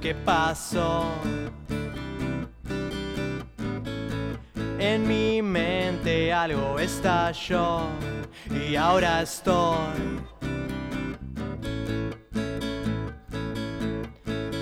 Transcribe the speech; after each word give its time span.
que 0.00 0.14
pasó. 0.14 1.04
En 4.78 5.06
mi 5.06 5.42
mente 5.42 6.32
algo 6.32 6.78
estalló 6.78 7.82
y 8.50 8.76
ahora 8.76 9.22
estoy 9.22 9.54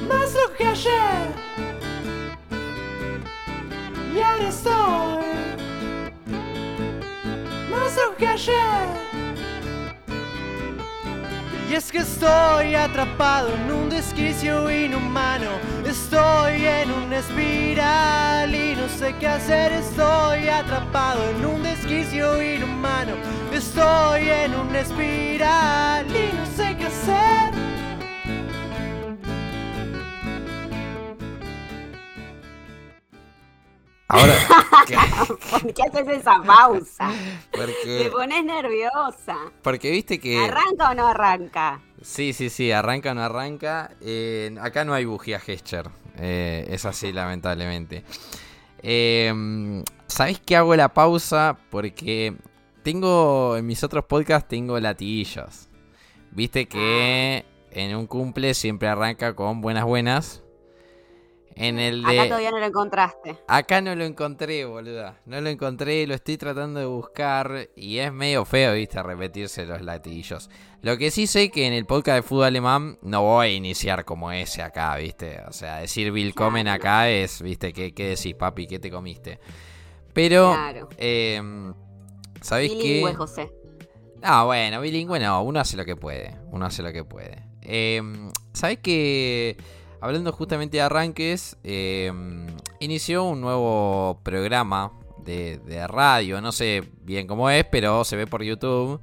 más 0.08 0.34
lo 0.34 0.56
que 0.56 0.66
ayer 0.66 1.28
y 4.14 4.20
ahora 4.20 4.48
estoy 4.48 5.24
más 7.70 7.96
lo 7.96 8.16
que 8.16 8.26
ayer. 8.26 8.87
Es 11.78 11.92
que 11.92 11.98
estoy 11.98 12.74
atrapado 12.74 13.54
en 13.54 13.70
un 13.70 13.88
desquicio 13.88 14.68
inhumano. 14.68 15.46
Estoy 15.86 16.66
en 16.66 16.90
una 16.90 17.18
espiral 17.18 18.52
y 18.52 18.74
no 18.74 18.88
sé 18.88 19.14
qué 19.20 19.28
hacer. 19.28 19.70
Estoy 19.70 20.48
atrapado 20.48 21.22
en 21.30 21.46
un 21.46 21.62
desquicio 21.62 22.42
inhumano. 22.42 23.12
Estoy 23.52 24.28
en 24.28 24.56
una 24.56 24.80
espiral 24.80 26.04
y 26.08 26.36
no 26.36 26.46
sé 26.46 26.76
qué 26.76 26.86
hacer. 26.86 27.57
Ahora, 34.18 34.34
¿Por 35.50 35.74
qué 35.74 35.82
haces 35.82 36.08
esa 36.08 36.42
pausa? 36.42 37.10
Te 37.84 38.10
pones 38.10 38.44
nerviosa. 38.44 39.36
porque 39.62 39.92
viste 39.92 40.18
que... 40.18 40.36
¿Arranca 40.38 40.90
o 40.90 40.94
no 40.94 41.06
arranca? 41.06 41.80
Sí, 42.02 42.32
sí, 42.32 42.50
sí, 42.50 42.72
arranca 42.72 43.12
o 43.12 43.14
no 43.14 43.22
arranca. 43.22 43.92
Eh, 44.00 44.56
acá 44.60 44.84
no 44.84 44.92
hay 44.94 45.04
bujía 45.04 45.38
gesture. 45.38 45.90
Eh, 46.16 46.66
es 46.68 46.84
así, 46.84 47.12
lamentablemente. 47.12 48.02
Eh, 48.82 49.82
¿Sabés 50.08 50.40
qué 50.40 50.56
hago 50.56 50.74
la 50.74 50.92
pausa? 50.92 51.56
Porque 51.70 52.34
tengo, 52.82 53.56
en 53.56 53.66
mis 53.66 53.84
otros 53.84 54.04
podcasts 54.04 54.48
tengo 54.48 54.80
latiguillos. 54.80 55.68
Viste 56.32 56.66
que 56.66 57.44
en 57.70 57.94
un 57.94 58.06
cumple 58.08 58.54
siempre 58.54 58.88
arranca 58.88 59.36
con 59.36 59.60
buenas 59.60 59.84
buenas. 59.84 60.42
En 61.60 61.78
el 61.80 62.02
de... 62.04 62.20
Acá 62.20 62.28
todavía 62.28 62.50
no 62.52 62.58
lo 62.60 62.66
encontraste. 62.66 63.36
Acá 63.48 63.80
no 63.80 63.94
lo 63.96 64.04
encontré, 64.04 64.64
boluda. 64.64 65.18
No 65.26 65.40
lo 65.40 65.48
encontré, 65.48 66.06
lo 66.06 66.14
estoy 66.14 66.36
tratando 66.38 66.78
de 66.78 66.86
buscar 66.86 67.68
y 67.74 67.98
es 67.98 68.12
medio 68.12 68.44
feo, 68.44 68.74
viste, 68.74 69.02
repetirse 69.02 69.66
los 69.66 69.82
latiguillos. 69.82 70.48
Lo 70.82 70.96
que 70.96 71.10
sí 71.10 71.26
sé 71.26 71.50
que 71.50 71.66
en 71.66 71.72
el 71.72 71.84
podcast 71.84 72.16
de 72.16 72.22
fútbol 72.22 72.44
alemán 72.44 72.98
no 73.02 73.22
voy 73.22 73.46
a 73.48 73.52
iniciar 73.52 74.04
como 74.04 74.30
ese 74.30 74.62
acá, 74.62 74.94
viste. 74.96 75.40
O 75.48 75.52
sea, 75.52 75.78
decir 75.78 76.12
Willkommen 76.12 76.68
acá 76.68 77.10
es, 77.10 77.42
viste, 77.42 77.72
¿qué, 77.72 77.92
qué 77.92 78.10
decís, 78.10 78.34
papi? 78.36 78.66
¿Qué 78.68 78.78
te 78.78 78.90
comiste? 78.90 79.40
Pero, 80.12 80.52
Claro. 80.52 80.88
eh, 80.96 81.42
¿sabés 82.40 82.70
Bilingüe, 82.70 83.10
qué? 83.10 83.16
José. 83.16 83.52
Ah, 84.22 84.44
bueno, 84.44 84.80
bilingüe 84.80 85.18
no, 85.20 85.42
uno 85.42 85.60
hace 85.60 85.76
lo 85.76 85.84
que 85.84 85.96
puede. 85.96 86.36
Uno 86.50 86.66
hace 86.66 86.82
lo 86.82 86.92
que 86.92 87.04
puede. 87.04 87.42
Eh, 87.62 88.00
¿Sabes 88.52 88.78
que 88.78 89.56
Hablando 90.00 90.32
justamente 90.32 90.76
de 90.76 90.82
arranques, 90.82 91.56
eh, 91.64 92.12
inició 92.80 93.24
un 93.24 93.40
nuevo 93.40 94.20
programa 94.22 94.92
de, 95.24 95.58
de 95.58 95.86
radio, 95.88 96.40
no 96.40 96.52
sé 96.52 96.84
bien 97.02 97.26
cómo 97.26 97.50
es, 97.50 97.64
pero 97.64 98.04
se 98.04 98.16
ve 98.16 98.26
por 98.26 98.42
YouTube. 98.42 99.00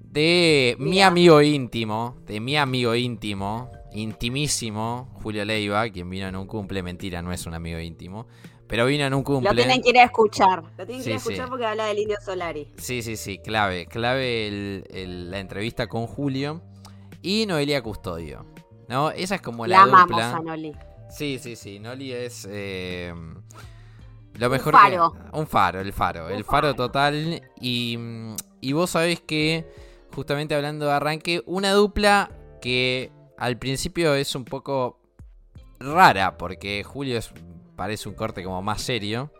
De 0.00 0.76
mi 0.78 1.00
amigo 1.02 1.40
íntimo, 1.42 2.16
de 2.26 2.38
mi 2.38 2.56
amigo 2.56 2.94
íntimo, 2.94 3.70
intimísimo, 3.94 5.08
Julio 5.22 5.44
Leiva, 5.44 5.88
quien 5.88 6.08
vino 6.10 6.28
en 6.28 6.36
un 6.36 6.46
cumple, 6.46 6.82
mentira, 6.82 7.20
no 7.22 7.32
es 7.32 7.46
un 7.46 7.54
amigo 7.54 7.80
íntimo, 7.80 8.26
pero 8.68 8.86
vino 8.86 9.04
en 9.04 9.14
un 9.14 9.22
cumple. 9.24 9.50
Lo 9.50 9.56
tienen 9.56 9.82
que 9.82 9.88
ir 9.90 9.98
a 9.98 10.04
escuchar. 10.04 10.62
Lo 10.76 10.86
tienen 10.86 11.02
que 11.02 11.10
ir 11.10 11.16
a 11.16 11.18
sí. 11.18 11.28
escuchar 11.30 11.48
porque 11.48 11.64
habla 11.66 11.86
del 11.86 11.98
indio 11.98 12.16
Solari. 12.24 12.68
Sí, 12.76 13.02
sí, 13.02 13.16
sí, 13.16 13.38
clave. 13.38 13.86
Clave 13.86 14.46
el- 14.46 14.84
el- 14.90 15.30
la 15.30 15.40
entrevista 15.40 15.86
con 15.88 16.06
Julio 16.06 16.62
y 17.22 17.46
Noelia 17.46 17.82
Custodio. 17.82 18.44
¿No? 18.88 19.10
Esa 19.10 19.36
es 19.36 19.40
como 19.42 19.66
la, 19.66 19.76
La 19.78 19.82
amamos 19.84 20.08
dupla. 20.10 20.36
a 20.36 20.40
Noli. 20.40 20.72
Sí, 21.10 21.38
sí, 21.40 21.56
sí. 21.56 21.78
Noli 21.78 22.12
es 22.12 22.46
eh, 22.50 23.14
lo 24.34 24.50
mejor 24.50 24.72
faro. 24.72 25.12
que. 25.12 25.38
Un 25.38 25.46
faro, 25.46 25.80
el 25.80 25.92
faro. 25.92 26.26
Un 26.26 26.32
el 26.32 26.44
faro, 26.44 26.68
faro. 26.68 26.74
total. 26.74 27.42
Y, 27.60 27.98
y 28.60 28.72
vos 28.72 28.90
sabés 28.90 29.20
que, 29.20 29.66
justamente 30.14 30.54
hablando 30.54 30.86
de 30.86 30.92
arranque, 30.92 31.42
una 31.46 31.72
dupla 31.72 32.30
que 32.60 33.10
al 33.38 33.58
principio 33.58 34.14
es 34.14 34.34
un 34.34 34.44
poco 34.44 35.00
rara, 35.80 36.36
porque 36.36 36.82
Julio 36.84 37.18
es, 37.18 37.32
parece 37.76 38.08
un 38.08 38.14
corte 38.14 38.42
como 38.42 38.60
más 38.62 38.82
serio. 38.82 39.30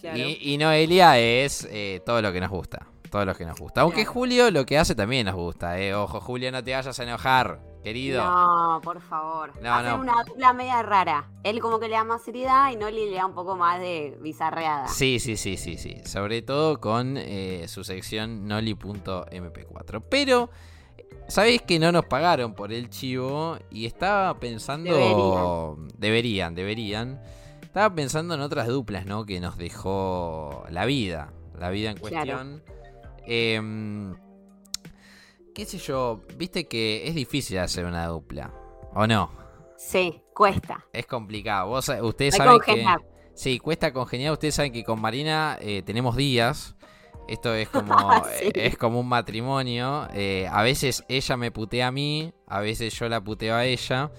Claro. 0.00 0.18
Y, 0.18 0.38
y 0.40 0.58
Noelia 0.58 1.18
es 1.18 1.66
eh, 1.70 2.00
todo 2.04 2.20
lo 2.22 2.32
que 2.32 2.40
nos 2.40 2.50
gusta. 2.50 2.86
Todo 3.10 3.24
lo 3.24 3.34
que 3.34 3.44
nos 3.46 3.58
gusta. 3.58 3.82
Aunque 3.82 4.02
Claro. 4.02 4.12
Julio 4.12 4.50
lo 4.50 4.66
que 4.66 4.76
hace 4.78 4.94
también 4.94 5.26
nos 5.26 5.34
gusta. 5.36 5.78
Eh. 5.78 5.94
Ojo, 5.94 6.20
Julio, 6.20 6.50
no 6.52 6.62
te 6.64 6.74
vayas 6.74 6.98
a 6.98 7.02
enojar, 7.04 7.60
querido. 7.84 8.24
No, 8.24 8.80
por 8.82 9.00
favor. 9.00 9.52
No, 9.62 9.72
Hacen 9.74 9.92
no. 9.92 10.00
una 10.00 10.24
dupla 10.24 10.52
media 10.52 10.82
rara. 10.82 11.28
Él 11.44 11.60
como 11.60 11.78
que 11.78 11.88
le 11.88 11.94
da 11.94 12.02
más 12.02 12.22
seriedad 12.24 12.72
y 12.72 12.76
Noli 12.76 13.08
le 13.10 13.16
da 13.16 13.26
un 13.26 13.34
poco 13.34 13.54
más 13.56 13.78
de 13.78 14.18
bizarreada. 14.20 14.88
Sí, 14.88 15.20
sí, 15.20 15.36
sí, 15.36 15.56
sí, 15.56 15.76
sí. 15.76 15.98
Sobre 16.04 16.42
todo 16.42 16.80
con 16.80 17.16
eh, 17.16 17.66
su 17.68 17.84
sección 17.84 18.48
noli.mp4. 18.48 20.02
Pero, 20.08 20.50
¿sabéis 21.28 21.62
que 21.62 21.78
no 21.78 21.92
nos 21.92 22.06
pagaron 22.06 22.54
por 22.54 22.72
el 22.72 22.90
chivo? 22.90 23.58
Y 23.70 23.86
estaba 23.86 24.34
pensando... 24.40 25.76
Deberían, 25.98 26.54
deberían. 26.56 27.20
Estaba 27.62 27.94
pensando 27.94 28.34
en 28.34 28.40
otras 28.40 28.66
duplas, 28.68 29.04
¿no? 29.06 29.24
Que 29.26 29.40
nos 29.40 29.56
dejó 29.58 30.64
la 30.70 30.86
vida. 30.86 31.32
La 31.58 31.70
vida 31.70 31.90
en 31.90 31.96
Claro. 31.98 32.12
cuestión. 32.12 32.62
¿Qué 35.54 35.64
sé 35.64 35.78
yo? 35.78 36.22
Viste 36.36 36.66
que 36.66 37.06
es 37.06 37.14
difícil 37.14 37.58
hacer 37.58 37.84
una 37.84 38.06
dupla. 38.06 38.52
¿O 38.94 39.06
no? 39.06 39.30
Sí, 39.76 40.20
cuesta. 40.34 40.84
Es 40.92 41.06
complicado. 41.06 41.68
Vos, 41.68 41.88
ustedes 42.02 42.34
Hay 42.34 42.40
que 42.40 42.44
saben 42.46 42.60
que... 42.60 42.66
congeniar. 42.66 43.00
Sí, 43.34 43.58
cuesta 43.58 43.92
congeniar. 43.92 44.32
Ustedes 44.32 44.54
saben 44.54 44.72
que 44.72 44.84
con 44.84 45.00
Marina 45.00 45.58
eh, 45.60 45.82
tenemos 45.84 46.16
días. 46.16 46.74
Esto 47.28 47.54
es 47.54 47.68
como, 47.70 47.96
Sí. 48.38 48.50
es 48.54 48.76
como 48.76 49.00
un 49.00 49.08
matrimonio. 49.08 50.08
Eh, 50.12 50.48
a 50.50 50.62
veces 50.62 51.04
ella 51.08 51.36
me 51.36 51.50
putea 51.50 51.88
a 51.88 51.92
mí, 51.92 52.32
a 52.46 52.60
veces 52.60 52.92
yo 52.98 53.08
la 53.08 53.20
puteo 53.22 53.54
a 53.54 53.64
ella. 53.64 54.10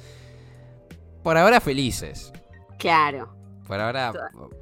Por 1.24 1.38
ahora 1.38 1.60
felices. 1.60 2.32
Claro. 2.78 3.34
Por 3.68 3.80
ahora, 3.80 4.14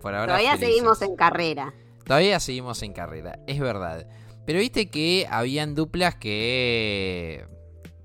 por 0.01 0.13
ahora 0.16 0.28
Todavía 0.33 0.51
felices. 0.51 0.69
seguimos 0.75 1.01
en 1.01 1.16
carrera. 1.16 1.73
Todavía 2.06 2.39
seguimos 2.39 2.81
en 2.83 2.94
carrera, 2.94 3.39
es 3.47 3.59
verdad. 3.59 4.07
Pero 4.46 4.59
viste 4.59 4.90
que 4.90 5.28
habían 5.30 5.76
duplas 5.76 6.16
que 6.16 7.46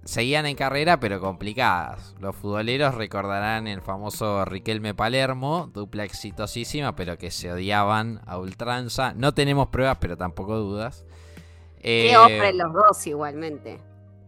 seguían 0.04 0.47
en 0.47 0.56
carrera 0.56 1.00
pero 1.00 1.21
complicadas. 1.21 2.15
Los 2.21 2.34
futboleros 2.37 2.94
recordarán 2.94 3.66
el 3.66 3.82
famoso 3.82 4.44
Riquelme 4.44 4.94
Palermo, 4.94 5.71
dupla 5.72 6.04
exitosísima 6.04 6.94
pero 6.97 7.19
que 7.19 7.31
se 7.31 7.53
odiaban 7.53 8.21
a 8.26 8.38
ultranza. 8.38 9.12
No 9.15 9.34
tenemos 9.34 9.69
pruebas 9.69 9.99
pero 10.00 10.16
tampoco 10.16 10.56
dudas. 10.56 11.04
Qué 11.82 12.10
Eh, 12.10 12.53
los 12.55 12.72
dos 12.72 13.06
igualmente. 13.06 13.81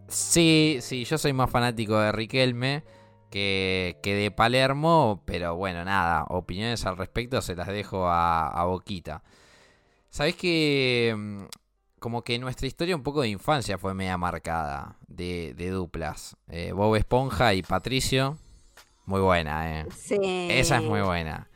Sí, 0.07 0.79
sí, 0.81 1.05
yo 1.05 1.17
soy 1.17 1.33
más 1.33 1.49
fanático 1.49 1.97
de 1.97 2.11
Riquelme 2.11 2.83
que, 3.29 3.97
que 4.03 4.13
de 4.13 4.29
Palermo, 4.29 5.23
pero 5.25 5.55
bueno, 5.55 5.85
nada, 5.85 6.25
opiniones 6.29 6.85
al 6.85 6.97
respecto 6.97 7.41
se 7.41 7.55
las 7.55 7.67
dejo 7.67 8.07
a, 8.07 8.49
a 8.49 8.65
Boquita. 8.65 9.23
Sabés 10.09 10.35
que 10.35 11.15
mm, 11.17 11.45
como 12.01 12.23
que 12.23 12.39
nuestra 12.39 12.65
historia 12.65 12.95
un 12.95 13.03
poco 13.03 13.21
de 13.21 13.27
infancia 13.29 13.77
fue 13.77 13.93
media 13.93 14.17
marcada 14.17 14.97
de, 15.07 15.53
de 15.55 15.69
duplas. 15.69 16.35
Eh, 16.49 16.71
Bob 16.71 16.95
Esponja 16.95 17.53
y 17.53 17.61
Patricio, 17.61 18.39
muy 19.05 19.21
buena, 19.21 19.81
eh. 19.81 19.85
Sí. 19.95 20.17
Esa 20.49 20.77
es 20.77 20.83
muy 20.83 21.01
buena. 21.01 21.47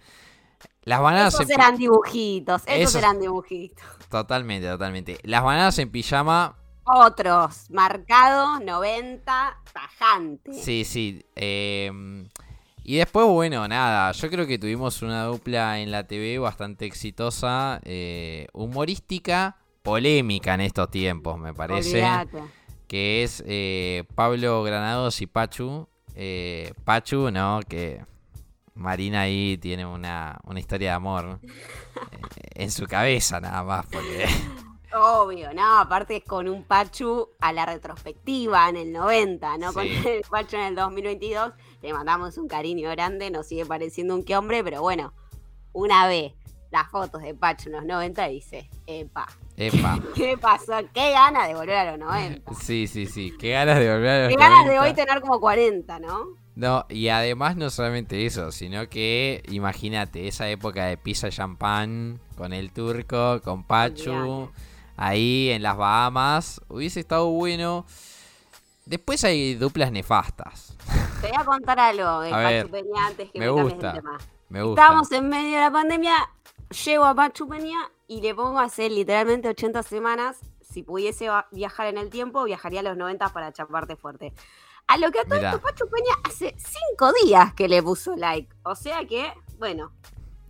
Las 0.84 1.02
bananas 1.02 1.34
Esos 1.34 1.50
en 1.50 1.60
eran 1.60 1.76
dibujitos, 1.78 2.62
esos 2.68 2.92
Esos- 2.92 2.96
eran 2.96 3.20
dibujitos. 3.20 3.84
Totalmente, 4.12 4.68
totalmente. 4.70 5.18
Las 5.24 5.44
bananas 5.44 5.80
en 5.80 5.90
pijama 5.90 6.56
Otros, 6.84 7.66
marcado 7.72 8.60
90, 8.60 9.58
tajante. 9.74 10.54
Sí, 10.54 10.86
sí. 10.86 11.26
eh, 11.36 11.92
y 12.84 12.98
después, 12.98 13.26
bueno, 13.26 13.68
nada, 13.68 14.12
yo 14.12 14.30
creo 14.30 14.46
que 14.46 14.60
tuvimos 14.60 15.02
una 15.02 15.24
dupla 15.24 15.80
en 15.80 15.90
la 15.90 16.06
TV 16.06 16.38
bastante 16.38 16.86
exitosa, 16.86 17.82
eh, 17.84 18.48
humorística, 18.54 19.58
polémica 19.86 20.56
en 20.56 20.62
estos 20.62 20.90
tiempos, 20.90 21.38
me 21.40 21.54
parece, 21.54 22.04
Olvídate. 22.04 22.44
que 22.88 23.24
es 23.24 23.44
eh, 23.46 24.04
Pablo 24.16 24.64
Granados 24.64 25.22
y 25.22 25.28
Pachu. 25.28 25.88
Eh, 26.16 26.74
Pachu, 26.84 27.30
¿no? 27.32 27.60
Que 27.68 28.04
Marina 28.74 29.22
ahí 29.22 29.58
tiene 29.58 29.86
una, 29.86 30.40
una 30.44 30.60
historia 30.60 30.90
de 30.90 30.96
amor 30.96 31.40
eh, 31.44 32.20
en 32.56 32.72
su 32.72 32.86
cabeza 32.88 33.40
nada 33.40 33.64
más, 33.64 33.86
porque... 33.86 34.26
Obvio, 34.98 35.54
no, 35.54 35.80
aparte 35.80 36.18
es 36.18 36.24
con 36.24 36.48
un 36.48 36.64
Pachu 36.64 37.30
a 37.42 37.52
la 37.52 37.66
retrospectiva 37.66 38.70
en 38.70 38.78
el 38.78 38.94
90, 38.94 39.58
no 39.58 39.74
con 39.74 39.86
el 40.06 40.22
Pachu 40.30 40.56
en 40.56 40.64
el 40.64 40.76
2022. 40.76 41.54
Le 41.82 41.94
mandamos 41.94 42.38
un 42.38 42.48
cariño 42.48 42.90
grande, 42.90 43.30
nos 43.30 43.48
sigue 43.48 43.66
pareciendo 43.66 44.16
un 44.16 44.24
que 44.24 44.36
hombre, 44.36 44.64
pero 44.64 44.82
bueno, 44.82 45.14
una 45.74 46.08
vez 46.08 46.34
las 46.72 46.90
fotos 46.90 47.22
de 47.22 47.36
Pachu 47.36 47.70
en 47.70 47.76
los 47.76 47.86
90 47.86 48.28
dice, 48.30 48.70
epa, 48.88 49.28
Epa. 49.58 50.00
¿qué 50.16 50.38
pasó? 50.38 50.74
Qué 50.94 51.12
ganas 51.12 51.48
de 51.48 51.56
volver 51.56 51.76
a 51.76 51.92
los 51.92 52.00
90. 52.00 52.54
Sí, 52.56 52.88
sí, 52.88 53.06
sí. 53.06 53.34
Qué 53.40 53.52
ganas 53.52 53.80
de 53.80 53.92
volver 53.92 54.10
a 54.10 54.24
los 54.24 54.30
Qué 54.30 54.36
ganas 54.36 54.66
de 54.66 54.76
90. 54.76 54.82
hoy 54.82 54.94
tener 54.94 55.22
como 55.22 55.40
40, 55.40 56.00
¿no? 56.00 56.46
No, 56.56 56.86
y 56.88 57.10
además 57.10 57.58
no 57.58 57.70
solamente 57.70 58.26
eso, 58.26 58.52
sino 58.52 58.88
que 58.88 59.44
imagínate 59.50 60.28
esa 60.28 60.48
época 60.48 60.86
de 60.86 60.96
pizza 60.96 61.30
champán 61.30 62.22
con 62.38 62.54
el 62.54 62.72
turco, 62.72 63.42
con 63.44 63.66
Pachu, 63.66 64.50
ahí 64.96 65.50
en 65.50 65.64
las 65.64 65.76
Bahamas, 65.76 66.62
hubiese 66.70 67.02
estado 67.02 67.28
bueno. 67.30 67.86
Después 68.86 69.24
hay 69.26 69.56
duplas 69.56 69.92
nefastas. 69.92 70.78
Te 71.22 71.28
voy 71.28 71.38
a 71.38 71.44
contar 71.44 71.78
algo 71.80 72.22
de 72.22 72.32
Pachu 72.32 72.70
Peña 72.70 73.08
antes 73.08 73.32
que 73.32 73.40
me 73.40 73.46
me, 73.46 73.52
gusta. 73.52 73.90
el 73.92 73.96
tema. 73.98 74.18
Me 74.48 74.64
gusta. 74.64 74.82
Estábamos 74.82 75.12
en 75.12 75.28
medio 75.28 75.56
de 75.56 75.62
la 75.62 75.72
pandemia, 75.72 76.16
llego 76.86 77.04
a 77.04 77.16
Pachu 77.16 77.50
Peña 77.50 77.80
y 78.08 78.22
le 78.22 78.34
pongo 78.36 78.60
a 78.60 78.64
hacer 78.64 78.92
literalmente 78.92 79.48
80 79.50 79.84
semanas. 79.84 80.38
Si 80.62 80.84
pudiese 80.84 81.30
viajar 81.52 81.88
en 81.88 81.98
el 81.98 82.10
tiempo, 82.10 82.44
viajaría 82.44 82.82
a 82.82 82.84
los 82.84 82.98
90 82.98 83.30
para 83.30 83.52
chaparte 83.54 83.96
fuerte. 83.96 84.34
A 84.88 84.98
lo 84.98 85.12
que 85.12 85.20
a 85.20 85.24
todo 85.24 85.36
Mirá. 85.36 85.50
esto 85.52 85.62
Pachu 85.62 85.86
Peña 85.90 86.14
hace 86.26 86.56
5 86.58 87.12
días 87.24 87.54
que 87.54 87.68
le 87.68 87.82
puso 87.82 88.16
like. 88.16 88.54
O 88.64 88.76
sea 88.76 89.06
que, 89.06 89.34
bueno, 89.58 89.92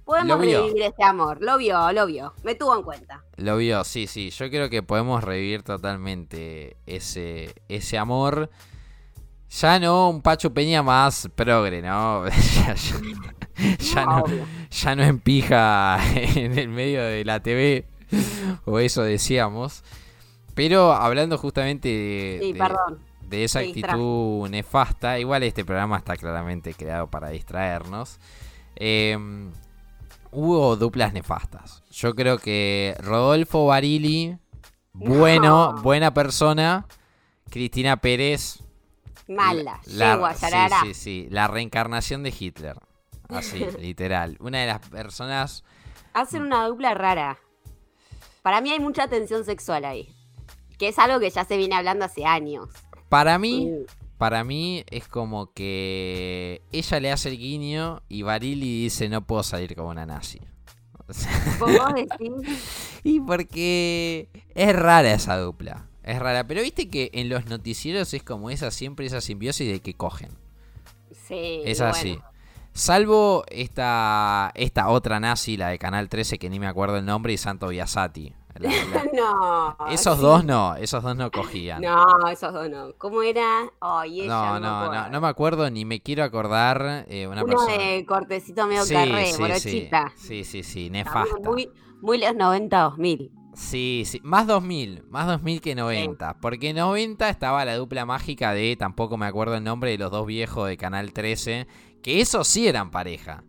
podemos 0.03 0.39
revivir 0.39 0.81
este 0.81 1.03
amor. 1.03 1.37
Lo 1.41 1.57
vio, 1.57 1.91
lo 1.93 2.05
vio. 2.05 2.33
Me 2.43 2.55
tuvo 2.55 2.75
en 2.75 2.83
cuenta. 2.83 3.23
Lo 3.37 3.57
vio, 3.57 3.83
sí, 3.83 4.07
sí. 4.07 4.29
Yo 4.31 4.49
creo 4.49 4.69
que 4.69 4.83
podemos 4.83 5.23
revivir 5.23 5.63
totalmente 5.63 6.75
ese, 6.85 7.53
ese 7.69 7.97
amor. 7.97 8.49
Ya 9.49 9.79
no 9.79 10.09
un 10.09 10.21
Pacho 10.21 10.53
Peña 10.53 10.83
más 10.83 11.29
progre, 11.35 11.81
¿no? 11.81 12.27
ya, 12.55 12.73
ya- 12.75 13.44
ya 13.79 14.05
no, 14.05 14.23
ya 14.69 14.95
no 14.95 15.03
empija 15.03 15.97
en 16.15 16.57
el 16.57 16.67
medio 16.69 17.03
de 17.03 17.23
la 17.25 17.41
TV. 17.41 17.85
O 18.65 18.79
eso 18.79 19.03
decíamos. 19.03 19.83
Pero 20.53 20.93
hablando 20.93 21.37
justamente 21.37 21.89
de, 21.89 22.39
Sí, 22.41 22.53
de- 22.53 22.59
perdón. 22.59 22.99
de 23.27 23.43
esa 23.43 23.59
me 23.59 23.67
actitud 23.67 24.47
nefasta, 24.49 25.19
igual 25.19 25.43
este 25.43 25.65
programa 25.65 25.97
está 25.97 26.15
claramente 26.15 26.73
creado 26.73 27.07
para 27.09 27.29
distraernos. 27.29 28.19
eh, 28.77 29.17
hubo 30.31 30.75
duplas 30.75 31.13
nefastas. 31.13 31.83
Yo 31.91 32.13
creo 32.13 32.37
que 32.37 32.95
Rodolfo 32.99 33.65
Barili, 33.67 34.37
bueno, 34.93 35.71
No. 35.73 35.81
buena 35.81 36.13
persona. 36.13 36.85
Cristina 37.49 37.97
Pérez, 37.97 38.59
Mala, 39.29 39.79
la- 39.85 40.13
yegua, 40.13 40.33
sí, 40.33 40.41
yarará. 40.41 40.81
sí, 40.83 40.93
sí, 40.93 41.27
la 41.31 41.47
reencarnación 41.47 42.21
de 42.23 42.33
Hitler. 42.37 42.75
Así, 43.29 43.65
literal. 43.79 44.37
Una 44.39 44.59
de 44.59 44.67
las 44.67 44.79
personas. 44.87 45.63
Hacen 46.13 46.41
una 46.41 46.65
dupla 46.67 46.93
rara. 46.93 47.39
Para 48.41 48.61
mí 48.61 48.71
hay 48.71 48.79
mucha 48.79 49.07
tensión 49.07 49.43
sexual 49.43 49.85
ahí. 49.85 50.13
Que 50.77 50.89
es 50.89 50.99
algo 50.99 51.19
que 51.19 51.29
ya 51.29 51.45
se 51.45 51.57
viene 51.57 51.75
hablando 51.75 52.05
hace 52.05 52.25
años. 52.25 52.69
Para 53.09 53.39
mí, 53.39 53.71
para 54.17 54.43
mí 54.43 54.83
es 54.89 55.07
como 55.07 55.51
que 55.53 56.61
ella 56.71 56.99
le 56.99 57.11
hace 57.11 57.29
el 57.29 57.37
guiño 57.37 58.01
y 58.07 58.21
Barili 58.21 58.83
dice 58.83 59.09
no 59.09 59.25
puedo 59.25 59.43
salir 59.43 59.75
como 59.75 59.89
una 59.89 60.05
nazi. 60.05 60.41
Decís, 61.07 61.27
y 63.03 63.19
porque 63.19 64.29
es 64.53 64.75
rara 64.75 65.13
esa 65.13 65.37
dupla. 65.37 65.87
Es 66.03 66.19
rara. 66.19 66.45
Pero 66.47 66.61
viste 66.61 66.89
que 66.89 67.09
en 67.13 67.29
los 67.29 67.45
noticieros 67.47 68.13
es 68.13 68.23
como 68.23 68.49
esa 68.49 68.71
siempre 68.71 69.05
esa 69.05 69.21
simbiosis 69.21 69.71
de 69.71 69.79
que 69.79 69.93
cogen. 69.93 70.31
sí. 71.27 71.61
Es 71.65 71.79
bueno. 71.79 71.93
así. 71.93 72.19
Salvo 72.77 73.45
esta, 73.47 74.51
esta 74.53 74.89
otra 74.89 75.21
nazi, 75.21 75.55
la 75.55 75.69
de 75.69 75.79
Canal 75.79 76.09
13, 76.09 76.37
que 76.37 76.49
ni 76.49 76.59
me 76.59 76.67
acuerdo 76.67 76.97
el 76.97 77.05
nombre, 77.05 77.31
y 77.31 77.37
Santo 77.37 77.69
Biasati. 77.69 78.33
La- 78.55 78.69
la- 78.69 79.05
No. 79.13 79.77
Esos 79.89 80.17
sí. 80.17 80.21
dos 80.21 80.43
no, 80.43 80.75
esos 80.75 81.01
dos 81.01 81.15
no 81.15 81.31
cogían. 81.31 81.81
No, 81.81 82.05
esos 82.29 82.51
dos 82.53 82.69
no. 82.69 82.91
¿Cómo 82.97 83.21
era? 83.21 83.63
Ay, 83.79 84.23
ella. 84.23 84.27
No, 84.27 84.59
no, 84.59 84.93
no, 84.93 85.09
no 85.09 85.21
me 85.21 85.27
acuerdo 85.29 85.69
ni 85.69 85.85
me 85.85 86.01
quiero 86.01 86.25
acordar 86.25 87.05
eh, 87.07 87.27
una 87.27 87.45
Uno 87.45 87.55
persona. 87.55 87.77
de 87.81 88.05
cortecito 88.05 88.67
medio 88.67 88.83
sí, 88.83 88.93
carré, 88.93 89.25
sí, 89.57 89.89
sí, 90.17 90.43
sí, 90.43 90.63
sí, 90.63 90.89
nefasta. 90.89 91.33
Muy, 91.49 91.69
muy 92.01 92.17
los 92.17 92.35
90 92.35 92.77
2000. 92.77 93.31
Sí, 93.53 94.03
sí, 94.05 94.19
más 94.21 94.47
2000, 94.47 95.05
más 95.09 95.27
2000 95.27 95.61
que 95.61 95.75
90. 95.75 96.39
Porque 96.41 96.71
en 96.71 96.75
90 96.75 97.29
estaba 97.29 97.63
la 97.63 97.77
dupla 97.77 98.05
mágica 98.05 98.51
de, 98.51 98.75
tampoco 98.75 99.15
me 99.15 99.27
acuerdo 99.27 99.55
el 99.55 99.63
nombre, 99.63 99.91
de 99.91 99.97
los 99.97 100.11
dos 100.11 100.25
viejos 100.25 100.67
de 100.67 100.75
Canal 100.75 101.13
13, 101.13 101.65
que 102.05 102.21
esos 102.21 102.47
sí 102.47 102.67
eran 102.67 102.91
pareja. 102.91 103.43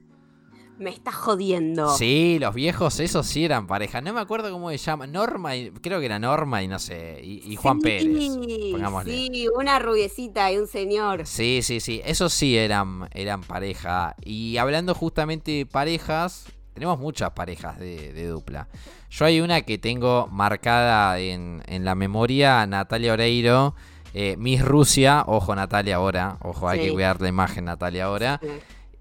Me 0.78 0.88
está 0.88 1.12
jodiendo. 1.12 1.94
Sí, 1.94 2.38
los 2.40 2.54
viejos, 2.54 3.00
esos 3.00 3.26
sí 3.26 3.44
eran 3.44 3.66
pareja. 3.66 4.00
No 4.00 4.14
me 4.14 4.20
acuerdo 4.20 4.50
cómo 4.50 4.70
se 4.70 4.78
llama. 4.78 5.06
Norma, 5.06 5.54
y, 5.54 5.70
creo 5.72 6.00
que 6.00 6.06
era 6.06 6.18
Norma 6.18 6.62
y 6.62 6.68
no 6.68 6.78
sé, 6.78 7.20
y, 7.22 7.52
y 7.52 7.56
Juan 7.56 7.80
Sí, 7.80 7.82
Pérez. 7.82 8.72
pongámosle. 8.72 9.12
Sí, 9.12 9.46
una 9.54 9.78
rubiecita 9.78 10.50
y 10.50 10.56
un 10.56 10.66
señor. 10.68 11.26
Sí, 11.26 11.60
sí, 11.62 11.80
sí, 11.80 12.00
esos 12.06 12.32
sí 12.32 12.56
eran, 12.56 13.10
eran 13.12 13.42
pareja. 13.42 14.16
Y 14.24 14.56
hablando 14.56 14.94
justamente 14.94 15.50
de 15.50 15.66
parejas, 15.66 16.46
tenemos 16.72 16.98
muchas 16.98 17.32
parejas 17.32 17.78
de, 17.78 18.14
de 18.14 18.26
dupla. 18.26 18.68
Yo 19.10 19.26
hay 19.26 19.42
una 19.42 19.60
que 19.60 19.76
tengo 19.76 20.28
marcada 20.32 21.18
en, 21.18 21.62
en 21.66 21.84
la 21.84 21.94
memoria, 21.94 22.66
Natalia 22.66 23.12
Oreiro, 23.12 23.74
eh, 24.18 24.36
Miss 24.38 24.64
Rusia, 24.64 25.24
ojo 25.26 25.54
Natalia 25.54 25.96
ahora, 25.96 26.38
ojo, 26.42 26.68
hay 26.68 26.78
Sí. 26.80 26.86
que 26.86 26.92
cuidar 26.94 27.20
la 27.20 27.28
imagen 27.28 27.66
Natalia 27.66 28.06
ahora. 28.06 28.40
Sí. 28.42 28.48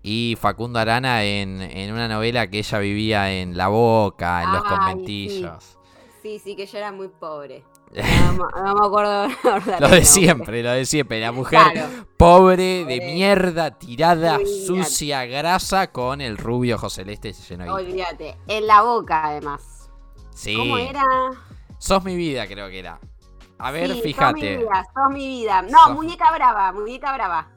Y 0.03 0.37
Facundo 0.39 0.77
Arana 0.77 1.23
en, 1.23 1.61
en 1.61 1.91
una 1.93 2.07
novela 2.07 2.47
que 2.49 2.59
ella 2.59 2.79
vivía 2.79 3.31
en 3.33 3.55
La 3.57 3.69
Boca, 3.69 4.43
en 4.43 4.51
los 4.51 4.63
conventillos. 4.63 5.77
Sí, 6.21 6.39
sí, 6.43 6.55
que 6.55 6.65
yo 6.65 6.77
era 6.77 6.91
muy 6.91 7.07
pobre. 7.07 7.63
No, 7.93 8.33
me- 8.33 8.37
no 8.63 8.75
me 8.75 8.85
acuerdo. 8.85 9.27
ahora 9.43 9.79
Lo 9.79 9.87
de 9.89 10.03
siempre, 10.03 10.61
lo 10.61 10.71
de 10.71 10.85
siempre. 10.85 11.19
La 11.21 11.31
mujer 11.31 11.59
Claro. 11.71 11.87
pobre, 12.17 12.83
de 12.85 12.99
mierda, 13.13 13.71
tirada, 13.79 14.35
Olvídate. 14.35 14.65
sucia, 14.65 15.25
grasa, 15.25 15.91
con 15.91 16.19
el 16.21 16.37
rubio 16.37 16.77
José 16.77 17.03
Celeste 17.03 17.31
lleno 17.33 17.63
de. 17.63 17.71
Olvídate. 17.71 18.35
En 18.47 18.67
la 18.67 18.81
boca, 18.81 19.25
además. 19.25 19.89
Sí. 20.35 20.55
¿Cómo 20.57 20.77
era? 20.77 21.03
Sos 21.77 22.03
mi 22.03 22.15
vida, 22.15 22.45
creo 22.47 22.69
que 22.69 22.79
era. 22.79 22.99
A 23.57 23.71
ver, 23.71 23.87
Sí, 23.87 23.93
Sos 23.93 23.95
mi 24.05 24.13
fíjate. 24.13 24.57
vida, 24.57 24.85
sos 24.93 25.13
mi 25.13 25.27
vida. 25.27 25.61
No, 25.63 25.79
Sos- 25.85 25.93
muñeca 25.95 26.25
brava, 26.33 26.71
muñeca 26.73 27.13
brava. 27.13 27.47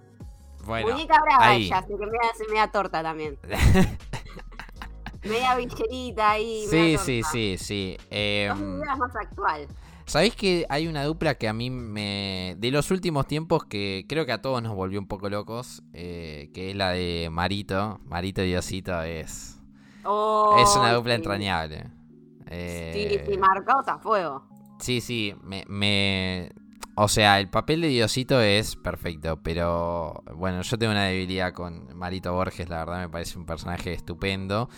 Bueno, 0.64 0.92
muñeca 0.92 1.20
brava 1.22 1.46
ahí. 1.48 1.64
ella, 1.66 1.78
así 1.78 1.88
que 1.98 2.06
me 2.06 2.18
hace 2.30 2.44
media 2.48 2.68
torta 2.70 3.02
también. 3.02 3.38
media 5.24 5.56
villerita 5.56 6.30
ahí. 6.30 6.64
Sí, 6.68 6.76
media 6.76 6.98
sí, 6.98 7.20
torta. 7.22 7.32
sí, 7.32 7.56
sí. 7.58 7.96
Eh, 8.10 8.48
Sos 8.50 8.58
mi 8.60 8.76
vida 8.82 8.96
más 8.96 9.16
actual. 9.16 9.68
¿Sabéis 10.06 10.34
que 10.36 10.64
hay 10.70 10.86
una 10.86 11.04
dupla 11.04 11.34
que 11.34 11.48
a 11.48 11.52
mí 11.52 11.68
me. 11.68 12.54
de 12.58 12.70
los 12.70 12.90
últimos 12.90 13.26
tiempos 13.26 13.64
que 13.64 14.06
creo 14.08 14.24
que 14.24 14.32
a 14.32 14.40
todos 14.40 14.62
nos 14.62 14.74
volvió 14.74 14.98
un 14.98 15.06
poco 15.08 15.28
locos? 15.28 15.82
eh, 15.92 16.50
que 16.54 16.70
es 16.70 16.76
la 16.76 16.90
de 16.92 17.28
Marito. 17.30 18.00
Marito 18.04 18.42
y 18.42 18.46
Diosito 18.48 19.02
es. 19.02 19.60
Oh, 20.04 20.56
es 20.58 20.74
una 20.76 20.92
dupla 20.94 21.12
sí. 21.14 21.16
entrañable. 21.16 21.82
Sí, 21.82 22.44
Eh, 22.50 23.24
sí, 23.28 23.36
marcados 23.36 23.86
a 23.88 23.98
fuego. 23.98 24.46
Sí, 24.80 25.00
sí, 25.00 25.35
me, 25.42 25.64
me- 25.68 26.52
O 26.94 27.06
sea, 27.08 27.38
el 27.38 27.49
papel 27.49 27.80
de 27.80 27.88
Diosito 27.88 28.40
es 28.40 28.75
perfecto, 28.76 29.38
pero 29.42 30.23
bueno, 30.35 30.62
yo 30.62 30.78
tengo 30.78 30.92
una 30.92 31.04
debilidad 31.04 31.52
con 31.52 31.97
Marito 31.97 32.32
Borges, 32.32 32.68
la 32.68 32.78
verdad 32.85 32.99
me 33.00 33.08
parece 33.08 33.38
un 33.38 33.47
personaje 33.47 33.92
estupendo. 33.92 34.68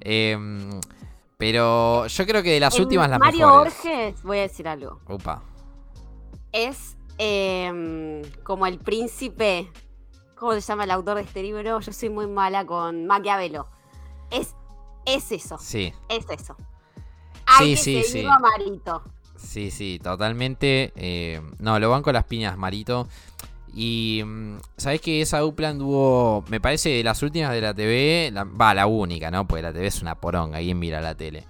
Em, 0.00 0.80
pero 1.38 2.06
yo 2.08 2.26
creo 2.26 2.42
que 2.42 2.50
de 2.52 2.60
las 2.60 2.74
En 2.76 2.82
últimas 2.82 3.08
las 3.08 3.18
Mario 3.18 3.46
mejores. 3.46 3.74
Borges, 3.82 4.22
voy 4.22 4.38
a 4.38 4.42
decir 4.42 4.68
algo. 4.68 5.00
Upa. 5.08 5.42
Es 6.52 6.96
em, 7.18 8.22
como 8.42 8.66
el 8.66 8.78
príncipe. 8.78 9.70
¿Cómo 10.36 10.52
se 10.54 10.60
llama 10.60 10.84
el 10.84 10.90
autor 10.90 11.16
de 11.16 11.22
este 11.22 11.42
libro? 11.42 11.80
Yo 11.80 11.92
soy 11.92 12.10
muy 12.10 12.26
mala 12.26 12.66
con 12.66 13.06
Maquiavelo. 13.06 13.68
Es, 14.30 14.54
es 15.06 15.30
eso, 15.32 15.56
Sí, 15.58 15.92
es 16.08 16.26
eso. 16.30 16.56
Sí, 16.58 16.64
Hay 17.46 17.70
que 17.70 17.76
sí, 17.76 18.02
sí. 18.02 18.26
a 18.26 18.38
Marito. 18.38 19.04
Sí, 19.42 19.70
sí, 19.70 20.00
totalmente. 20.02 20.92
eh, 20.96 21.40
no, 21.58 21.78
lo 21.78 21.90
van 21.90 22.02
con 22.02 22.14
las 22.14 22.24
piñas, 22.24 22.56
Marito. 22.56 23.08
Y 23.74 24.22
mm, 24.24 24.56
sabes 24.76 25.00
que 25.00 25.22
esa 25.22 25.38
dupla 25.40 25.70
anduvo, 25.70 26.44
me 26.48 26.60
parece, 26.60 26.90
de 26.90 27.02
las 27.04 27.22
últimas 27.22 27.52
de 27.52 27.60
la 27.62 27.72
TV, 27.74 28.30
la- 28.32 28.44
va, 28.44 28.74
la 28.74 28.86
única, 28.86 29.30
¿no? 29.30 29.46
Porque 29.46 29.62
la 29.62 29.72
TV 29.72 29.86
es 29.86 30.02
una 30.02 30.14
poronga, 30.14 30.58
¿quién 30.58 30.78
mira 30.78 31.00
la 31.00 31.14
tele? 31.14 31.46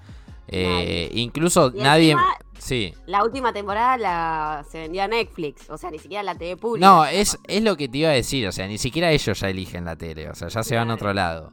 Eh, 0.48 1.10
incluso 1.14 1.72
Y 1.74 1.80
nadie... 1.80 2.12
encima, 2.12 2.26
Sí. 2.58 2.94
La 3.06 3.24
última 3.24 3.52
temporada 3.52 3.96
la, 3.96 4.64
se 4.70 4.78
vendía 4.82 5.04
a 5.04 5.08
Netflix, 5.08 5.68
o 5.68 5.76
sea, 5.76 5.90
ni 5.90 5.98
siquiera 5.98 6.22
la 6.22 6.36
TV 6.36 6.56
pública. 6.56 6.86
No, 6.86 7.04
es, 7.04 7.36
es 7.48 7.60
lo 7.64 7.76
que 7.76 7.88
te 7.88 7.98
iba 7.98 8.10
a 8.10 8.12
decir, 8.12 8.46
o 8.46 8.52
sea, 8.52 8.68
ni 8.68 8.78
siquiera 8.78 9.10
ellos 9.10 9.40
ya 9.40 9.48
eligen 9.48 9.84
la 9.84 9.96
tele, 9.96 10.30
o 10.30 10.34
sea, 10.36 10.46
ya 10.46 10.62
se 10.62 10.76
van 10.76 10.88
a 10.92 10.94
otro 10.94 11.12
lado. 11.12 11.52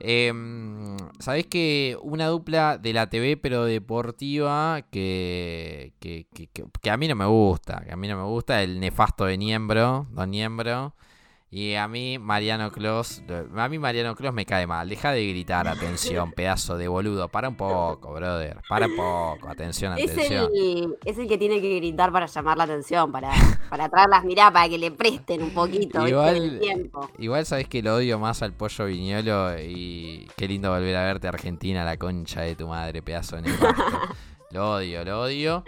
Em, 0.00 0.96
¿Sabés 1.18 1.46
que 1.46 1.96
una 2.02 2.26
dupla 2.26 2.78
de 2.78 2.92
la 2.92 3.08
TV 3.08 3.36
pero 3.36 3.64
deportiva 3.64 4.82
que, 4.90 5.92
que- 6.00 6.26
que- 6.32 6.48
que 6.82 6.90
a 6.90 6.96
mí 6.96 7.08
no 7.08 7.14
me 7.16 7.26
gusta? 7.26 7.82
Que 7.86 7.92
a 7.92 7.96
mí 7.96 8.08
no 8.08 8.16
me 8.16 8.24
gusta 8.24 8.62
el 8.62 8.80
nefasto 8.80 9.24
de 9.24 9.38
Niembro, 9.38 10.06
Don 10.10 10.30
Niembro. 10.30 10.94
Y 11.56 11.76
a 11.76 11.86
mí 11.86 12.18
Mariano 12.18 12.72
Clos, 12.72 13.22
a 13.56 13.68
mí 13.68 13.78
Mariano 13.78 14.16
Clos 14.16 14.34
me 14.34 14.44
cae 14.44 14.66
mal. 14.66 14.88
Deja 14.88 15.12
de 15.12 15.24
gritar, 15.28 15.68
atención, 15.68 16.32
pedazo 16.36 16.76
de 16.76 16.88
boludo. 16.88 17.28
Para 17.28 17.48
un 17.48 17.54
poco, 17.54 18.12
brother. 18.12 18.60
Para 18.68 18.86
un 18.88 18.96
poco, 18.96 19.48
atención, 19.48 19.96
Es 19.96 20.10
atención. 20.10 20.50
el, 20.52 20.96
es 21.04 21.16
el 21.16 21.28
que 21.28 21.38
tiene 21.38 21.60
que 21.60 21.76
gritar 21.76 22.10
para 22.10 22.26
llamar 22.26 22.58
la 22.58 22.64
atención, 22.64 23.12
para, 23.12 23.30
para 23.70 23.84
atraer 23.84 24.08
las 24.08 24.24
miradas, 24.24 24.52
para 24.52 24.68
que 24.68 24.78
le 24.78 24.90
presten 24.90 25.44
un 25.44 25.50
poquito. 25.50 26.04
Igual- 26.08 26.58
tiempo. 26.58 27.08
Igual 27.18 27.46
sabés 27.46 27.68
que 27.68 27.82
lo 27.84 27.94
odio 27.94 28.18
más 28.18 28.42
al 28.42 28.52
pollo 28.52 28.86
viñolo 28.86 29.56
y 29.56 30.26
qué 30.36 30.48
lindo 30.48 30.72
volver 30.72 30.96
a 30.96 31.04
verte 31.04 31.28
Argentina, 31.28 31.84
la 31.84 31.96
concha 31.96 32.40
de 32.40 32.56
tu 32.56 32.66
madre, 32.66 33.00
pedazo 33.00 33.36
de 33.36 33.42
nefasto. 33.42 33.82
Lo 34.50 34.72
odio, 34.74 35.04
lo 35.04 35.20
odio. 35.22 35.62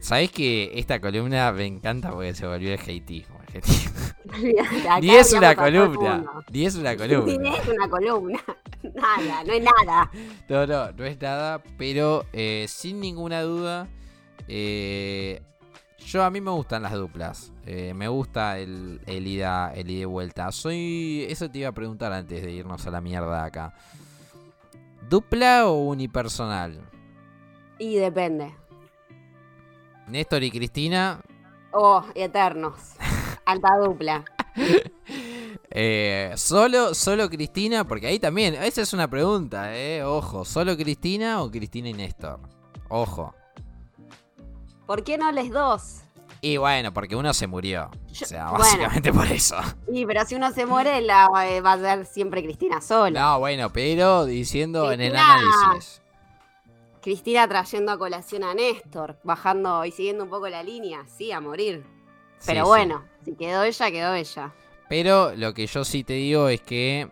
Sabés 0.00 0.30
que 0.32 0.70
esta 0.74 1.00
columna 1.00 1.50
me 1.52 1.66
encanta 1.66 2.10
porque 2.10 2.34
se 2.34 2.46
volvió 2.46 2.72
el 2.72 2.78
hateismo. 2.80 3.37
Acá 4.82 5.00
Ni 5.00 5.10
es 5.10 5.32
una 5.32 5.54
columna, 5.56 6.24
ni 6.50 6.66
es 6.66 6.74
una 6.76 6.92
Ni 6.92 6.96
columna. 6.98 7.56
es 7.56 7.68
una 7.68 7.88
columna. 7.88 8.38
Nada, 8.94 9.44
no 9.44 9.52
es 9.52 9.62
nada. 9.62 10.10
No, 10.48 10.66
no, 10.66 10.92
no 10.92 11.04
es 11.04 11.20
nada, 11.20 11.62
pero 11.76 12.24
eh, 12.32 12.66
sin 12.68 13.00
ninguna 13.00 13.42
duda, 13.42 13.88
eh, 14.46 15.42
yo 15.98 16.22
a 16.24 16.30
mí 16.30 16.40
me 16.40 16.50
gustan 16.50 16.82
las 16.82 16.92
duplas. 16.92 17.52
Eh, 17.66 17.92
me 17.94 18.08
gusta 18.08 18.58
el, 18.58 19.00
el 19.06 19.26
ida, 19.26 19.72
el 19.74 19.90
ida 19.90 20.02
y 20.02 20.04
vuelta. 20.04 20.50
Soy, 20.52 21.26
eso 21.28 21.50
te 21.50 21.58
iba 21.58 21.68
a 21.68 21.72
preguntar 21.72 22.12
antes 22.12 22.42
de 22.42 22.52
irnos 22.52 22.86
a 22.86 22.90
la 22.90 23.00
mierda 23.00 23.44
acá. 23.44 23.74
¿Dupla 25.08 25.66
o 25.66 25.84
unipersonal? 25.88 26.80
Y 27.78 27.96
depende. 27.96 28.54
Néstor 30.06 30.42
y 30.42 30.50
Cristina, 30.50 31.20
Oh, 31.72 32.02
eternos. 32.14 32.94
Alta 33.48 33.78
dupla. 33.78 34.24
eh, 35.70 36.32
solo, 36.36 36.94
solo 36.94 37.30
Cristina, 37.30 37.88
porque 37.88 38.06
ahí 38.06 38.18
también, 38.18 38.54
esa 38.54 38.82
es 38.82 38.92
una 38.92 39.08
pregunta, 39.08 39.74
eh, 39.74 40.04
ojo, 40.04 40.44
¿solo 40.44 40.76
Cristina 40.76 41.42
o 41.42 41.50
Cristina 41.50 41.88
y 41.88 41.94
Néstor? 41.94 42.40
Ojo. 42.90 43.34
¿Por 44.84 45.02
qué 45.02 45.16
no 45.16 45.32
les 45.32 45.50
dos? 45.50 46.02
Y 46.42 46.58
bueno, 46.58 46.92
porque 46.92 47.16
uno 47.16 47.32
se 47.32 47.46
murió. 47.46 47.90
Yo- 48.12 48.26
o 48.26 48.28
sea, 48.28 48.44
bueno. 48.50 48.64
básicamente 48.64 49.12
por 49.14 49.26
eso. 49.28 49.56
Sí, 49.90 50.04
pero 50.04 50.26
si 50.26 50.34
uno 50.34 50.52
se 50.52 50.66
muere, 50.66 51.00
la, 51.00 51.26
eh, 51.46 51.62
va 51.62 51.72
a 51.72 51.78
ser 51.78 52.04
siempre 52.04 52.42
Cristina 52.42 52.82
sola. 52.82 53.18
No, 53.18 53.38
bueno, 53.38 53.72
pero 53.72 54.26
diciendo 54.26 54.92
en 54.92 55.00
el 55.00 55.16
análisis. 55.16 56.02
Cristina 57.00 57.48
trayendo 57.48 57.92
a 57.92 57.98
colación 57.98 58.44
a 58.44 58.52
Néstor, 58.52 59.18
bajando 59.24 59.86
y 59.86 59.90
siguiendo 59.90 60.24
un 60.24 60.28
poco 60.30 60.50
la 60.50 60.62
línea, 60.62 61.06
sí, 61.06 61.32
a 61.32 61.40
morir. 61.40 61.96
Pero 62.46 62.60
Sí, 62.60 62.64
sí. 62.64 62.68
bueno, 62.68 63.04
si 63.24 63.34
quedó 63.34 63.62
ella, 63.64 63.90
quedó 63.90 64.14
ella. 64.14 64.52
Pero 64.88 65.34
lo 65.36 65.52
que 65.54 65.66
yo 65.66 65.84
sí 65.84 66.02
te 66.04 66.14
digo 66.14 66.48
es 66.48 66.60
que 66.60 67.08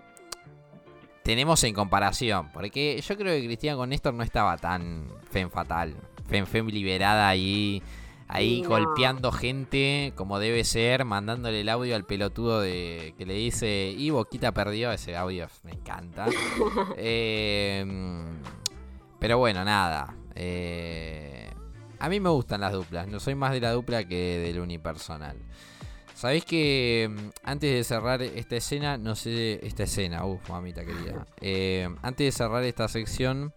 tenemos 1.23 1.63
en 1.65 1.75
comparación. 1.75 2.51
Porque 2.53 3.01
yo 3.01 3.17
creo 3.17 3.39
que 3.41 3.47
Cristina 3.47 3.77
con 3.77 3.89
Néstor 3.91 4.15
no 4.15 4.23
estaba 4.23 4.57
tan 4.57 5.09
fem 5.31 5.51
fatal. 5.51 5.95
Fem 6.29 6.47
fem 6.47 6.67
liberada 6.69 7.29
ahí. 7.29 7.83
Ahí 8.29 8.63
No. 8.63 8.71
golpeando 8.71 9.31
gente 9.31 10.13
como 10.17 10.41
debe 10.41 10.65
ser, 10.65 11.05
mandándole 11.05 11.61
el 11.61 11.69
audio 11.69 11.95
al 11.95 12.05
pelotudo 12.05 12.61
de 12.61 13.15
que 13.17 13.25
le 13.25 13.35
dice, 13.35 13.95
y 13.97 14.11
Boquita 14.11 14.51
perdió, 14.51 14.91
ese 14.91 15.17
audio 15.17 15.47
me 15.63 15.73
encanta. 15.73 16.27
Eh, 16.97 17.85
pero 19.21 19.39
bueno, 19.39 19.65
nada. 19.65 20.13
Eh, 20.35 21.46
a 21.99 22.09
mí 22.09 22.21
me 22.21 22.31
gustan 22.31 22.61
las 22.61 22.73
duplas, 22.73 23.09
no 23.09 23.21
soy 23.21 23.35
más 23.35 23.53
de 23.53 23.61
la 23.61 23.73
dupla 23.73 24.05
que 24.05 24.39
del 24.39 24.61
unipersonal. 24.61 25.37
Sabéis 26.15 26.47
que 26.47 27.11
mm, 27.11 27.29
antes 27.45 27.75
de 27.75 27.85
cerrar 27.85 28.23
esta 28.23 28.57
escena, 28.57 28.97
no 28.97 29.15
sé, 29.15 29.61
esta 29.67 29.83
escena, 29.83 30.25
uff, 30.25 30.49
mamita 30.49 30.83
querida. 30.85 31.27
Eh, 31.43 31.89
antes 32.01 32.25
de 32.25 32.33
cerrar 32.33 32.65
esta 32.65 32.89
sección, 32.89 33.53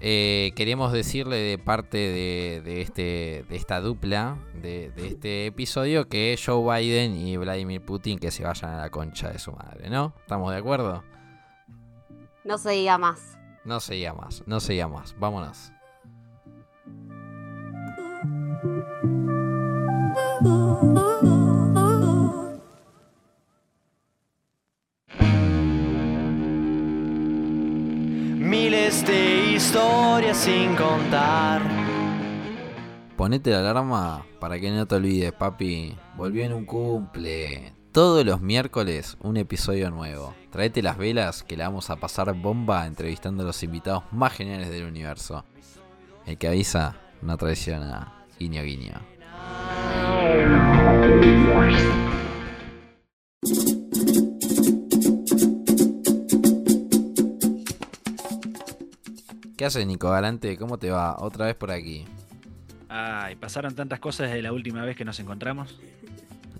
eh, 0.00 0.52
queremos 0.54 0.92
decirle 0.92 1.36
de 1.36 1.58
parte 1.58 1.98
de, 1.98 2.62
de 2.64 2.80
este, 2.80 3.44
de 3.48 3.56
esta 3.56 3.80
dupla, 3.80 4.38
de, 4.54 4.90
de 4.90 5.08
este 5.08 5.46
episodio, 5.46 6.08
que 6.08 6.38
Joe 6.42 6.80
Biden 6.80 7.16
y 7.16 7.36
Vladimir 7.36 7.84
Putin 7.84 8.20
que 8.20 8.30
se 8.30 8.44
vayan 8.44 8.74
a 8.74 8.82
la 8.82 8.90
concha 8.90 9.32
de 9.32 9.40
su 9.40 9.50
madre, 9.50 9.90
¿no? 9.90 10.14
¿Estamos 10.20 10.52
de 10.52 10.58
acuerdo? 10.58 11.02
No 12.44 12.56
se 12.56 12.70
diga 12.70 12.98
más. 12.98 13.36
No 13.64 13.80
se 13.80 13.94
diga 13.94 14.14
más, 14.14 14.44
no 14.46 14.60
se 14.60 14.74
diga 14.74 14.86
más, 14.86 15.16
vámonos. 15.18 15.72
Miles 28.36 29.04
de 29.04 29.54
historias 29.56 30.36
sin 30.36 30.76
contar. 30.76 31.62
Ponete 33.16 33.50
la 33.50 33.58
alarma 33.70 34.24
para 34.38 34.60
que 34.60 34.70
no 34.70 34.86
te 34.86 34.94
olvides, 34.94 35.32
papi. 35.32 35.96
Volvió 36.16 36.44
en 36.44 36.52
un 36.52 36.64
cumple. 36.66 37.74
Todos 37.90 38.24
los 38.24 38.40
miércoles 38.40 39.16
un 39.20 39.38
episodio 39.38 39.90
nuevo. 39.90 40.34
Traete 40.52 40.82
las 40.82 40.98
velas 40.98 41.42
que 41.42 41.56
la 41.56 41.66
vamos 41.66 41.90
a 41.90 41.96
pasar 41.96 42.32
bomba 42.34 42.86
entrevistando 42.86 43.42
a 43.42 43.46
los 43.46 43.60
invitados 43.64 44.04
más 44.12 44.34
geniales 44.34 44.70
del 44.70 44.84
universo. 44.86 45.44
El 46.26 46.38
que 46.38 46.46
avisa 46.46 46.94
no 47.22 47.36
traiciona. 47.36 48.24
Guiño, 48.38 48.62
guiño. 48.62 49.17
¿Qué 59.56 59.64
haces, 59.64 59.86
Nico 59.86 60.10
Galante? 60.10 60.56
¿Cómo 60.56 60.78
te 60.78 60.90
va? 60.90 61.16
Otra 61.18 61.46
vez 61.46 61.56
por 61.56 61.70
aquí. 61.70 62.04
Ay, 62.88 63.34
pasaron 63.36 63.74
tantas 63.74 63.98
cosas 63.98 64.28
desde 64.28 64.42
la 64.42 64.52
última 64.52 64.82
vez 64.84 64.96
que 64.96 65.04
nos 65.04 65.18
encontramos. 65.20 65.78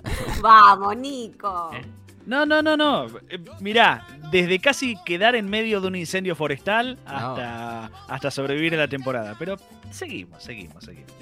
Vamos, 0.42 0.96
Nico. 0.96 1.70
Eh, 1.74 1.82
No, 2.26 2.44
no, 2.44 2.60
no, 2.60 2.76
no. 2.76 3.06
Eh, 3.28 3.38
Mirá, 3.60 4.04
desde 4.32 4.58
casi 4.58 4.96
quedar 5.04 5.36
en 5.36 5.48
medio 5.48 5.80
de 5.80 5.86
un 5.86 5.96
incendio 5.96 6.34
forestal 6.34 6.98
hasta, 7.06 7.86
hasta 8.08 8.30
sobrevivir 8.30 8.74
a 8.74 8.78
la 8.78 8.88
temporada. 8.88 9.36
Pero 9.38 9.56
seguimos, 9.90 10.42
seguimos, 10.42 10.84
seguimos. 10.84 11.12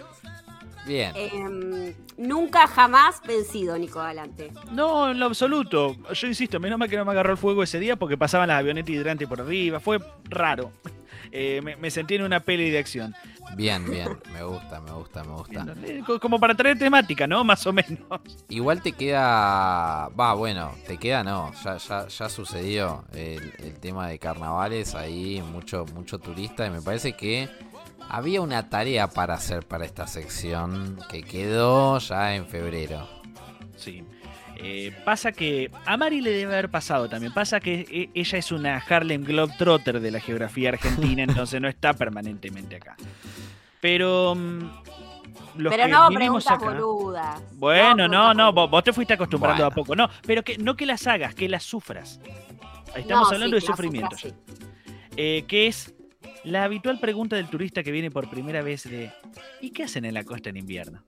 Bien. 0.87 1.13
Em, 1.17 1.95
nunca 2.17 2.67
jamás 2.67 3.21
vencido, 3.27 3.77
Nico 3.79 3.99
Galante. 3.99 4.53
No, 4.73 5.11
en 5.11 5.19
lo 5.19 5.27
absoluto. 5.27 5.97
Yo 6.13 6.27
insisto, 6.29 6.61
menos 6.61 6.79
mal 6.79 6.89
que 6.89 6.97
no 6.97 7.05
me 7.05 7.11
agarró 7.13 7.33
el 7.33 7.39
fuego 7.39 7.63
ese 7.63 7.79
día 7.81 7.97
porque 7.97 8.17
pasaban 8.17 8.49
las 8.49 8.59
avionetas 8.61 8.91
hidrantes 8.91 9.27
por 9.29 9.41
arriba. 9.41 9.81
Fue 9.81 9.99
raro. 10.25 10.71
Eh, 11.33 11.61
me, 11.63 11.75
me 11.77 11.91
sentí 11.91 12.15
en 12.15 12.23
una 12.23 12.39
peli 12.41 12.71
de 12.71 12.79
acción. 12.79 13.13
Bien, 13.57 13.85
bien. 13.91 14.17
Me 14.33 14.45
gusta, 14.45 14.81
me 14.81 14.93
gusta, 14.93 15.25
me 15.25 15.33
gusta. 15.33 15.67
Co- 16.07 16.21
Como 16.21 16.39
para 16.39 16.55
traer 16.55 16.79
temática, 16.79 17.27
¿no? 17.27 17.43
Más 17.43 17.67
o 17.67 17.73
menos. 17.73 17.99
Igual 18.49 18.81
te 18.81 18.93
queda. 18.93 20.09
Va, 20.19 20.35
bueno, 20.35 20.73
te 20.87 20.97
queda 20.99 21.25
no. 21.25 21.53
Ya, 21.65 21.77
ya, 21.79 22.07
ya 22.07 22.29
sucedió 22.29 23.05
el, 23.13 23.53
el 23.59 23.75
tema 23.81 24.09
de 24.09 24.19
carnavales. 24.21 24.95
Ahí 24.95 25.43
mucho, 25.43 25.85
mucho 25.95 26.19
turista. 26.19 26.65
Y 26.67 26.71
me 26.71 26.81
parece 26.81 27.15
que 27.15 27.49
había 28.09 28.41
una 28.41 28.69
tarea 28.69 29.09
para 29.09 29.35
hacer 29.35 29.67
para 29.67 29.85
esta 29.85 30.07
sección 30.07 30.99
que 31.11 31.23
quedó 31.23 31.99
ya 31.99 32.35
en 32.35 32.47
febrero. 32.47 33.09
Sí. 33.77 34.05
Eh, 34.59 34.95
pasa 35.05 35.33
que 35.33 35.71
a 35.85 35.97
Mari 35.99 36.23
le 36.23 36.31
debe 36.31 36.55
haber 36.55 36.71
pasado 36.71 37.09
también. 37.11 37.33
Pasa 37.35 37.61
que 37.61 37.87
eh, 37.91 38.11
ella 38.15 38.39
es 38.39 38.53
una 38.53 38.79
Harlem 38.79 39.23
Globetrotter 39.23 40.01
de 40.01 40.11
la 40.11 40.21
geografía 40.21 40.71
argentina, 40.71 41.23
entonces 41.29 41.61
no 41.61 41.69
está 41.69 41.93
permanentemente 41.93 42.77
acá. 42.77 42.97
Pero. 43.81 44.35
mm, 44.35 44.71
los 45.59 45.73
Pero 45.75 45.85
que 45.87 45.91
no 45.91 46.09
preguntas 46.09 46.53
acá- 46.53 46.65
boludas. 46.73 47.41
Bueno, 47.55 48.09
no, 48.09 48.31
preguntas 48.31 48.37
no, 48.37 48.69
vos, 48.69 48.85
te 48.85 48.93
fuiste 48.93 49.15
acostumbrando 49.15 49.63
Bueno. 49.65 49.73
a 49.73 49.75
poco. 49.75 49.95
No, 49.97 50.09
pero 50.27 50.43
que 50.43 50.57
no 50.59 50.75
que 50.77 50.87
las 50.87 51.07
hagas, 51.07 51.35
que 51.35 51.49
las 51.49 51.63
sufras. 51.63 52.21
Estamos 52.95 53.29
No, 53.31 53.35
hablando 53.35 53.61
sí, 53.61 53.61
de 53.67 53.67
sufrimiento. 53.73 54.17
sufra. 54.17 54.37
Eh, 55.19 55.45
que 55.49 55.67
es 55.67 55.95
la 56.47 56.63
habitual 56.63 57.01
pregunta 57.01 57.37
del 57.37 57.49
turista 57.49 57.83
que 57.83 57.91
viene 57.91 58.11
por 58.11 58.31
primera 58.31 58.63
vez 58.63 58.85
de 58.85 59.13
¿y 59.61 59.71
qué 59.71 59.83
hacen 59.83 60.05
en 60.05 60.15
la 60.15 60.25
costa 60.25 60.51
en 60.51 60.57
invierno? 60.57 61.03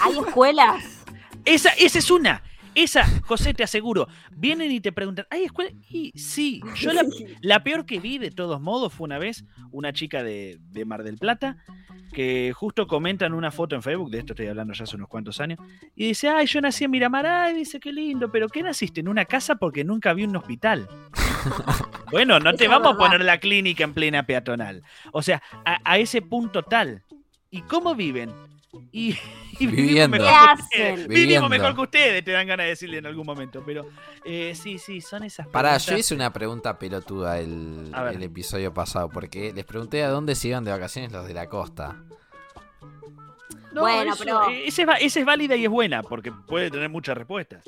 Hay 0.00 0.18
escuelas. 0.18 1.04
Esa, 1.44 1.70
esa 1.70 1.98
es 1.98 2.10
una. 2.10 2.42
Esa, 2.82 3.04
José, 3.22 3.54
te 3.54 3.64
aseguro, 3.64 4.08
vienen 4.30 4.70
y 4.70 4.80
te 4.80 4.92
preguntan, 4.92 5.26
¿hay 5.30 5.44
escuela? 5.44 5.70
Y 5.90 6.12
sí, 6.18 6.60
yo 6.76 6.92
la, 6.92 7.02
la 7.40 7.62
peor 7.62 7.86
que 7.86 8.00
vi 8.00 8.18
de 8.18 8.30
todos 8.30 8.60
modos 8.60 8.92
fue 8.92 9.06
una 9.06 9.18
vez 9.18 9.44
una 9.70 9.92
chica 9.92 10.22
de, 10.22 10.58
de 10.60 10.84
Mar 10.84 11.02
del 11.02 11.18
Plata 11.18 11.56
que 12.12 12.52
justo 12.54 12.86
comentan 12.86 13.34
una 13.34 13.50
foto 13.50 13.74
en 13.76 13.82
Facebook, 13.82 14.10
de 14.10 14.18
esto 14.18 14.32
estoy 14.32 14.46
hablando 14.46 14.72
ya 14.72 14.84
hace 14.84 14.96
unos 14.96 15.08
cuantos 15.08 15.40
años, 15.40 15.58
y 15.94 16.06
dice, 16.06 16.28
ay, 16.28 16.46
yo 16.46 16.60
nací 16.60 16.84
en 16.84 16.90
Miramar, 16.90 17.26
ay, 17.26 17.54
dice, 17.54 17.78
qué 17.80 17.92
lindo, 17.92 18.30
pero 18.30 18.48
¿qué 18.48 18.62
naciste 18.62 19.00
en 19.00 19.08
una 19.08 19.24
casa 19.24 19.56
porque 19.56 19.84
nunca 19.84 20.14
vi 20.14 20.24
un 20.24 20.36
hospital? 20.36 20.88
bueno, 22.10 22.40
no 22.40 22.54
te 22.54 22.68
vamos 22.68 22.94
a 22.94 22.96
poner 22.96 23.24
la 23.24 23.38
clínica 23.38 23.84
en 23.84 23.94
plena 23.94 24.24
peatonal. 24.24 24.82
O 25.12 25.22
sea, 25.22 25.42
a, 25.64 25.78
a 25.84 25.98
ese 25.98 26.22
punto 26.22 26.62
tal. 26.62 27.02
¿Y 27.50 27.62
cómo 27.62 27.94
viven? 27.94 28.30
Y, 28.92 29.16
y 29.60 29.66
vivimos 29.66 29.76
Viviendo. 29.76 30.18
mejor 30.18 30.28
¿Qué 30.30 30.54
que 30.56 30.62
ustedes. 30.62 30.92
hacen? 30.94 31.08
Vivimos 31.08 31.08
Viviendo. 31.08 31.48
mejor 31.48 31.74
que 31.74 31.80
ustedes, 31.80 32.24
te 32.24 32.30
dan 32.32 32.46
ganas 32.46 32.64
de 32.64 32.70
decirle 32.70 32.98
en 32.98 33.06
algún 33.06 33.26
momento. 33.26 33.62
Pero 33.64 33.86
eh, 34.24 34.54
sí, 34.54 34.78
sí, 34.78 35.00
son 35.00 35.22
esas 35.24 35.46
Pará, 35.48 35.70
preguntas. 35.70 35.86
yo 35.86 35.96
hice 35.96 36.14
una 36.14 36.32
pregunta 36.32 36.78
pelotuda 36.78 37.38
el, 37.40 37.92
el 38.12 38.22
episodio 38.22 38.72
pasado, 38.74 39.08
porque 39.08 39.52
les 39.52 39.64
pregunté 39.64 40.02
a 40.04 40.10
dónde 40.10 40.34
se 40.34 40.48
iban 40.48 40.64
de 40.64 40.70
vacaciones 40.72 41.12
los 41.12 41.26
de 41.26 41.34
la 41.34 41.48
costa. 41.48 41.96
No, 43.72 43.82
Bueno, 43.82 44.12
eso, 44.14 44.24
pero- 44.24 44.48
esa, 44.48 44.82
es, 44.82 44.88
va- 44.88 44.94
esa 44.94 45.20
es 45.20 45.26
válida 45.26 45.54
y 45.56 45.64
es 45.64 45.70
buena, 45.70 46.02
porque 46.02 46.32
puede 46.32 46.70
tener 46.70 46.88
muchas 46.88 47.16
respuestas. 47.16 47.64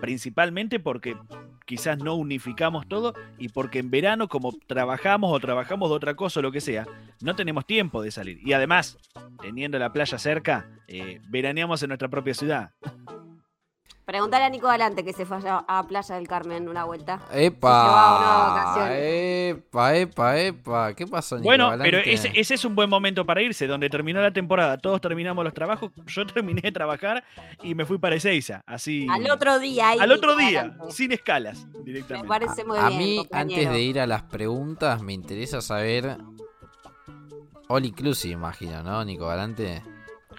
Principalmente 0.00 0.78
porque 0.78 1.16
quizás 1.66 1.98
no 1.98 2.14
unificamos 2.14 2.86
todo 2.86 3.14
y 3.38 3.48
porque 3.48 3.78
en 3.78 3.90
verano, 3.90 4.28
como 4.28 4.52
trabajamos 4.66 5.32
o 5.32 5.40
trabajamos 5.40 5.90
de 5.90 5.96
otra 5.96 6.14
cosa 6.14 6.40
o 6.40 6.42
lo 6.42 6.52
que 6.52 6.60
sea, 6.60 6.86
no 7.20 7.34
tenemos 7.34 7.66
tiempo 7.66 8.02
de 8.02 8.10
salir. 8.10 8.38
Y 8.46 8.52
además, 8.52 8.98
teniendo 9.40 9.78
la 9.78 9.92
playa 9.92 10.18
cerca, 10.18 10.68
eh, 10.86 11.20
veraneamos 11.28 11.82
en 11.82 11.88
nuestra 11.88 12.08
propia 12.08 12.34
ciudad. 12.34 12.70
Preguntale 14.08 14.44
a 14.46 14.48
Nico 14.48 14.66
Galante 14.68 15.04
que 15.04 15.12
se 15.12 15.26
fue 15.26 15.36
allá 15.36 15.66
a 15.68 15.86
Playa 15.86 16.14
del 16.14 16.26
Carmen 16.26 16.66
una 16.66 16.84
vuelta. 16.86 17.20
una 17.28 17.38
¡Epa! 17.38 18.88
¡Epa, 18.90 19.96
epa, 19.96 20.38
epa! 20.38 20.94
¿Qué 20.94 21.06
pasó, 21.06 21.36
Nico 21.36 21.44
Bueno, 21.44 21.68
Galante? 21.68 21.90
pero 21.90 21.98
ese, 22.10 22.32
ese 22.34 22.54
es 22.54 22.64
un 22.64 22.74
buen 22.74 22.88
momento 22.88 23.26
para 23.26 23.42
irse, 23.42 23.66
donde 23.66 23.90
terminó 23.90 24.22
la 24.22 24.30
temporada, 24.32 24.78
todos 24.78 25.02
terminamos 25.02 25.44
los 25.44 25.52
trabajos, 25.52 25.90
yo 26.06 26.26
terminé 26.26 26.62
de 26.62 26.72
trabajar 26.72 27.22
y 27.62 27.74
me 27.74 27.84
fui 27.84 27.98
para 27.98 28.14
Ezeiza, 28.16 28.62
así... 28.64 29.06
Al 29.10 29.30
otro 29.30 29.58
día. 29.58 29.90
ahí, 29.90 29.98
al 30.00 30.10
otro 30.10 30.36
día, 30.36 30.62
Galante. 30.62 30.90
sin 30.92 31.12
escalas, 31.12 31.66
Me 31.66 31.84
directamente. 31.84 32.28
parece 32.28 32.64
muy 32.64 32.78
A 32.78 32.88
bien. 32.88 32.98
mí, 32.98 33.16
compañero. 33.18 33.60
antes 33.60 33.70
de 33.74 33.80
ir 33.82 34.00
a 34.00 34.06
las 34.06 34.22
preguntas, 34.22 35.02
me 35.02 35.12
interesa 35.12 35.60
saber. 35.60 36.16
All 37.68 37.84
inclusive, 37.84 38.32
imagino, 38.32 38.82
¿no, 38.82 39.04
Nico 39.04 39.26
Galante? 39.26 39.82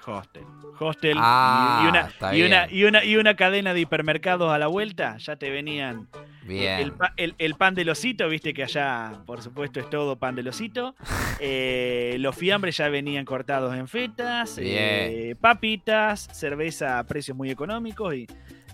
Hostel. 0.06 0.44
Hostel 0.80 1.18
y- 1.18 1.20
Ah, 1.22 1.82
y, 1.84 1.88
una, 1.90 2.36
y, 2.36 2.42
una, 2.44 2.68
y, 2.72 2.84
una, 2.86 3.04
y 3.04 3.16
una 3.18 3.36
cadena 3.36 3.74
de 3.74 3.82
hipermercados 3.82 4.52
a 4.52 4.58
la 4.58 4.68
vuelta, 4.68 5.18
ya 5.18 5.36
te 5.36 5.50
venían 5.50 6.08
Bien. 6.44 6.80
el, 6.80 6.94
el- 7.18 7.36
el 7.38 7.56
pan 7.56 7.76
del 7.76 7.90
osito, 7.90 8.28
viste 8.30 8.54
que 8.54 8.64
allá, 8.64 9.22
por 9.26 9.42
supuesto, 9.42 9.80
es 9.80 9.90
todo 9.90 10.16
pan 10.18 10.36
del 10.36 10.48
osito. 10.48 10.96
Eh, 11.42 12.18
los 12.20 12.36
fiambres 12.36 12.76
ya 12.76 12.90
venían 12.90 13.24
cortados 13.24 13.74
en 13.74 13.88
fetas, 13.88 14.58
eh, 14.62 15.38
papitas, 15.40 16.28
cerveza 16.34 17.00
a 17.00 17.06
precios 17.06 17.38
muy 17.38 17.50
económicos 17.50 18.14
y... 18.14 18.28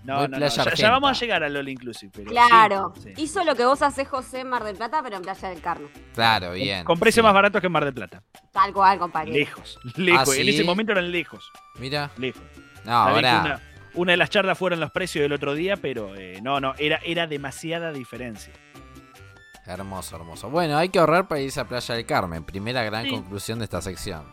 No, 0.06 0.28
no, 0.28 0.38
no, 0.40 0.48
ya, 0.48 0.90
vamos 0.92 1.10
a 1.10 1.20
llegar 1.20 1.44
al 1.44 1.56
All 1.58 1.68
Inclusive. 1.68 2.12
pero 2.16 2.30
Claro. 2.32 2.94
sí. 3.02 3.14
Hizo 3.18 3.44
lo 3.44 3.56
que 3.56 3.66
vos 3.66 3.82
haces, 3.82 4.08
José, 4.08 4.42
en 4.42 4.50
Mar 4.50 4.64
del 4.64 4.76
Plata, 4.76 5.02
pero 5.04 5.18
en 5.18 5.24
Playa 5.24 5.50
del 5.50 5.62
Carmen. 5.62 5.90
Claro, 6.14 6.52
bien. 6.54 6.84
Con 6.86 7.00
precios 7.00 7.24
sí. 7.24 7.26
más 7.26 7.34
baratos 7.34 7.60
que 7.60 7.68
en 7.68 7.74
Mar 7.74 7.86
del 7.86 7.94
Plata. 7.94 8.22
Tal 8.54 8.72
cual, 8.72 9.00
compañero. 9.00 9.36
Lejos, 9.38 9.80
lejos. 9.96 10.30
¿Ah, 10.30 10.42
En 10.42 10.48
ese 10.50 10.64
momento 10.64 10.92
eran 10.92 11.12
lejos, 11.12 11.52
Mira. 11.80 12.12
lejos. 12.18 12.44
No, 12.84 12.92
ahora. 12.94 13.42
Una, 13.42 13.62
una 13.96 14.12
de 14.12 14.18
las 14.18 14.30
charlas 14.30 14.58
fueron 14.58 14.80
los 14.80 14.92
precios 14.92 15.24
del 15.24 15.34
otro 15.34 15.54
día, 15.56 15.78
pero 15.78 16.16
eh, 16.16 16.40
no, 16.42 16.60
no, 16.60 16.76
era, 16.78 17.00
era 17.04 17.26
demasiada 17.28 17.92
diferencia. 17.92 18.54
Hermoso, 19.66 20.16
hermoso. 20.18 20.50
Bueno, 20.50 20.78
hay 20.78 20.90
que 20.90 21.00
ahorrar 21.00 21.28
para 21.28 21.42
irse 21.42 21.60
a 21.60 21.66
Playa 21.66 21.96
del 21.96 22.06
Carmen. 22.06 22.44
Primera 22.44 22.84
gran 22.84 23.06
Sí. 23.06 23.10
conclusión 23.12 23.58
de 23.60 23.66
esta 23.66 23.82
sección. 23.82 24.24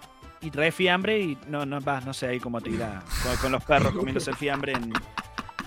Y 0.42 0.50
trae 0.50 0.72
fiambre 0.72 1.20
y 1.20 1.38
no, 1.46 1.64
no, 1.64 1.80
vas, 1.80 2.04
no 2.04 2.12
sé 2.12 2.26
ahí 2.26 2.40
cómo 2.40 2.60
te 2.60 2.70
irá 2.70 3.02
con, 3.22 3.36
con 3.36 3.52
los 3.52 3.64
perros 3.64 3.92
comiéndose 3.94 4.30
el 4.32 4.36
fiambre 4.36 4.72
en, 4.72 4.92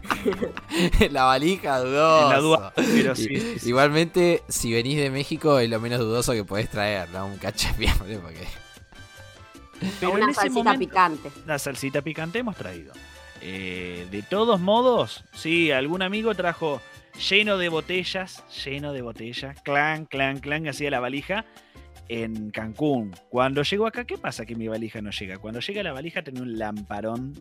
la 1.12 1.24
valija 1.25 1.79
dudosa. 1.79 2.24
en 2.25 2.29
la 2.29 2.39
duda. 2.39 2.74
Pero 2.75 3.13
I- 3.13 3.15
sí, 3.15 3.39
sí, 3.39 3.59
sí. 3.59 3.70
Igualmente, 3.70 4.44
si 4.48 4.74
venís 4.74 4.98
de 4.98 5.09
México, 5.09 5.59
es 5.59 5.70
lo 5.70 5.79
menos 5.79 6.00
dudoso 6.00 6.33
que 6.33 6.44
podés 6.44 6.70
traer, 6.70 7.09
¿no? 7.09 7.27
Un 7.27 7.37
fiambre, 7.39 8.18
porque. 8.24 8.46
Pero 10.00 10.13
una 10.13 10.33
salsita 10.33 10.50
momento, 10.63 10.79
picante. 10.79 11.31
la 11.46 11.59
salsita 11.59 12.01
picante 12.01 12.39
hemos 12.39 12.55
traído. 12.55 12.94
Eh, 13.41 14.07
de 14.09 14.22
todos 14.24 14.59
modos, 14.59 15.24
sí, 15.33 15.72
algún 15.72 16.01
amigo 16.01 16.33
trajo 16.33 16.81
lleno 17.29 17.57
de 17.57 17.70
botellas, 17.70 18.44
lleno 18.63 18.94
de 18.94 19.01
botellas, 19.01 19.61
clan, 19.61 20.05
clan, 20.05 20.39
clan, 20.39 20.68
hacía 20.68 20.89
la 20.89 21.00
valija 21.00 21.46
en 22.07 22.51
Cancún. 22.51 23.13
Cuando 23.29 23.61
llegó 23.63 23.85
acá, 23.85 24.05
¿qué 24.05 24.18
pasa 24.18 24.46
que 24.46 24.55
mi 24.55 24.68
valija 24.68 25.01
no 25.01 25.11
llega? 25.11 25.37
Cuando 25.37 25.59
llega 25.59 25.83
la 25.83 25.91
valija 25.94 26.24
tenía 26.24 26.41
un 26.41 26.57
lamparón 26.57 27.33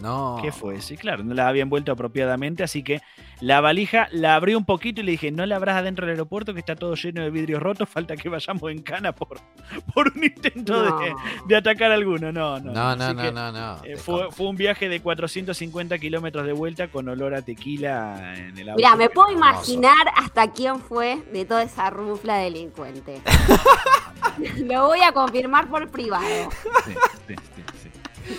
No. 0.00 0.38
¿Qué 0.42 0.52
fue? 0.52 0.80
Sí, 0.82 0.96
claro, 0.96 1.24
no 1.24 1.32
la 1.34 1.48
había 1.48 1.62
envuelto 1.62 1.90
apropiadamente, 1.92 2.62
así 2.62 2.82
que 2.82 3.00
la 3.40 3.60
valija 3.62 4.08
la 4.12 4.34
abrí 4.34 4.54
un 4.54 4.64
poquito 4.66 5.00
y 5.00 5.04
le 5.04 5.12
dije, 5.12 5.30
no 5.30 5.46
la 5.46 5.56
abras 5.56 5.76
adentro 5.76 6.04
del 6.06 6.14
aeropuerto 6.16 6.52
que 6.52 6.60
está 6.60 6.76
todo 6.76 6.94
lleno 6.94 7.22
de 7.22 7.30
vidrios 7.30 7.62
rotos, 7.62 7.88
falta 7.88 8.14
que 8.16 8.28
vayamos 8.28 8.70
en 8.70 8.82
cana 8.82 9.12
por, 9.12 9.38
por 9.94 10.12
un 10.14 10.22
intento 10.24 10.84
No. 10.84 10.98
de, 10.98 11.12
de 11.46 11.56
atacar 11.56 11.90
a 11.90 11.94
alguno. 11.94 12.30
No, 12.30 12.60
no. 12.60 12.72
No, 12.72 12.94
no, 12.96 13.14
no, 13.14 13.22
que, 13.22 13.32
no, 13.32 13.52
no. 13.52 13.84
eh, 13.84 13.96
fue, 13.96 14.30
fue 14.32 14.48
un 14.48 14.56
viaje 14.56 14.88
de 14.88 15.00
450 15.00 15.98
kilómetros 15.98 16.46
de 16.46 16.52
vuelta 16.52 16.88
con 16.88 17.08
olor 17.08 17.34
a 17.34 17.42
tequila 17.42 18.34
en 18.36 18.58
el 18.58 18.68
auto. 18.68 18.76
Mira, 18.76 18.96
me 18.96 19.08
puedo 19.08 19.30
imaginar 19.30 19.94
hasta 20.16 20.50
quién 20.52 20.80
fue 20.80 21.22
de 21.32 21.44
toda 21.46 21.62
esa 21.62 21.88
rufla 21.90 22.36
delincuente. 22.36 23.20
Lo 24.58 24.88
voy 24.88 25.00
a 25.00 25.12
confirmar 25.12 25.68
por 25.68 25.88
privado. 25.90 26.24
Sí, 27.26 27.34
sí. 27.54 27.55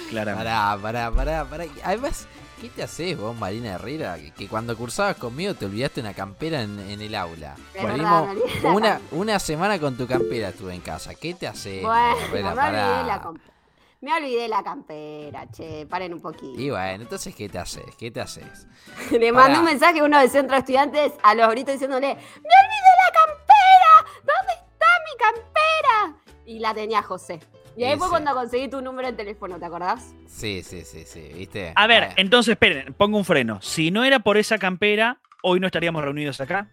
Claramente. 0.10 0.50
Pará, 0.50 0.78
pará, 0.82 1.12
pará, 1.12 1.46
pará. 1.46 1.66
Además, 1.84 2.28
¿qué 2.62 2.70
te 2.70 2.84
haces 2.84 3.18
vos, 3.18 3.36
Marina 3.36 3.74
Herrera? 3.76 4.18
Que, 4.18 4.32
que 4.32 4.48
cuando 4.48 4.76
cursabas 4.78 5.16
conmigo 5.18 5.54
te 5.54 5.66
olvidaste 5.66 6.02
una 6.02 6.14
campera 6.14 6.62
en, 6.62 6.80
en 6.80 7.02
el 7.02 7.16
aula. 7.16 7.56
Volvimos- 7.80 8.28
una, 8.74 9.02
una 9.12 9.40
semana 9.40 9.80
con 9.80 9.96
tu 9.98 10.08
campera 10.08 10.50
estuve 10.50 10.74
en 10.74 10.82
casa. 10.82 11.14
¿Qué 11.16 11.34
te 11.34 11.48
haces, 11.48 11.84
Bueno, 11.84 12.18
Herrera? 12.20 12.54
me 12.56 12.62
olvidé 12.62 13.04
la 13.08 13.22
campera. 13.22 13.54
Me 14.00 14.14
olvidé 14.14 14.48
la 14.48 14.62
campera, 14.64 15.48
che, 15.52 15.88
paren 15.90 16.14
un 16.14 16.22
poquito. 16.22 16.60
Y 16.62 16.70
bueno, 16.70 17.02
entonces, 17.02 17.34
¿qué 17.34 17.50
te 17.50 17.58
haces? 17.58 17.84
¿Qué 17.98 18.12
te 18.12 18.22
haces? 18.22 18.68
Le 19.12 19.32
mandé 19.32 19.58
un 19.58 19.66
mensaje 19.66 20.02
a 20.02 20.04
uno 20.04 20.20
del 20.20 20.30
centro 20.30 20.54
de 20.56 20.60
estudiantes 20.60 21.14
a 21.24 21.34
los 21.34 21.50
gritos 21.50 21.74
diciéndole, 21.74 22.08
¡Me 22.10 22.14
olvidé 22.14 22.92
la 23.06 23.12
campera! 23.26 24.12
¿Dónde 24.18 24.54
está 24.54 24.86
mi 25.04 25.18
campera? 25.18 26.22
Y 26.46 26.60
la 26.60 26.74
tenía 26.76 27.02
José. 27.02 27.40
Y 27.78 27.84
ahí 27.84 27.96
fue 27.98 28.08
sí. 28.08 28.12
cuando 28.12 28.34
conseguí 28.34 28.68
tu 28.70 28.82
número 28.82 29.08
de 29.10 29.14
teléfono, 29.14 29.60
¿te 29.60 29.66
acordás? 29.66 30.14
Sí, 30.28 30.64
sí, 30.64 30.84
sí, 30.84 31.04
sí, 31.06 31.32
¿viste? 31.36 31.74
A 31.76 31.86
ver, 31.88 32.10
entonces 32.16 32.54
esperen, 32.54 32.94
pongo 32.96 33.18
un 33.18 33.26
freno. 33.26 33.60
Si 33.62 33.92
no 33.92 34.04
era 34.04 34.20
por 34.20 34.38
esa 34.38 34.58
campera, 34.58 35.20
hoy 35.44 35.60
no 35.60 35.68
estaríamos 35.68 36.04
reunidos 36.04 36.42
acá. 36.42 36.72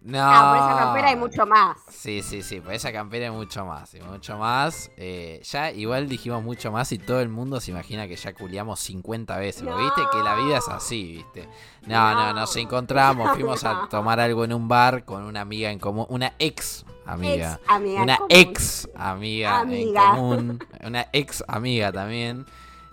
No. 0.00 0.20
Ah, 0.22 0.54
por 0.54 0.58
esa 0.70 0.84
campera 0.84 1.08
hay 1.08 1.16
mucho 1.16 1.44
más. 1.46 1.78
Sí, 1.90 2.22
sí, 2.22 2.40
sí, 2.42 2.60
por 2.60 2.72
esa 2.72 2.92
campera 2.92 3.24
hay 3.26 3.32
mucho 3.32 3.64
más, 3.66 3.92
y 3.94 4.00
mucho 4.00 4.38
más. 4.38 4.92
Eh, 4.96 5.40
ya 5.42 5.72
igual 5.72 6.08
dijimos 6.08 6.44
mucho 6.44 6.70
más 6.70 6.92
y 6.92 6.98
todo 6.98 7.20
el 7.20 7.28
mundo 7.28 7.58
se 7.60 7.72
imagina 7.72 8.06
que 8.06 8.14
ya 8.14 8.32
culiamos 8.32 8.78
50 8.78 9.36
veces. 9.38 9.62
Viste 9.64 10.02
que 10.12 10.18
la 10.22 10.36
vida 10.36 10.58
es 10.58 10.68
así, 10.68 11.16
viste. 11.16 11.48
No, 11.88 12.14
no, 12.14 12.26
No. 12.28 12.34
nos 12.34 12.54
encontramos, 12.54 13.32
fuimos 13.32 13.64
a 13.64 13.88
tomar 13.90 14.20
algo 14.20 14.44
en 14.44 14.52
un 14.52 14.68
bar 14.68 15.04
con 15.04 15.24
una 15.24 15.40
amiga 15.40 15.72
en 15.72 15.80
común, 15.80 16.06
una 16.08 16.34
ex 16.38 16.86
amiga. 17.06 17.58
Ex 17.60 17.68
amiga 17.68 18.02
Una 18.02 18.16
común. 18.16 18.28
ex 18.30 18.88
amiga, 18.94 19.60
Amiga. 19.60 20.02
en 20.10 20.16
común. 20.16 20.58
Una 20.84 21.06
ex 21.12 21.44
amiga 21.48 21.92
también. 21.92 22.46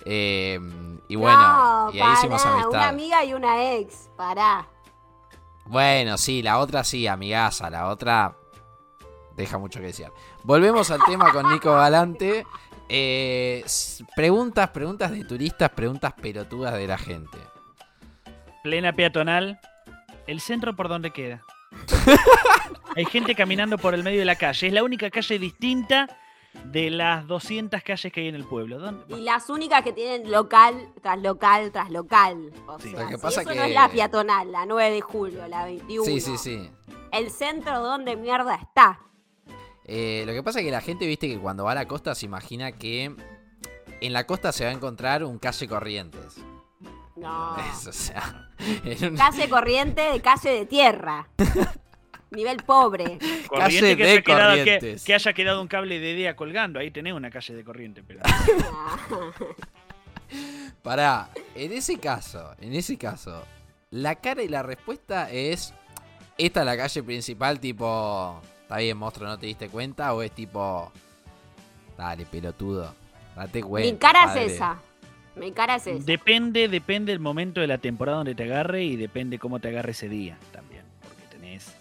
Eh, 0.05 0.59
y 1.07 1.15
bueno, 1.15 1.37
No, 1.87 1.91
y 1.93 1.99
ahí 1.99 2.13
hicimos 2.13 2.45
amistad. 2.45 2.69
Una 2.69 2.87
amiga 2.89 3.23
y 3.25 3.33
una 3.33 3.73
ex, 3.73 4.09
pará. 4.17 4.67
Bueno, 5.65 6.17
sí, 6.17 6.41
la 6.41 6.59
otra 6.59 6.83
sí, 6.83 7.07
amigaza, 7.07 7.69
la 7.69 7.87
otra 7.87 8.35
deja 9.35 9.57
mucho 9.57 9.79
que 9.79 9.87
decir. 9.87 10.11
Volvemos 10.43 10.91
al 10.91 10.99
tema 11.05 11.31
con 11.31 11.49
Nico 11.51 11.71
Galante. 11.75 12.45
Eh, 12.89 13.63
preguntas, 14.15 14.69
preguntas 14.69 15.09
de 15.11 15.23
turistas, 15.23 15.69
preguntas 15.69 16.13
pelotudas 16.13 16.73
de 16.73 16.85
la 16.85 16.97
gente. 16.97 17.37
Plena 18.61 18.93
peatonal. 18.93 19.59
¿El 20.27 20.39
centro 20.41 20.75
por 20.75 20.87
dónde 20.89 21.11
queda? 21.11 21.43
Hay 22.95 23.05
gente 23.05 23.35
caminando 23.35 23.77
por 23.77 23.93
el 23.93 24.03
medio 24.03 24.19
de 24.19 24.25
la 24.25 24.35
calle. 24.35 24.67
Es 24.67 24.73
la 24.73 24.83
única 24.83 25.09
calle 25.09 25.39
distinta 25.39 26.07
de 26.65 26.91
las 26.91 27.25
200 27.27 27.81
calles 27.81 28.11
que 28.13 28.21
hay 28.21 28.27
en 28.27 28.35
el 28.35 28.43
pueblo. 28.45 28.77
¿Dónde? 28.79 29.03
Y 29.17 29.21
las 29.21 29.49
únicas 29.49 29.81
que 29.83 29.91
tienen 29.91 30.29
local 30.31 30.75
tras 31.01 31.19
local 31.19 31.71
tras 31.71 31.89
local. 31.89 32.51
O 32.67 32.79
Sí. 32.79 32.91
sea, 32.91 33.01
Lo 33.01 33.07
que 33.07 33.15
si 33.15 33.21
pasa 33.21 33.41
eso 33.41 33.49
que- 33.49 33.55
no 33.55 33.63
es 33.63 33.73
la 33.73 33.89
peatonal, 33.89 34.51
la 34.51 34.65
9 34.65 34.91
de 34.93 35.01
julio, 35.01 35.47
la 35.47 35.65
21. 35.65 36.05
Sí, 36.05 36.21
sí, 36.21 36.37
sí. 36.37 36.69
El 37.11 37.31
centro 37.31 37.79
donde 37.81 38.15
mierda 38.15 38.55
está. 38.55 38.99
Eh, 39.85 40.23
lo 40.27 40.33
que 40.33 40.43
pasa 40.43 40.59
es 40.59 40.65
que 40.65 40.71
la 40.71 40.81
gente, 40.81 41.07
viste, 41.07 41.27
que 41.27 41.39
cuando 41.39 41.63
va 41.65 41.71
a 41.71 41.75
la 41.75 41.87
costa 41.87 42.13
se 42.15 42.25
imagina 42.27 42.71
que 42.71 43.15
en 43.99 44.13
la 44.13 44.25
costa 44.25 44.51
se 44.51 44.63
va 44.65 44.69
a 44.69 44.73
encontrar 44.73 45.23
un 45.23 45.39
calle 45.39 45.67
Corrientes. 45.67 46.35
No. 47.23 47.55
Es, 47.57 47.87
o 47.87 47.93
sea, 47.93 48.49
en 48.83 49.11
un- 49.11 49.17
Calle 49.17 49.49
corriente 49.49 50.01
de 50.01 50.21
calle 50.21 50.49
de 50.49 50.65
tierra. 50.65 51.27
Nivel 52.31 52.57
pobre. 52.63 53.19
Corriente 53.47 53.95
que 53.95 54.03
de 54.03 54.11
haya, 54.11 54.21
quedado, 54.23 54.55
que, 55.05 55.13
haya 55.13 55.33
quedado 55.33 55.61
un 55.61 55.67
cable 55.67 55.99
de 55.99 56.15
DEA 56.15 56.35
colgando. 56.35 56.79
Ahí 56.79 56.89
tenés 56.89 57.13
una 57.13 57.29
calle 57.29 57.53
de 57.53 57.63
corriente. 57.63 58.03
Pero... 58.03 58.21
Ah. 58.75 58.97
Pará, 60.81 61.29
en 61.53 61.71
ese 61.73 61.99
caso, 61.99 62.55
en 62.59 62.73
ese 62.73 62.97
caso, 62.97 63.45
la 63.91 64.15
cara 64.15 64.41
y 64.41 64.47
la 64.47 64.63
respuesta 64.63 65.29
es. 65.29 65.73
¿Esta 66.37 66.61
es 66.61 66.65
la 66.65 66.75
calle 66.75 67.03
principal, 67.03 67.59
tipo. 67.59 68.41
Está 68.63 68.77
bien, 68.77 68.97
monstruo, 68.97 69.27
no 69.29 69.37
te 69.37 69.45
diste 69.45 69.69
cuenta? 69.69 70.13
¿O 70.15 70.23
es 70.23 70.31
tipo. 70.31 70.91
Dale, 71.95 72.25
pelotudo. 72.25 72.95
Date 73.35 73.61
cuenta. 73.61 73.91
Mi 73.91 73.97
cara 73.97 74.25
padre. 74.25 74.45
es 74.45 74.53
esa. 74.53 74.79
Mi 75.35 75.51
cara 75.51 75.75
es 75.75 75.87
esa. 75.87 76.03
Depende, 76.05 76.67
depende 76.67 77.11
el 77.11 77.19
momento 77.19 77.59
de 77.61 77.67
la 77.67 77.77
temporada 77.79 78.17
donde 78.19 78.35
te 78.35 78.43
agarre 78.43 78.83
y 78.83 78.95
depende 78.95 79.39
cómo 79.39 79.59
te 79.59 79.69
agarre 79.69 79.91
ese 79.91 80.07
día 80.09 80.37
también. 80.51 80.83
Porque 81.01 81.23
tenés, 81.31 81.75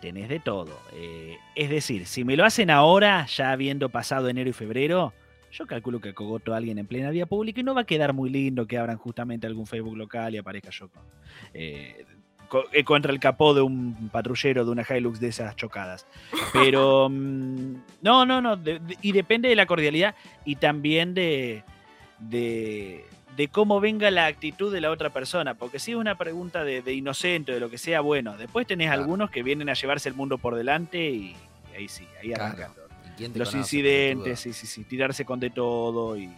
tenés 0.00 0.28
de 0.28 0.40
todo. 0.40 0.78
Eh, 0.92 1.36
es 1.54 1.70
decir, 1.70 2.06
si 2.06 2.24
me 2.24 2.36
lo 2.36 2.44
hacen 2.44 2.70
ahora, 2.70 3.26
ya 3.26 3.50
habiendo 3.52 3.88
pasado 3.88 4.28
enero 4.28 4.50
y 4.50 4.52
febrero, 4.52 5.12
yo 5.52 5.66
calculo 5.66 6.00
que 6.00 6.12
cogoto 6.12 6.52
a 6.52 6.58
alguien 6.58 6.78
en 6.78 6.86
plena 6.86 7.08
vía 7.10 7.24
pública 7.24 7.60
y 7.60 7.64
no 7.64 7.74
va 7.74 7.82
a 7.82 7.86
quedar 7.86 8.12
muy 8.12 8.28
lindo 8.28 8.66
que 8.66 8.76
abran 8.76 8.98
justamente 8.98 9.46
algún 9.46 9.66
Facebook 9.66 9.96
local 9.96 10.34
y 10.34 10.38
aparezca 10.38 10.68
yo 10.70 10.88
con, 10.90 11.02
eh, 11.54 12.04
co- 12.48 12.66
eh, 12.72 12.84
contra 12.84 13.10
el 13.10 13.18
capó 13.20 13.54
de 13.54 13.62
un 13.62 14.10
patrullero 14.12 14.66
de 14.66 14.70
una 14.70 14.84
Hilux 14.86 15.18
de 15.18 15.28
esas 15.28 15.56
chocadas. 15.56 16.06
Pero 16.52 17.08
mm, 17.10 17.74
no, 18.02 18.26
no, 18.26 18.42
no. 18.42 18.56
de- 18.58 18.80
de- 18.80 18.98
y 19.00 19.12
depende 19.12 19.48
de 19.48 19.56
la 19.56 19.64
cordialidad 19.64 20.14
y 20.44 20.56
también 20.56 21.14
de, 21.14 21.64
de, 22.18 23.04
de 23.36 23.48
cómo 23.48 23.80
venga 23.80 24.10
la 24.10 24.26
actitud 24.26 24.72
de 24.72 24.80
la 24.80 24.90
otra 24.90 25.10
persona. 25.10 25.54
Porque 25.54 25.78
si 25.78 25.92
es 25.92 25.96
una 25.96 26.16
pregunta 26.16 26.64
de, 26.64 26.82
de 26.82 26.92
inocente 26.94 27.52
o 27.52 27.54
de 27.54 27.60
lo 27.60 27.70
que 27.70 27.78
sea, 27.78 28.00
bueno, 28.00 28.36
después 28.36 28.66
tenés 28.66 28.88
Claro. 28.88 29.02
algunos 29.02 29.30
que 29.30 29.42
vienen 29.42 29.68
a 29.68 29.74
llevarse 29.74 30.08
el 30.08 30.14
mundo 30.14 30.38
por 30.38 30.54
delante 30.54 31.10
y, 31.10 31.36
y 31.72 31.76
ahí 31.76 31.88
sí, 31.88 32.06
ahí 32.22 32.32
arranca 32.32 32.68
todo. 32.68 32.86
¿Y 33.06 33.16
quién 33.16 33.32
te 33.32 33.38
Los 33.38 33.50
conoce, 33.50 33.58
incidentes, 33.76 34.40
sí, 34.40 34.52
sí, 34.52 34.66
sí, 34.66 34.84
tirarse 34.84 35.24
con 35.24 35.40
de 35.40 35.50
todo 35.50 36.16
y, 36.16 36.30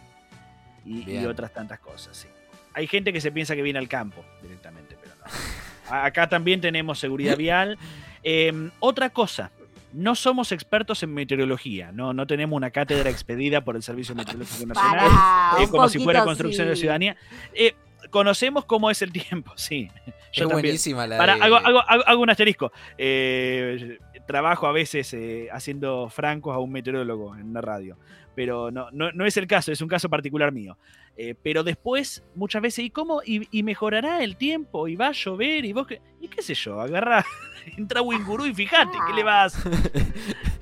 y- 0.84 1.24
otras 1.26 1.52
tantas 1.52 1.78
cosas, 1.80 2.16
sí. 2.16 2.28
Hay 2.74 2.86
gente 2.86 3.12
que 3.12 3.20
se 3.20 3.32
piensa 3.32 3.56
que 3.56 3.62
viene 3.62 3.78
al 3.78 3.88
campo 3.88 4.24
directamente, 4.42 4.96
pero 5.02 5.14
no. 5.16 5.24
Acá 5.90 6.28
también 6.28 6.60
tenemos 6.60 6.98
seguridad 6.98 7.36
vial. 7.36 7.78
Eh, 8.22 8.70
otra 8.78 9.10
cosa, 9.10 9.50
no 9.92 10.14
somos 10.14 10.52
expertos 10.52 11.02
en 11.02 11.14
meteorología, 11.14 11.92
no, 11.92 12.12
no 12.12 12.26
tenemos 12.26 12.56
una 12.56 12.70
cátedra 12.70 13.10
expedida 13.10 13.62
por 13.64 13.76
el 13.76 13.82
Servicio 13.82 14.14
Meteorológico 14.14 14.66
Nacional, 14.66 15.08
Para, 15.08 15.62
eh, 15.62 15.68
como 15.68 15.88
si 15.88 15.98
fuera 15.98 16.24
construcción 16.24 16.68
de 16.68 16.76
ciudadanía. 16.76 17.16
Eh, 17.54 17.74
conocemos 18.10 18.64
cómo 18.64 18.90
es 18.90 19.00
el 19.02 19.12
tiempo, 19.12 19.52
sí. 19.56 19.90
Es 20.06 20.14
Yo 20.32 20.42
también. 20.48 20.62
buenísima 20.66 21.06
la 21.06 21.16
Para, 21.18 21.36
de- 21.36 21.42
hago, 21.42 21.56
hago- 21.56 21.82
hago- 21.88 22.04
hago 22.06 22.22
un 22.22 22.30
asterisco. 22.30 22.70
Eh, 22.98 23.98
trabajo 24.28 24.68
a 24.68 24.72
veces 24.72 25.12
eh, 25.14 25.48
haciendo 25.50 26.08
francos 26.10 26.54
a 26.54 26.58
un 26.58 26.70
meteorólogo 26.70 27.34
en 27.34 27.48
una 27.48 27.60
radio, 27.60 27.96
pero 28.36 28.70
no, 28.70 28.88
no, 28.92 29.10
no 29.10 29.26
es 29.26 29.36
el 29.36 29.48
caso, 29.48 29.72
es 29.72 29.80
un 29.80 29.88
caso 29.88 30.08
particular 30.08 30.52
mío. 30.52 30.76
Eh, 31.16 31.34
pero 31.42 31.64
después, 31.64 32.22
muchas 32.36 32.62
veces, 32.62 32.84
¿y 32.84 32.90
cómo? 32.90 33.22
Y, 33.24 33.48
y 33.50 33.64
mejorará 33.64 34.22
el 34.22 34.36
tiempo, 34.36 34.86
y 34.86 34.94
va 34.94 35.08
a 35.08 35.12
llover, 35.12 35.64
y 35.64 35.72
vos 35.72 35.88
qué, 35.88 36.00
y 36.20 36.28
qué 36.28 36.42
sé 36.42 36.54
yo, 36.54 36.80
agarra, 36.80 37.24
entra 37.76 38.02
Winguru 38.02 38.46
y 38.46 38.54
fíjate, 38.54 38.96
¿qué 39.08 39.12
le 39.14 39.24
vas? 39.24 39.58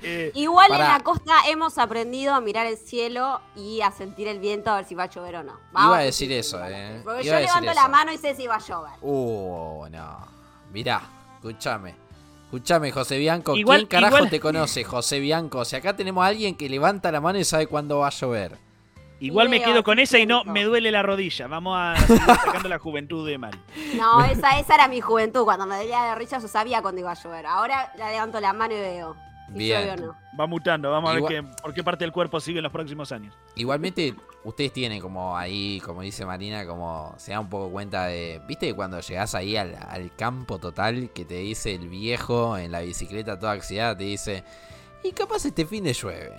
Eh, 0.03 0.31
Igual 0.35 0.71
en 0.71 0.79
la 0.79 0.99
costa 1.01 1.33
hemos 1.49 1.77
aprendido 1.79 2.33
a 2.33 2.39
mirar 2.39 2.67
el 2.67 2.77
cielo 2.77 3.41
y 3.55 3.81
a 3.81 3.91
sentir 3.91 4.27
el 4.27 4.39
viento 4.39 4.69
a 4.69 4.75
ver 4.77 4.85
si 4.85 4.93
va 4.93 5.03
a 5.03 5.09
llover 5.09 5.37
o 5.37 5.43
no. 5.43 5.59
Iba 5.71 5.97
a 5.97 6.01
decir 6.01 6.31
eso, 6.31 6.63
eh. 6.65 7.01
Porque 7.03 7.25
Iba 7.25 7.41
yo 7.41 7.47
levanto 7.47 7.71
eso. 7.71 7.81
la 7.81 7.87
mano 7.89 8.13
y 8.13 8.17
sé 8.17 8.35
si 8.35 8.45
va 8.45 8.55
a 8.55 8.59
llover. 8.59 8.93
Uh, 9.01 9.87
no. 9.89 10.27
Mirá, 10.71 11.01
escúchame. 11.35 11.95
Escúchame, 12.47 12.91
José 12.91 13.17
Bianco. 13.17 13.55
Igual- 13.55 13.79
¿Quién 13.87 14.01
carajo 14.01 14.17
igual- 14.17 14.29
te 14.29 14.39
conoce, 14.39 14.83
José 14.83 15.19
Bianco? 15.19 15.65
Si 15.65 15.75
acá 15.75 15.95
tenemos 15.95 16.23
a 16.23 16.27
alguien 16.27 16.55
que 16.55 16.69
levanta 16.69 17.11
la 17.11 17.19
mano 17.21 17.37
y 17.39 17.43
sabe 17.43 17.67
cuándo 17.67 17.99
va 17.99 18.07
a 18.07 18.11
llover. 18.11 18.57
igual 19.19 19.49
me 19.49 19.61
quedo 19.61 19.83
con 19.83 19.97
esa 19.99 20.19
y 20.19 20.25
no, 20.27 20.43
me 20.45 20.63
duele 20.63 20.91
la 20.91 21.01
rodilla. 21.03 21.47
Vamos 21.47 21.75
a 21.77 21.95
seguir 22.05 22.21
sacando 22.25 22.69
la 22.69 22.77
juventud 22.79 23.27
de 23.27 23.37
Mari. 23.37 23.59
No, 23.95 24.23
esa, 24.23 24.59
esa 24.59 24.75
era 24.75 24.87
mi 24.87 25.01
juventud. 25.01 25.43
Cuando 25.43 25.65
me 25.65 25.75
dolía 25.75 26.03
de 26.03 26.15
risa 26.15 26.37
yo 26.39 26.47
sabía 26.47 26.81
cuándo 26.81 27.01
iba 27.01 27.11
a 27.11 27.15
llover. 27.15 27.45
Ahora 27.47 27.91
la 27.97 28.11
levanto 28.11 28.39
la 28.39 28.53
mano 28.53 28.75
y 28.75 28.77
veo 28.77 29.15
si 29.47 29.53
Bien. 29.57 29.81
llueve 29.85 30.03
o 30.03 30.05
no. 30.07 30.15
Va 30.39 30.45
mutando, 30.45 30.91
vamos 30.91 31.09
a 31.09 31.13
ver 31.15 31.23
qué, 31.25 31.43
por 31.63 31.73
qué 31.73 31.83
parte 31.83 32.03
del 32.05 32.11
cuerpo 32.11 32.39
sigue 32.39 32.59
en 32.59 32.63
los 32.63 32.71
próximos 32.71 33.11
años. 33.11 33.33
Igualmente, 33.55 34.13
ustedes 34.47 34.71
tienen 34.71 35.01
como 35.01 35.37
ahí, 35.37 35.81
como 35.85 36.01
dice 36.01 36.25
Marina, 36.25 36.65
como 36.65 37.13
se 37.17 37.31
da 37.31 37.39
un 37.39 37.49
poco 37.49 37.69
cuenta 37.69 38.05
de. 38.05 38.41
¿Viste 38.47 38.67
que 38.67 38.73
cuando 38.73 38.99
llegás 38.99 39.35
ahí 39.35 39.57
al, 39.57 39.75
al 39.75 40.15
campo 40.15 40.57
total 40.57 41.09
que 41.13 41.25
te 41.25 41.35
dice 41.35 41.75
el 41.75 41.89
viejo 41.89 42.57
en 42.57 42.71
la 42.71 42.79
bicicleta 42.81 43.37
toda 43.37 43.55
oxidada? 43.55 43.97
Te 43.97 44.05
dice. 44.05 44.43
Y 45.03 45.11
capaz 45.11 45.45
este 45.45 45.65
fin 45.65 45.83
de 45.83 45.93
llueve. 45.93 46.37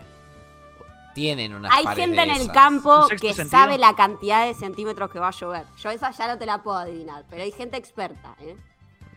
Tienen 1.15 1.55
unas 1.55 1.73
Hay 1.75 1.87
gente 1.97 2.23
en 2.23 2.31
el 2.31 2.51
campo 2.53 3.03
¿Un 3.03 3.09
sexto 3.09 3.27
que 3.27 3.35
sentido? 3.35 3.51
sabe 3.59 3.77
la 3.79 3.95
cantidad 3.95 4.47
de 4.47 4.55
centímetros 4.55 5.11
que 5.11 5.19
va 5.19 5.29
a 5.29 5.33
llover. 5.33 5.67
Yo 5.79 5.91
esa 5.91 6.11
ya 6.11 6.29
no 6.29 6.39
te 6.39 6.47
la 6.47 6.63
puedo 6.63 6.79
adivinar, 6.79 7.25
pero 7.29 7.43
hay 7.43 7.53
gente 7.53 7.77
experta, 7.77 8.37
¿eh? 8.41 8.57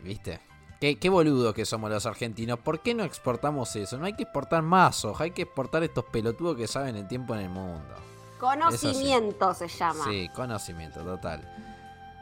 ¿Viste? 0.03 0.39
Qué, 0.79 0.97
qué 0.97 1.09
boludos 1.09 1.53
que 1.53 1.63
somos 1.63 1.91
los 1.91 2.05
argentinos. 2.07 2.57
¿Por 2.59 2.81
qué 2.81 2.95
no 2.95 3.03
exportamos 3.03 3.75
eso? 3.75 3.97
No 3.99 4.05
hay 4.05 4.13
que 4.13 4.23
exportar 4.23 4.63
más 4.63 4.95
soja, 4.95 5.25
hay 5.25 5.31
que 5.31 5.43
exportar 5.43 5.83
estos 5.83 6.05
pelotudos 6.05 6.57
que 6.57 6.67
saben 6.67 6.95
el 6.95 7.07
tiempo 7.07 7.35
en 7.35 7.41
el 7.41 7.49
mundo. 7.49 8.10
Conocimiento 8.41 9.53
se 9.53 9.67
llama. 9.67 10.03
Sí, 10.05 10.27
conocimiento 10.33 11.01
total. 11.01 11.47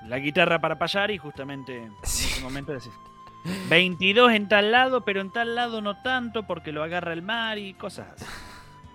La 0.05 0.19
guitarra 0.19 0.60
para 0.60 0.77
payar 0.77 1.12
y 1.12 1.17
justamente 1.17 1.84
en 1.84 1.95
ese 2.03 2.41
momento 2.41 2.73
decís 2.73 2.91
22 3.69 4.34
en 4.34 4.49
tal 4.49 4.69
lado, 4.73 5.05
pero 5.05 5.21
en 5.21 5.32
tal 5.32 5.55
lado 5.55 5.82
no 5.82 6.01
tanto 6.01 6.45
porque 6.45 6.73
lo 6.73 6.84
agarra 6.84 7.13
el 7.13 7.21
mar 7.21 7.58
y 7.58 7.73
cosas 7.73 8.08
así. 8.13 8.25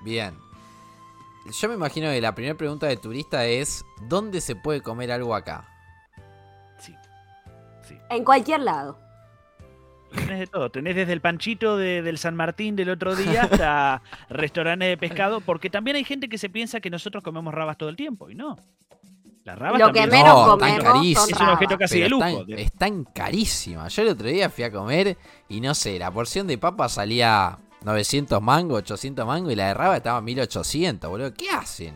Bien. 0.02 0.38
Yo 1.50 1.68
me 1.68 1.76
imagino 1.76 2.08
que 2.08 2.20
la 2.20 2.34
primera 2.34 2.58
pregunta 2.58 2.86
de 2.86 2.98
turista 2.98 3.46
es: 3.46 3.86
¿dónde 4.02 4.42
se 4.42 4.54
puede 4.54 4.82
comer 4.82 5.10
algo 5.10 5.34
acá? 5.34 5.66
Sí. 6.78 6.94
Sí. 7.88 7.98
En 8.10 8.22
cualquier 8.22 8.60
lado. 8.60 8.98
Tenés 10.14 10.38
de 10.40 10.46
todo. 10.46 10.70
Tenés 10.70 10.96
desde 10.96 11.12
el 11.12 11.20
panchito 11.20 11.76
de- 11.76 12.02
del 12.02 12.18
San 12.18 12.34
Martín 12.36 12.76
del 12.76 12.90
otro 12.90 13.14
día 13.16 13.42
hasta 13.44 14.02
restaurantes 14.28 14.88
de 14.88 14.96
pescado, 14.96 15.40
porque 15.40 15.70
también 15.70 15.96
hay 15.96 16.04
gente 16.04 16.28
que 16.28 16.38
se 16.38 16.48
piensa 16.48 16.80
que 16.80 16.90
nosotros 16.90 17.22
comemos 17.22 17.52
rabas 17.54 17.76
todo 17.78 17.88
el 17.88 17.96
tiempo 17.96 18.30
y 18.30 18.34
no. 18.34 18.56
Las 19.44 19.58
rabas 19.58 19.78
Lo 19.78 19.92
que 19.92 20.00
también 20.00 20.22
menos 20.24 20.34
No, 20.38 20.46
son- 20.46 20.58
tan 20.58 20.68
comemos 20.78 20.92
carísimo. 20.94 21.20
son 21.26 21.34
Es 21.34 21.40
un 21.40 21.48
objeto 21.48 21.78
casi 21.78 22.00
de 22.00 22.08
lujo. 22.08 22.24
están, 22.24 22.58
están 22.58 23.04
carísimas. 23.04 23.94
Yo 23.94 24.02
el 24.02 24.08
otro 24.08 24.26
día 24.28 24.48
fui 24.48 24.64
a 24.64 24.72
comer 24.72 25.18
y 25.48 25.60
no 25.60 25.74
sé, 25.74 25.98
la 25.98 26.10
porción 26.10 26.46
de 26.46 26.56
papa 26.56 26.88
salía 26.88 27.58
900 27.84 28.40
mangos, 28.40 28.78
800 28.78 29.26
mangos 29.26 29.52
y 29.52 29.56
la 29.56 29.68
de 29.68 29.74
raba 29.74 29.96
estaba 29.98 30.20
1800, 30.22 31.10
boludo. 31.10 31.34
¿Qué 31.34 31.50
hacen? 31.50 31.94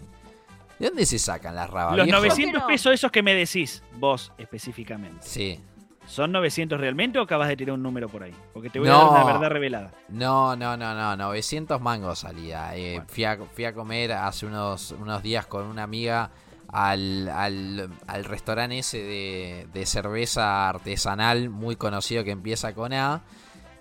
¿De 0.79 0.87
dónde 0.89 1.07
se 1.07 1.19
sacan 1.19 1.55
las 1.57 1.71
rabas? 1.71 1.97
Los 1.97 2.05
viejo? 2.07 2.21
900 2.21 2.53
Pero- 2.55 2.67
pesos 2.67 2.93
esos 2.93 3.11
que 3.11 3.23
me 3.23 3.35
decís, 3.35 3.83
vos 3.97 4.31
específicamente. 4.37 5.27
Sí. 5.27 5.59
¿Son 6.09 6.33
900 6.33 6.81
realmente 6.81 7.19
o 7.19 7.23
acabas 7.23 7.49
de 7.49 7.57
tirar 7.57 7.75
un 7.75 7.83
número 7.83 8.09
por 8.09 8.23
ahí? 8.23 8.35
Porque 8.55 8.71
te 8.71 8.79
voy 8.79 8.89
No. 8.89 8.95
a 9.11 9.15
dar 9.15 9.25
una 9.25 9.33
verdad 9.33 9.51
revelada. 9.51 9.91
No, 10.09 10.57
no, 10.57 10.77
no, 10.77 10.95
no, 10.95 11.17
900 11.17 11.81
mangos 11.81 12.21
salía. 12.21 12.75
Eh, 12.75 12.95
Bueno. 12.97 13.09
fui, 13.09 13.25
a, 13.25 13.37
fui 13.55 13.65
a 13.67 13.75
comer 13.75 14.13
hace 14.13 14.47
unos, 14.47 14.93
unos 14.93 15.23
días 15.23 15.47
con 15.47 15.65
una 15.67 15.83
amiga 15.83 16.31
al, 16.73 17.29
al, 17.29 17.91
al 18.07 18.25
restaurante 18.25 18.79
ese 18.79 18.99
de, 18.99 19.69
de 19.73 19.87
cerveza 19.87 20.69
artesanal 20.69 21.51
muy 21.51 21.77
conocido 21.77 22.25
que 22.25 22.31
empieza 22.31 22.75
con 22.75 22.93
A. 22.95 23.23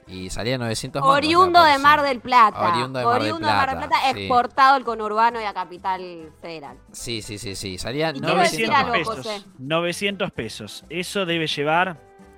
Y 0.10 0.30
salía 0.30 0.58
900 0.58 1.02
mangos. 1.02 1.18
Oriundo 1.18 1.62
de. 1.64 1.78
Mar 1.80 2.02
del 2.02 2.22
Plata. 2.22 2.70
Oriundo 2.72 3.00
de 3.00 3.06
Mar 3.06 3.22
del 3.22 3.36
Plata, 3.78 3.96
sí. 4.14 4.20
exportado 4.22 4.76
al 4.76 4.86
conurbano 4.86 5.42
y 5.42 5.44
a 5.44 5.54
Capital 5.54 6.32
Federal. 6.42 6.78
Sí, 6.94 7.22
sí, 7.22 7.38
sí, 7.38 7.56
sí. 7.56 7.78
Salía 7.78 8.12
Y 8.12 8.20
quiero 8.22 8.38
decir 8.38 8.70
900 8.70 8.76
algo, 8.78 8.92
mangos. 8.94 9.16
pesos. 9.26 9.34
José. 9.44 9.50
900 9.60 10.32
pesos. 10.32 10.86
Eso 10.90 11.26
debe 11.26 11.48
llevar, 11.48 11.98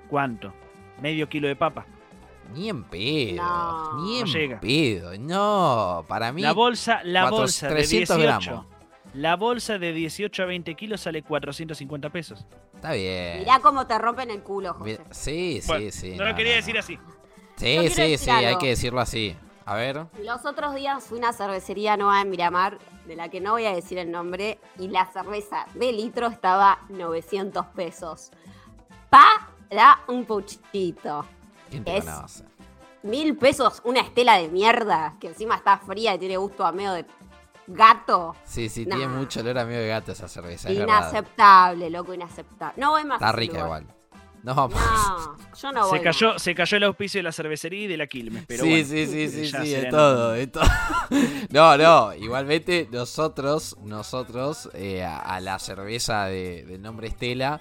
¿cuánto? 0.10 0.54
Medio 1.02 1.30
kilo 1.30 1.48
de 1.48 1.56
papa. 1.56 1.86
Ni 2.54 2.68
en 2.70 2.84
pedo. 2.84 3.44
No. 3.44 4.04
Ni 4.04 4.20
No 4.20 4.26
en 4.26 4.34
llega. 4.34 4.60
pedo. 4.60 5.12
No, 5.20 6.04
para 6.08 6.32
mí. 6.32 6.42
La 6.42 6.52
bolsa, 6.54 7.02
la 7.04 7.22
cuatro- 7.22 7.38
bolsa 7.40 7.68
de 7.68 7.74
300 7.76 8.18
18. 8.18 8.42
gramos. 8.44 8.66
La 9.14 9.36
bolsa 9.36 9.78
de 9.80 9.92
18 9.94 10.44
a 10.44 10.46
20 10.46 10.76
kilos 10.76 11.02
sale 11.02 11.24
450 11.24 12.10
pesos. 12.10 12.46
Está 12.76 12.94
bien. 12.94 13.40
Mirá 13.40 13.60
cómo 13.60 13.86
te 13.88 13.98
rompen 13.98 14.30
el 14.32 14.42
culo, 14.42 14.74
José. 14.74 15.00
Sí, 15.12 15.60
sí, 15.62 15.68
Bueno, 15.68 15.92
sí. 15.92 16.16
no, 16.16 16.26
lo 16.26 16.36
quería 16.36 16.56
decir 16.56 16.78
así. 16.78 16.96
Yo 16.96 17.02
Sí, 17.58 17.90
sí, 17.90 18.18
sí, 18.18 18.30
hay 18.30 18.58
que 18.58 18.68
decirlo 18.70 19.02
así. 19.02 19.36
A 19.66 19.76
ver. 19.76 20.06
Los 20.24 20.46
otros 20.46 20.74
días 20.74 21.04
fui 21.04 21.18
a 21.18 21.22
una 21.22 21.34
cervecería 21.34 21.98
nueva 21.98 22.22
en 22.22 22.30
Miramar, 22.30 22.78
de 23.06 23.16
la 23.16 23.30
que 23.30 23.42
no 23.42 23.52
voy 23.52 23.66
a 23.66 23.74
decir 23.74 23.98
el 24.00 24.10
nombre, 24.12 24.58
y 24.80 24.88
la 24.88 25.06
cerveza 25.12 25.66
de 25.76 25.92
litro 25.92 26.28
estaba 26.28 26.80
900 26.90 27.66
pesos. 27.76 28.32
Para 29.70 30.00
un 30.08 30.26
puchito. 30.26 31.26
¿Quién 31.70 31.84
te 31.84 31.98
Es- 31.98 32.06
conoce? 32.06 32.44
Mil 33.04 33.38
pesos, 33.38 33.82
una 33.86 34.02
estela 34.02 34.38
de 34.38 34.50
mierda, 34.50 35.16
que 35.22 35.28
encima 35.28 35.56
está 35.56 35.78
fría 35.78 36.16
y 36.16 36.20
tiene 36.20 36.36
gusto 36.36 36.66
a 36.66 36.72
medio 36.74 36.92
de 36.92 37.06
gato. 37.68 38.36
Sí, 38.44 38.68
sí, 38.68 38.86
Nah. 38.86 38.98
tiene 38.98 39.14
mucho 39.14 39.40
olor 39.40 39.58
a 39.60 39.66
medio 39.66 39.80
de 39.80 39.88
gato 39.88 40.12
esa 40.12 40.28
cerveza. 40.28 40.70
Es 40.70 40.78
verdad. 40.78 40.98
Inaceptable, 40.98 41.90
loco, 41.90 42.14
inaceptable. 42.14 42.74
No 42.82 42.90
voy 42.92 43.06
más. 43.06 43.22
Está 43.22 43.32
rica 43.32 43.64
lugar. 43.64 43.84
igual. 43.84 43.96
No, 44.44 44.54
No, 44.56 44.70
yo 45.54 45.72
no 45.74 45.88
voy. 45.88 45.98
Se 45.98 46.04
cayó, 46.04 46.34
más. 46.34 46.42
se 46.42 46.56
cayó 46.56 46.78
el 46.78 46.84
auspicio 46.84 47.20
de 47.20 47.24
la 47.24 47.32
cervecería 47.34 47.84
y 47.84 47.88
de 47.88 47.98
la 47.98 48.08
Quilmes, 48.08 48.46
pero 48.48 48.64
sí, 48.64 48.70
bueno, 48.70 48.86
sí, 48.88 49.06
sí, 49.08 49.30
sí, 49.30 49.46
ya 49.52 49.64
sí, 49.64 49.70
de 49.72 49.86
todo, 49.86 50.32
de 50.32 50.48
todo. 50.48 50.64
No, 51.52 51.78
no, 51.78 52.14
igualmente 52.16 52.88
nosotros, 52.92 53.76
nosotros 53.84 54.70
eh, 54.74 55.04
a, 55.04 55.20
a 55.20 55.40
la 55.42 55.60
cerveza 55.60 56.26
de, 56.26 56.64
del 56.66 56.82
nombre 56.82 57.08
Estela 57.08 57.60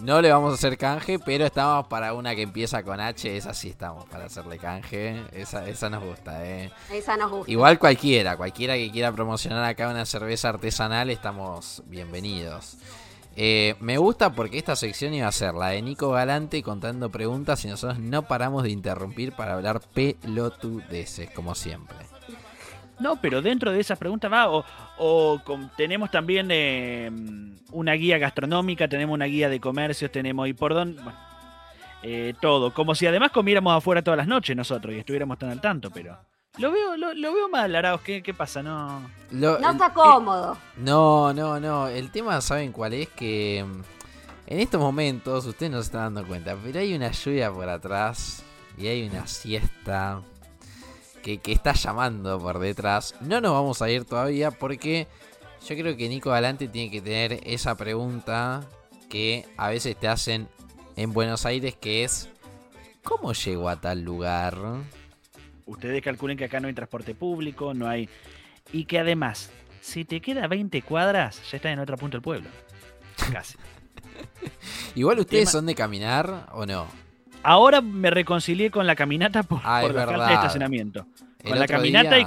no 0.00 0.20
le 0.20 0.30
vamos 0.30 0.52
a 0.52 0.54
hacer 0.54 0.76
canje, 0.76 1.18
pero 1.18 1.46
estamos 1.46 1.86
para 1.86 2.14
una 2.14 2.34
que 2.34 2.42
empieza 2.42 2.82
con 2.82 3.00
H, 3.00 3.36
esa 3.36 3.54
sí 3.54 3.70
estamos 3.70 4.04
para 4.06 4.26
hacerle 4.26 4.58
canje, 4.58 5.22
esa, 5.32 5.68
esa 5.68 5.90
nos 5.90 6.02
gusta, 6.02 6.44
eh. 6.44 6.70
Esa 6.92 7.16
nos 7.16 7.30
gusta. 7.30 7.50
Igual 7.50 7.78
cualquiera, 7.78 8.36
cualquiera 8.36 8.74
que 8.74 8.90
quiera 8.90 9.12
promocionar 9.12 9.64
acá 9.64 9.88
una 9.88 10.06
cerveza 10.06 10.50
artesanal, 10.50 11.10
estamos 11.10 11.82
bienvenidos. 11.86 12.76
Eh, 13.36 13.74
me 13.80 13.98
gusta 13.98 14.32
porque 14.32 14.58
esta 14.58 14.76
sección 14.76 15.12
iba 15.12 15.26
a 15.26 15.32
ser 15.32 15.54
la 15.54 15.68
de 15.68 15.82
Nico 15.82 16.10
Galante 16.10 16.62
contando 16.62 17.10
preguntas 17.10 17.64
y 17.64 17.68
nosotros 17.68 17.98
no 17.98 18.22
paramos 18.28 18.62
de 18.62 18.70
interrumpir 18.70 19.32
para 19.32 19.54
hablar 19.54 19.80
pelotudeces, 19.92 21.30
como 21.30 21.54
siempre. 21.54 22.13
No, 23.00 23.16
pero 23.16 23.42
dentro 23.42 23.72
de 23.72 23.80
esas 23.80 23.98
preguntas 23.98 24.32
va, 24.32 24.48
o, 24.50 24.64
o 24.98 25.40
con- 25.44 25.70
tenemos 25.76 26.10
también 26.10 26.48
eh, 26.50 27.10
una 27.72 27.92
guía 27.94 28.18
gastronómica, 28.18 28.86
tenemos 28.88 29.14
una 29.14 29.24
guía 29.26 29.48
de 29.48 29.58
comercios, 29.60 30.12
tenemos 30.12 30.46
y 30.48 30.52
por 30.52 30.74
dónde, 30.74 31.02
bueno, 31.02 31.18
eh, 32.02 32.34
todo, 32.40 32.72
como 32.72 32.94
si 32.94 33.06
además 33.06 33.30
comiéramos 33.32 33.76
afuera 33.76 34.02
todas 34.02 34.18
las 34.18 34.26
noches 34.28 34.54
nosotros 34.56 34.94
y 34.94 34.98
estuviéramos 34.98 35.38
tan 35.38 35.50
al 35.50 35.60
tanto, 35.60 35.90
pero 35.90 36.16
lo 36.58 36.70
veo, 36.70 36.96
lo, 36.96 37.12
lo 37.14 37.34
veo 37.34 37.48
mal, 37.48 37.74
Arauz, 37.74 38.02
¿qué, 38.02 38.22
qué 38.22 38.32
pasa? 38.32 38.62
No, 38.62 39.02
Lo- 39.32 39.58
No 39.58 39.72
está 39.72 39.92
cómodo. 39.92 40.56
no, 40.76 41.32
no, 41.32 41.58
no. 41.58 41.88
El 41.88 42.10
tema, 42.12 42.40
¿saben 42.40 42.70
cuál 42.70 42.92
es? 42.94 43.08
Que 43.08 43.64
mm, 43.66 43.82
en 44.46 44.60
estos 44.60 44.80
momentos, 44.80 45.46
ustedes 45.46 45.72
no 45.72 45.78
se 45.78 45.86
están 45.86 46.14
dando 46.14 46.28
cuenta, 46.28 46.56
pero 46.62 46.78
hay 46.78 46.94
una 46.94 47.10
lluvia 47.10 47.50
por 47.50 47.68
atrás 47.68 48.44
y 48.78 48.86
hay 48.86 49.08
una 49.08 49.26
siesta 49.26 50.20
que, 51.24 51.38
que 51.38 51.52
está 51.52 51.72
llamando 51.72 52.38
por 52.38 52.58
detrás. 52.58 53.14
No 53.22 53.40
nos 53.40 53.52
vamos 53.52 53.80
a 53.82 53.90
ir 53.90 54.04
todavía 54.04 54.50
porque 54.50 55.08
yo 55.66 55.74
creo 55.74 55.96
que 55.96 56.08
Nico 56.08 56.30
Galante 56.30 56.68
tiene 56.68 56.90
que 56.90 57.00
tener 57.00 57.40
esa 57.44 57.74
pregunta 57.76 58.62
que 59.08 59.46
a 59.56 59.70
veces 59.70 59.96
te 59.96 60.06
hacen 60.06 60.48
en 60.96 61.12
Buenos 61.14 61.46
Aires, 61.46 61.74
que 61.74 62.04
es 62.04 62.28
¿cómo 63.02 63.32
llego 63.32 63.68
a 63.68 63.80
tal 63.80 64.02
lugar? 64.02 64.56
ustedes 65.66 66.02
calculen 66.02 66.36
que 66.36 66.44
acá 66.44 66.60
no 66.60 66.68
hay 66.68 66.74
transporte 66.74 67.14
público, 67.14 67.72
no 67.72 67.88
hay... 67.88 68.06
Y 68.70 68.84
que 68.84 68.98
además, 68.98 69.48
si 69.80 70.04
te 70.04 70.20
queda 70.20 70.46
20 70.46 70.82
cuadras, 70.82 71.40
ya 71.50 71.56
estás 71.56 71.72
en 71.72 71.78
otro 71.78 71.96
punto 71.96 72.18
del 72.18 72.22
pueblo. 72.22 72.50
Casi. 73.32 73.56
Igual 74.94 75.20
ustedes 75.20 75.44
Tema- 75.44 75.52
son 75.52 75.66
de 75.66 75.74
caminar 75.74 76.48
o 76.52 76.66
no. 76.66 76.86
Ahora 77.44 77.80
me 77.80 78.10
reconcilié 78.10 78.70
con 78.70 78.86
la 78.86 78.96
caminata 78.96 79.42
por, 79.42 79.60
Ah, 79.62 79.80
por 79.82 79.90
es 79.90 79.96
la 79.96 80.28
de 80.28 80.34
estacionamiento. 80.34 81.06
El 81.40 81.50
Con 81.50 81.58
la 81.58 81.66
caminata 81.66 82.18
y, 82.18 82.24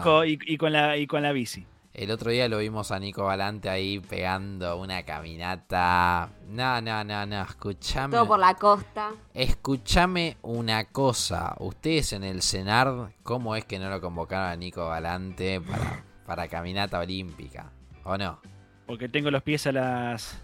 con 0.57 0.71
la, 0.71 0.95
y 0.97 1.07
con 1.07 1.23
la 1.23 1.31
bici. 1.31 1.65
El 1.93 2.11
otro 2.11 2.29
día 2.29 2.47
lo 2.47 2.59
vimos 2.59 2.91
a 2.91 2.99
Nico 2.99 3.25
Galante 3.25 3.67
ahí 3.69 3.99
pegando 3.99 4.77
una 4.77 5.01
caminata. 5.01 6.29
No, 6.47 6.79
no, 6.79 7.03
no, 7.03 7.25
no, 7.25 7.41
escuchame. 7.41 8.11
Todo 8.15 8.27
por 8.27 8.37
la 8.39 8.53
costa. 8.53 9.09
Escuchame 9.33 10.37
una 10.43 10.85
cosa. 10.85 11.55
Ustedes 11.57 12.13
en 12.13 12.23
el 12.23 12.43
CENAR, 12.43 13.13
¿cómo 13.23 13.55
es 13.55 13.65
que 13.65 13.79
no 13.79 13.89
lo 13.89 13.99
convocaron 13.99 14.49
a 14.51 14.55
Nico 14.55 14.87
Galante 14.87 15.59
para, 15.59 16.03
para 16.27 16.47
caminata 16.47 16.99
olímpica? 16.99 17.71
¿O 18.03 18.15
no? 18.15 18.39
Porque 18.85 19.09
tengo 19.09 19.31
los 19.31 19.41
pies 19.41 19.65
a 19.65 19.71
las. 19.71 20.39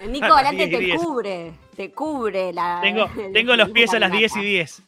El 0.00 0.12
Nico 0.12 0.26
A 0.26 0.28
las 0.28 0.36
Galante 0.52 0.66
10 0.66 0.68
y 0.68 0.72
te 0.72 0.84
10. 0.84 1.00
cubre. 1.02 1.52
Te 1.76 1.92
cubre 1.92 2.52
la. 2.52 2.80
Tengo, 2.82 3.10
el- 3.16 3.32
tengo 3.32 3.56
los 3.56 3.68
la 3.68 3.74
pies 3.74 3.94
a 3.94 3.98
las 3.98 4.10
10 4.12 4.32
y 4.32 4.34
caminata. 4.34 4.50
10. 4.50 4.82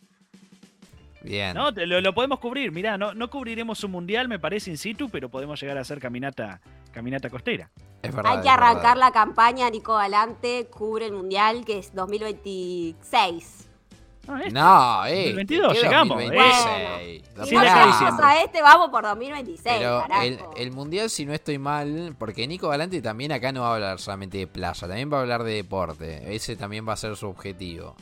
Bien. 1.22 1.54
No, 1.54 1.72
te- 1.72 1.86
lo, 1.86 2.00
lo 2.02 2.12
podemos 2.14 2.38
cubrir. 2.38 2.70
Mirá, 2.70 2.98
no, 2.98 3.14
no 3.14 3.30
cubriremos 3.30 3.82
un 3.84 3.92
mundial, 3.92 4.28
me 4.28 4.38
parece 4.38 4.70
in 4.70 4.76
situ, 4.78 5.08
pero 5.08 5.28
podemos 5.30 5.58
llegar 5.60 5.78
a 5.78 5.80
hacer 5.80 5.98
caminata, 5.98 6.60
caminata 6.92 7.30
costera. 7.30 7.70
Es 8.02 8.14
verdad. 8.14 8.32
Hay 8.32 8.42
que 8.42 8.48
es 8.48 8.54
verdad. 8.54 8.70
arrancar 8.70 8.96
la 8.98 9.10
campaña 9.10 9.70
Nico 9.70 9.94
Galante 9.94 10.66
cubre 10.70 11.06
el 11.06 11.12
mundial 11.12 11.64
que 11.64 11.78
es 11.78 11.94
2026. 11.94 13.68
No, 14.26 14.36
este. 14.38 14.50
No, 14.52 15.06
eh. 15.06 15.16
2022, 15.32 15.72
¿qué 15.74 15.80
llegamos, 15.82 16.18
2026? 16.18 16.62
Si 16.98 17.13
No 17.36 17.44
de 17.44 17.58
acá 17.58 17.60
a 17.60 17.86
llegamos 17.86 18.00
diciembre. 18.00 18.26
a 18.26 18.42
este, 18.42 18.62
vamos 18.62 18.90
por 18.90 19.02
2026. 19.02 19.76
Pero 19.78 20.04
el, 20.22 20.38
el 20.56 20.70
mundial, 20.72 21.10
si 21.10 21.26
no 21.26 21.32
estoy 21.32 21.58
mal, 21.58 22.14
porque 22.18 22.46
Nico 22.46 22.68
Galante 22.68 23.02
también 23.02 23.32
acá 23.32 23.52
no 23.52 23.62
va 23.62 23.70
a 23.70 23.74
hablar 23.74 24.00
solamente 24.00 24.38
de 24.38 24.46
playa, 24.46 24.86
también 24.86 25.12
va 25.12 25.18
a 25.18 25.20
hablar 25.22 25.42
de 25.42 25.54
deporte. 25.54 26.34
Ese 26.34 26.56
también 26.56 26.88
va 26.88 26.92
a 26.92 26.96
ser 26.96 27.16
su 27.16 27.26
objetivo. 27.28 27.96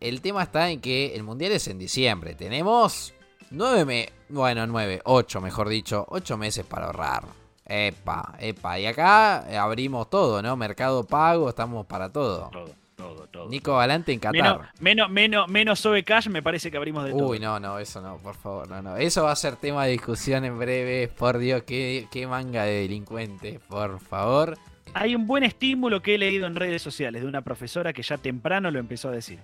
El 0.00 0.20
tema 0.20 0.42
está 0.42 0.70
en 0.70 0.80
que 0.80 1.14
el 1.14 1.22
mundial 1.22 1.52
es 1.52 1.68
en 1.68 1.78
diciembre. 1.78 2.34
Tenemos 2.34 3.14
nueve 3.50 3.84
me 3.84 4.08
bueno, 4.32 4.66
nueve, 4.66 5.02
ocho, 5.04 5.42
mejor 5.42 5.68
dicho, 5.68 6.06
ocho 6.08 6.38
meses 6.38 6.64
para 6.64 6.86
ahorrar. 6.86 7.24
Epa, 7.66 8.34
epa. 8.38 8.78
Y 8.78 8.86
acá 8.86 9.62
abrimos 9.62 10.08
todo, 10.08 10.42
¿no? 10.42 10.56
Mercado 10.56 11.04
pago, 11.04 11.50
estamos 11.50 11.86
para 11.86 12.10
todo. 12.10 12.48
Todo, 12.50 12.81
todo, 13.02 13.26
todo. 13.26 13.48
Nico 13.48 13.76
Galante 13.76 14.12
en 14.12 14.20
menos, 14.32 14.58
Qatar. 14.58 14.72
menos, 14.80 15.10
menos, 15.10 15.48
menos 15.48 15.80
Sobe 15.80 16.04
Cash 16.04 16.28
me 16.28 16.42
parece 16.42 16.70
que 16.70 16.76
abrimos 16.76 17.04
de 17.04 17.10
todo. 17.12 17.28
Uy, 17.28 17.38
no, 17.38 17.58
no, 17.58 17.78
eso 17.78 18.00
no, 18.00 18.16
por 18.18 18.34
favor, 18.34 18.68
no, 18.68 18.80
no. 18.82 18.96
Eso 18.96 19.24
va 19.24 19.32
a 19.32 19.36
ser 19.36 19.56
tema 19.56 19.84
de 19.84 19.92
discusión 19.92 20.44
en 20.44 20.58
breve. 20.58 21.08
Por 21.08 21.38
Dios, 21.38 21.62
qué, 21.64 22.06
qué 22.10 22.26
manga 22.26 22.64
de 22.64 22.82
delincuentes, 22.82 23.60
por 23.68 23.98
favor. 24.00 24.56
Hay 24.94 25.14
un 25.14 25.26
buen 25.26 25.42
estímulo 25.42 26.02
que 26.02 26.14
he 26.14 26.18
leído 26.18 26.46
en 26.46 26.54
redes 26.54 26.82
sociales 26.82 27.22
de 27.22 27.28
una 27.28 27.40
profesora 27.42 27.92
que 27.92 28.02
ya 28.02 28.18
temprano 28.18 28.70
lo 28.70 28.78
empezó 28.78 29.08
a 29.08 29.12
decir. 29.12 29.38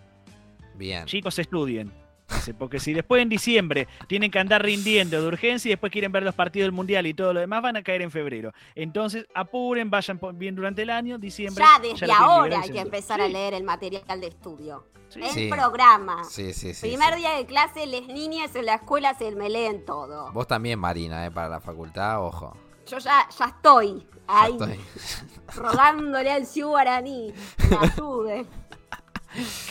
Bien. 0.74 1.06
Chicos, 1.06 1.38
estudien. 1.38 1.90
Dice, 2.34 2.52
porque 2.54 2.78
si 2.78 2.92
después 2.92 3.22
en 3.22 3.28
diciembre 3.28 3.88
tienen 4.06 4.30
que 4.30 4.38
andar 4.38 4.62
rindiendo 4.62 5.20
de 5.20 5.26
urgencia 5.26 5.68
y 5.68 5.72
después 5.72 5.90
quieren 5.90 6.12
ver 6.12 6.22
los 6.22 6.34
partidos 6.34 6.66
del 6.66 6.72
mundial 6.72 7.06
y 7.06 7.14
todo 7.14 7.32
lo 7.32 7.40
demás, 7.40 7.62
van 7.62 7.76
a 7.76 7.82
caer 7.82 8.02
en 8.02 8.10
febrero. 8.10 8.52
Entonces, 8.74 9.26
apuren, 9.34 9.88
vayan 9.90 10.20
bien 10.34 10.54
durante 10.54 10.82
el 10.82 10.90
año, 10.90 11.18
diciembre. 11.18 11.64
ya 11.64 11.80
desde 11.80 12.12
ahora 12.12 12.60
hay 12.60 12.70
que 12.70 12.80
empezar 12.80 13.20
a 13.20 13.28
leer 13.28 13.54
el 13.54 13.64
material 13.64 14.20
de 14.20 14.26
estudio. 14.26 14.84
sí. 15.08 15.20
El 15.22 15.30
Sí. 15.30 15.48
programa. 15.50 16.22
Sí, 16.24 16.52
sí, 16.52 16.74
sí. 16.74 16.86
Primer 16.86 17.14
sí. 17.14 17.20
día 17.20 17.30
de 17.32 17.46
clase, 17.46 17.86
las 17.86 18.06
niñas 18.08 18.54
en 18.54 18.66
la 18.66 18.74
escuela 18.74 19.14
se 19.14 19.30
me 19.34 19.48
leen 19.48 19.86
todo. 19.86 20.30
Vos 20.32 20.46
también, 20.46 20.78
Marina, 20.78 21.24
eh, 21.24 21.30
para 21.30 21.48
la 21.48 21.60
facultad, 21.60 22.22
ojo. 22.22 22.54
Yo 22.86 22.98
ya, 22.98 23.26
ya 23.38 23.44
estoy 23.46 24.06
Ya 24.28 24.42
ahí, 24.42 24.52
estoy. 24.52 24.78
rogándole 25.54 26.30
al 26.30 26.46
Ciu 26.46 26.68
Guaraní 26.68 27.32
que 27.56 27.66
me 27.68 27.76
ayude. 27.86 28.46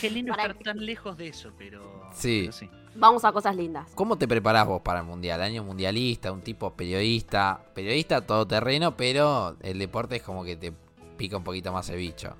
Qué 0.00 0.10
lindo 0.10 0.32
Para 0.32 0.42
estar 0.44 0.58
que- 0.58 0.64
tan 0.64 0.84
lejos 0.84 1.16
de 1.16 1.28
eso, 1.28 1.52
pero. 1.58 2.08
Sí. 2.12 2.40
pero 2.42 2.52
sí. 2.52 2.70
Vamos 2.94 3.24
a 3.24 3.32
cosas 3.32 3.54
lindas. 3.54 3.90
¿Cómo 3.94 4.16
te 4.18 4.26
preparás 4.26 4.66
vos 4.66 4.80
para 4.82 5.00
el 5.00 5.06
mundial? 5.06 5.40
Año 5.42 5.62
mundialista, 5.62 6.32
un 6.32 6.40
tipo 6.40 6.74
periodista. 6.74 7.60
Periodista 7.74 8.20
todoterreno, 8.26 8.96
pero 8.96 9.56
el 9.62 9.78
deporte 9.78 10.16
es 10.16 10.22
como 10.22 10.42
que 10.44 10.56
te 10.56 10.72
pica 11.16 11.36
un 11.36 11.44
poquito 11.44 11.72
más 11.72 11.88
el 11.90 11.98
bicho. 11.98 12.34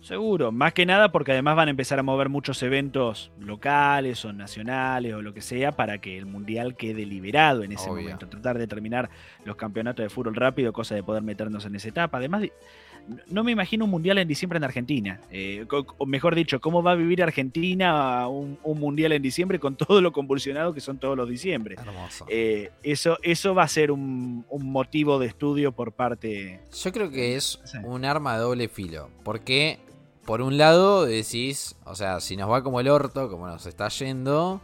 Seguro, 0.00 0.50
más 0.50 0.72
que 0.72 0.86
nada 0.86 1.12
porque 1.12 1.32
además 1.32 1.56
van 1.56 1.68
a 1.68 1.72
empezar 1.72 1.98
a 1.98 2.02
mover 2.02 2.30
muchos 2.30 2.62
eventos 2.62 3.30
locales 3.38 4.24
o 4.24 4.32
nacionales 4.32 5.12
o 5.12 5.20
lo 5.20 5.34
que 5.34 5.42
sea 5.42 5.72
para 5.72 5.98
que 6.00 6.16
el 6.16 6.24
mundial 6.24 6.74
quede 6.74 7.04
liberado 7.04 7.62
en 7.64 7.72
ese 7.72 7.90
Obvio. 7.90 8.04
momento. 8.04 8.26
Tratar 8.26 8.56
de 8.56 8.66
terminar 8.66 9.10
los 9.44 9.56
campeonatos 9.56 10.02
de 10.02 10.08
fútbol 10.08 10.34
rápido, 10.36 10.72
cosa 10.72 10.94
de 10.94 11.02
poder 11.02 11.22
meternos 11.22 11.66
en 11.66 11.74
esa 11.74 11.88
etapa. 11.88 12.16
Además, 12.16 12.40
de- 12.40 12.52
no 13.28 13.42
me 13.44 13.52
imagino 13.52 13.84
un 13.84 13.90
mundial 13.90 14.18
en 14.18 14.28
diciembre 14.28 14.56
en 14.58 14.64
Argentina. 14.64 15.20
Eh, 15.30 15.66
o 15.98 16.06
mejor 16.06 16.34
dicho, 16.34 16.60
cómo 16.60 16.82
va 16.82 16.92
a 16.92 16.94
vivir 16.94 17.22
Argentina 17.22 18.26
un, 18.28 18.58
un 18.62 18.78
mundial 18.80 19.12
en 19.12 19.22
diciembre 19.22 19.58
con 19.58 19.76
todo 19.76 20.00
lo 20.00 20.12
convulsionado 20.12 20.72
que 20.74 20.80
son 20.80 20.98
todos 20.98 21.16
los 21.16 21.28
diciembre. 21.28 21.76
Hermoso. 21.78 22.26
Eh, 22.28 22.70
eso, 22.82 23.18
eso 23.22 23.54
va 23.54 23.64
a 23.64 23.68
ser 23.68 23.90
un, 23.90 24.44
un 24.48 24.70
motivo 24.72 25.18
de 25.18 25.26
estudio 25.26 25.72
por 25.72 25.92
parte. 25.92 26.60
Yo 26.82 26.92
creo 26.92 27.10
que 27.10 27.36
es 27.36 27.60
Sí. 27.64 27.78
un 27.84 28.04
arma 28.04 28.34
de 28.34 28.40
doble 28.40 28.68
filo. 28.68 29.10
Porque, 29.24 29.78
por 30.24 30.40
un 30.42 30.56
lado, 30.58 31.04
decís, 31.06 31.76
o 31.84 31.94
sea, 31.94 32.20
si 32.20 32.36
nos 32.36 32.50
va 32.50 32.62
como 32.62 32.80
el 32.80 32.88
orto, 32.88 33.28
como 33.30 33.46
nos 33.46 33.66
está 33.66 33.88
yendo, 33.88 34.60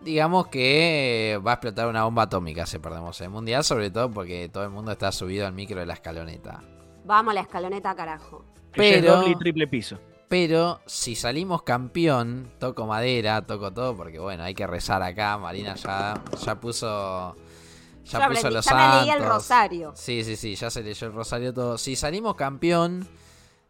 digamos 0.00 0.48
que 0.48 1.40
va 1.46 1.52
a 1.52 1.54
explotar 1.54 1.88
una 1.88 2.04
bomba 2.04 2.24
atómica 2.24 2.66
si 2.66 2.78
perdemos 2.78 3.18
el 3.22 3.30
mundial, 3.30 3.64
sobre 3.64 3.90
todo 3.90 4.10
porque 4.10 4.48
todo 4.52 4.64
el 4.64 4.70
mundo 4.70 4.92
está 4.92 5.10
subido 5.12 5.46
al 5.46 5.54
micro 5.54 5.80
de 5.80 5.86
la 5.86 5.94
escaloneta. 5.94 6.62
Vamos 7.04 7.32
a 7.32 7.34
la 7.34 7.40
escaloneta, 7.40 7.94
carajo. 7.94 8.44
Pero- 8.72 9.16
doble 9.16 9.30
y 9.30 9.36
triple 9.36 9.66
piso. 9.68 9.98
Pero 10.28 10.80
si 10.86 11.14
salimos 11.14 11.62
campeón, 11.62 12.50
toco 12.58 12.86
madera, 12.86 13.42
toco 13.46 13.72
todo, 13.72 13.94
porque 13.96 14.18
bueno, 14.18 14.42
hay 14.42 14.54
que 14.54 14.66
rezar 14.66 15.02
acá. 15.02 15.38
Marina 15.38 15.74
ya, 15.74 16.20
ya 16.44 16.58
puso. 16.58 17.36
Ya, 18.04 18.18
Ya 18.18 18.28
puso 18.28 18.38
aprendí, 18.38 18.54
los 18.56 18.64
ya 18.64 18.74
me 18.74 19.00
leí 19.00 19.10
el 19.10 19.18
santos. 19.18 19.28
rosario. 19.34 19.92
Sí, 19.94 20.24
sí, 20.24 20.36
sí, 20.36 20.54
ya 20.56 20.70
se 20.70 20.82
leyó 20.82 21.06
el 21.06 21.12
rosario 21.12 21.54
todo. 21.54 21.78
Si 21.78 21.94
salimos 21.94 22.34
campeón, 22.34 23.06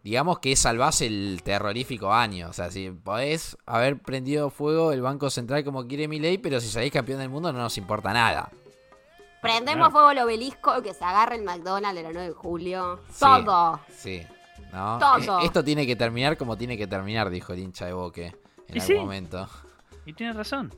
digamos 0.03 0.39
que 0.39 0.57
salvás 0.57 1.03
el 1.03 1.41
terrorífico 1.45 2.13
año. 2.13 2.49
O 2.49 2.53
sea, 2.53 2.71
si 2.71 2.91
podés 2.91 3.57
haber 3.67 4.01
prendido 4.01 4.49
fuego 4.51 4.93
el 4.93 5.03
Banco 5.03 5.29
Central 5.31 5.65
como 5.65 5.87
quiere 5.87 6.09
mi 6.09 6.19
ley, 6.19 6.39
pero 6.39 6.61
si 6.61 6.69
salís 6.69 6.93
campeón 6.93 7.19
del 7.21 7.29
mundo 7.29 7.53
no 7.53 7.59
nos 7.59 7.77
importa 7.79 8.13
nada. 8.13 8.51
Prendemos 9.45 9.93
fuego 9.93 10.11
el 10.11 10.19
obelisco, 10.19 10.83
que 10.83 10.95
se 10.95 11.05
agarre 11.05 11.37
el 11.37 11.43
McDonald's 11.43 12.01
el 12.01 12.13
9 12.13 12.29
de 12.29 12.35
julio. 12.35 13.01
Sí. 13.11 13.21
Todo. 13.21 13.81
Sí. 13.97 14.23
¿No? 14.73 14.99
Todo. 14.99 15.41
Eh, 15.41 15.45
Esto 15.47 15.63
tiene 15.63 15.87
que 15.87 15.95
terminar 15.97 16.37
como 16.37 16.57
tiene 16.57 16.77
que 16.77 16.87
terminar, 16.87 17.31
dijo 17.31 17.53
el 17.53 17.61
hincha 17.61 17.87
de 17.87 17.93
Boque 17.93 18.27
en 18.69 18.77
Y 18.77 18.81
algún 18.81 18.87
sí. 18.87 18.95
momento. 18.95 19.49
Y 20.07 20.13
tiene 20.15 20.33
razón. 20.33 20.73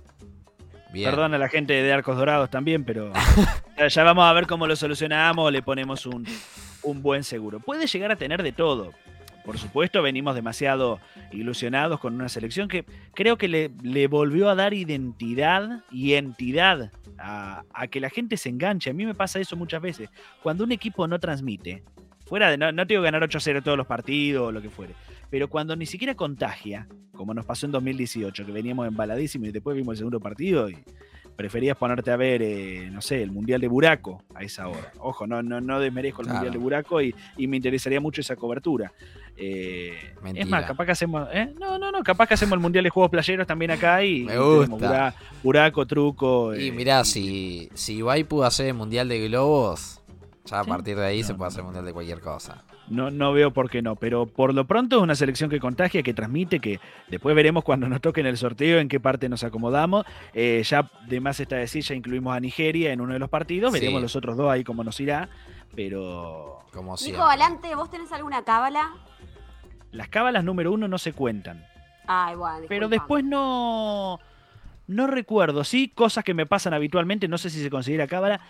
Bien. 0.93 1.11
Perdón 1.11 1.35
a 1.35 1.39
la 1.39 1.49
gente 1.49 1.73
de 1.75 1.93
Arcos 1.93 2.17
Dorados 2.17 2.49
también, 2.51 2.85
pero 2.85 3.11
ya, 3.79 3.89
ya 3.89 4.03
vamos 4.05 4.25
a 4.25 4.33
ver 4.33 4.47
cómo 4.47 4.67
lo 4.67 4.77
solucionamos, 4.77 5.51
le 5.53 5.63
ponemos 5.63 6.07
un, 6.07 6.27
un 6.83 7.03
buen 7.03 7.25
seguro. 7.25 7.61
Puede 7.61 7.87
llegar 7.87 8.13
a 8.13 8.17
tener 8.17 8.43
de 8.43 8.53
todo. 8.53 8.93
Por 9.47 9.59
supuesto, 9.59 10.03
venimos 10.03 10.35
demasiado 10.35 10.99
ilusionados 11.31 12.01
con 12.01 12.17
una 12.17 12.29
selección 12.29 12.67
que 12.67 12.85
creo 13.15 13.39
que 13.39 13.47
le, 13.47 14.07
volvió 14.09 14.51
a 14.51 14.57
dar 14.57 14.75
identidad 14.75 15.85
y 15.89 16.15
entidad 16.15 16.91
a, 17.17 17.63
a 17.73 17.87
que 17.87 18.01
la 18.01 18.11
gente 18.11 18.37
se 18.39 18.49
enganche. 18.49 18.91
A 18.91 18.93
mí 18.93 19.07
me 19.07 19.15
pasa 19.15 19.39
eso 19.39 19.55
muchas 19.55 19.81
veces. 19.81 20.11
Cuando 20.43 20.65
un 20.65 20.73
equipo 20.73 21.07
no 21.07 21.21
transmite, 21.21 21.85
fuera 22.27 22.51
de 22.51 22.59
no, 22.59 22.73
no 22.73 22.89
tengo 22.89 23.03
que 23.03 23.11
ganar 23.11 23.23
8-0 23.23 23.63
todos 23.63 23.79
los 23.79 23.87
partidos 23.87 24.49
o 24.49 24.53
lo 24.53 24.61
que 24.61 24.69
fuere, 24.69 24.95
pero 25.31 25.49
cuando 25.49 25.77
ni 25.77 25.87
siquiera 25.87 26.17
contagia, 26.17 26.89
como 27.13 27.33
nos 27.33 27.47
pasó 27.47 27.67
en 27.67 27.73
2018, 27.73 28.47
que 28.47 28.53
veníamos 28.53 28.89
embaladísimos 28.89 29.49
y 29.49 29.53
después 29.53 29.77
vimos 29.77 29.93
el 29.93 29.99
segundo 29.99 30.19
partido 30.19 30.69
y 30.69 30.77
preferías 31.37 31.77
ponerte 31.77 32.11
a 32.11 32.17
ver, 32.17 32.41
eh, 32.43 32.89
no 32.91 33.01
sé, 33.03 33.23
el 33.23 33.31
Mundial 33.31 33.61
de 33.61 33.69
Buraco 33.69 34.23
a 34.35 34.43
esa 34.43 34.69
hora. 34.69 34.91
Ojo, 34.99 35.27
no, 35.27 35.43
no, 35.43 35.61
no 35.61 35.79
desmerezco 35.81 36.23
el 36.23 36.27
Claro. 36.29 36.39
Mundial 36.41 36.53
de 36.55 36.59
Buraco 36.59 37.03
y, 37.03 37.15
y 37.37 37.47
me 37.47 37.57
interesaría 37.57 38.01
mucho 38.01 38.21
esa 38.23 38.37
cobertura. 38.37 38.93
Eh, 39.37 39.93
es 40.35 40.49
más, 40.49 40.65
capaz 40.65 40.87
que 40.87 40.93
hacemos. 40.93 41.29
¿eh? 41.33 41.53
No, 41.61 41.79
no, 41.79 41.93
no, 41.93 42.03
capaz 42.03 42.27
que 42.27 42.35
hacemos 42.35 42.55
el 42.55 42.61
Mundial 42.61 42.85
de 42.85 42.91
Juegos 42.91 43.11
Playeros 43.11 43.47
también 43.47 43.71
acá 43.71 44.03
y, 44.03 44.25
Me 44.25 44.39
gusta. 44.39 45.15
Buraco, 45.43 45.87
Truco. 45.87 46.55
Y 46.57 46.69
eh, 46.69 46.73
mirá, 46.73 47.03
y- 47.03 47.05
si, 47.05 47.69
si 47.75 47.97
Ibai 47.99 48.25
pudo 48.25 48.45
hacer 48.45 48.67
el 48.67 48.75
Mundial 48.75 49.09
de 49.09 49.29
Globos, 49.29 50.01
ya 50.47 50.61
a 50.61 50.65
Sí. 50.65 50.71
partir 50.71 50.97
de 50.97 51.05
ahí 51.05 51.21
No, 51.21 51.27
se 51.27 51.35
puede 51.35 51.49
hacer 51.49 51.61
el. 51.61 51.65
Mundial 51.67 51.85
de 51.85 51.93
cualquier 51.93 52.21
cosa. 52.21 52.65
No, 52.89 53.11
no 53.11 53.33
veo 53.33 53.53
por 53.53 53.69
qué 53.69 53.83
no, 53.83 53.97
pero 53.97 54.27
por 54.27 54.55
lo 54.55 54.67
pronto 54.67 54.97
es 54.99 55.03
una 55.03 55.15
selección 55.17 55.51
que 55.51 55.59
contagia, 55.59 56.03
que 56.05 56.15
transmite, 56.15 56.61
que 56.61 56.79
después 57.09 57.35
veremos 57.35 57.65
cuando 57.65 57.89
nos 57.89 58.01
toque 58.01 58.21
en 58.21 58.27
el 58.27 58.37
sorteo 58.37 58.79
en 58.79 58.89
qué 58.89 59.01
parte 59.01 59.29
nos 59.29 59.43
acomodamos. 59.43 60.05
Eh, 60.33 60.63
ya 60.65 60.89
de 61.09 61.21
más 61.21 61.41
está 61.41 61.57
decir, 61.57 61.83
ya 61.83 61.95
incluimos 61.97 62.37
a 62.37 62.41
Nigeria 62.41 62.93
en 62.93 63.01
uno 63.01 63.13
de 63.15 63.19
los 63.19 63.29
partidos, 63.29 63.73
Sí. 63.73 63.81
veremos 63.81 64.01
los 64.03 64.15
otros 64.15 64.37
dos 64.37 64.51
ahí 64.51 64.63
cómo 64.63 64.85
nos 64.85 65.01
irá, 65.01 65.29
pero 65.75 66.61
Como. 66.73 66.95
Nico 67.05 67.19
Valante, 67.19 67.75
¿vos 67.75 67.91
tenés 67.91 68.13
alguna 68.13 68.45
cábala? 68.45 68.93
las 69.93 70.09
cábalas 70.09 70.45
número 70.45 70.73
uno 70.73 70.89
no 70.89 70.99
se 70.99 71.13
cuentan. 71.13 71.65
Ay, 72.07 72.37
bueno. 72.37 72.67
Pero 72.69 72.89
después 72.89 73.25
no, 73.25 74.21
no 74.87 75.07
recuerdo, 75.07 75.65
sí, 75.65 75.89
cosas 75.89 76.23
que 76.23 76.35
me 76.35 76.47
pasan 76.47 76.75
habitualmente, 76.75 77.29
no 77.29 77.39
sé 77.39 77.51
si 77.51 77.63
se 77.63 77.71
considera 77.71 78.07
cábala. 78.07 78.41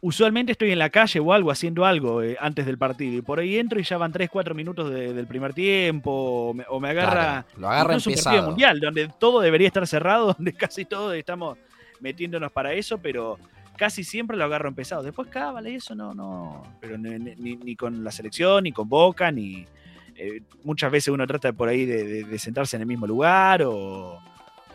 Usualmente 0.00 0.52
estoy 0.52 0.70
en 0.70 0.78
la 0.78 0.90
calle 0.90 1.18
o 1.18 1.32
algo, 1.32 1.50
haciendo 1.50 1.84
algo 1.84 2.22
eh, 2.22 2.36
antes 2.40 2.64
del 2.66 2.78
partido. 2.78 3.16
Y 3.18 3.22
por 3.22 3.40
ahí 3.40 3.58
entro 3.58 3.80
y 3.80 3.82
ya 3.82 3.98
van 3.98 4.12
3, 4.12 4.30
4 4.30 4.54
minutos 4.54 4.90
de- 4.90 5.12
del 5.12 5.26
primer 5.26 5.52
tiempo. 5.54 6.10
O 6.50 6.54
me, 6.54 6.64
o 6.68 6.78
me 6.78 6.90
agarra, 6.90 7.42
Claro, 7.48 7.60
lo 7.60 7.68
agarra 7.68 7.94
un 7.96 8.00
partido 8.14 8.42
mundial, 8.46 8.80
donde 8.80 9.08
todo 9.18 9.40
debería 9.40 9.66
estar 9.66 9.86
cerrado, 9.88 10.32
donde 10.38 10.52
casi 10.52 10.84
todos 10.84 11.14
estamos 11.16 11.58
metiéndonos 12.00 12.52
para 12.52 12.72
eso, 12.74 12.98
pero 12.98 13.38
casi 13.76 14.04
siempre 14.04 14.36
lo 14.36 14.44
agarro 14.44 14.68
empezado. 14.68 15.02
Después 15.02 15.28
cábala 15.28 15.68
y 15.68 15.74
eso 15.76 15.96
no, 15.96 16.14
no. 16.14 16.62
Pero 16.80 16.96
ni, 16.96 17.18
ni- 17.34 17.56
ni 17.56 17.74
con 17.74 18.04
la 18.04 18.12
selección, 18.12 18.62
ni 18.64 18.72
con 18.72 18.88
Boca, 18.88 19.32
ni. 19.32 19.66
eh, 20.14 20.42
muchas 20.62 20.92
veces 20.92 21.08
uno 21.08 21.26
trata 21.26 21.52
por 21.52 21.68
ahí 21.68 21.86
de, 21.86 22.04
de- 22.04 22.24
de 22.24 22.38
sentarse 22.38 22.76
en 22.76 22.82
el 22.82 22.86
mismo 22.88 23.06
lugar 23.08 23.62
o, 23.62 23.72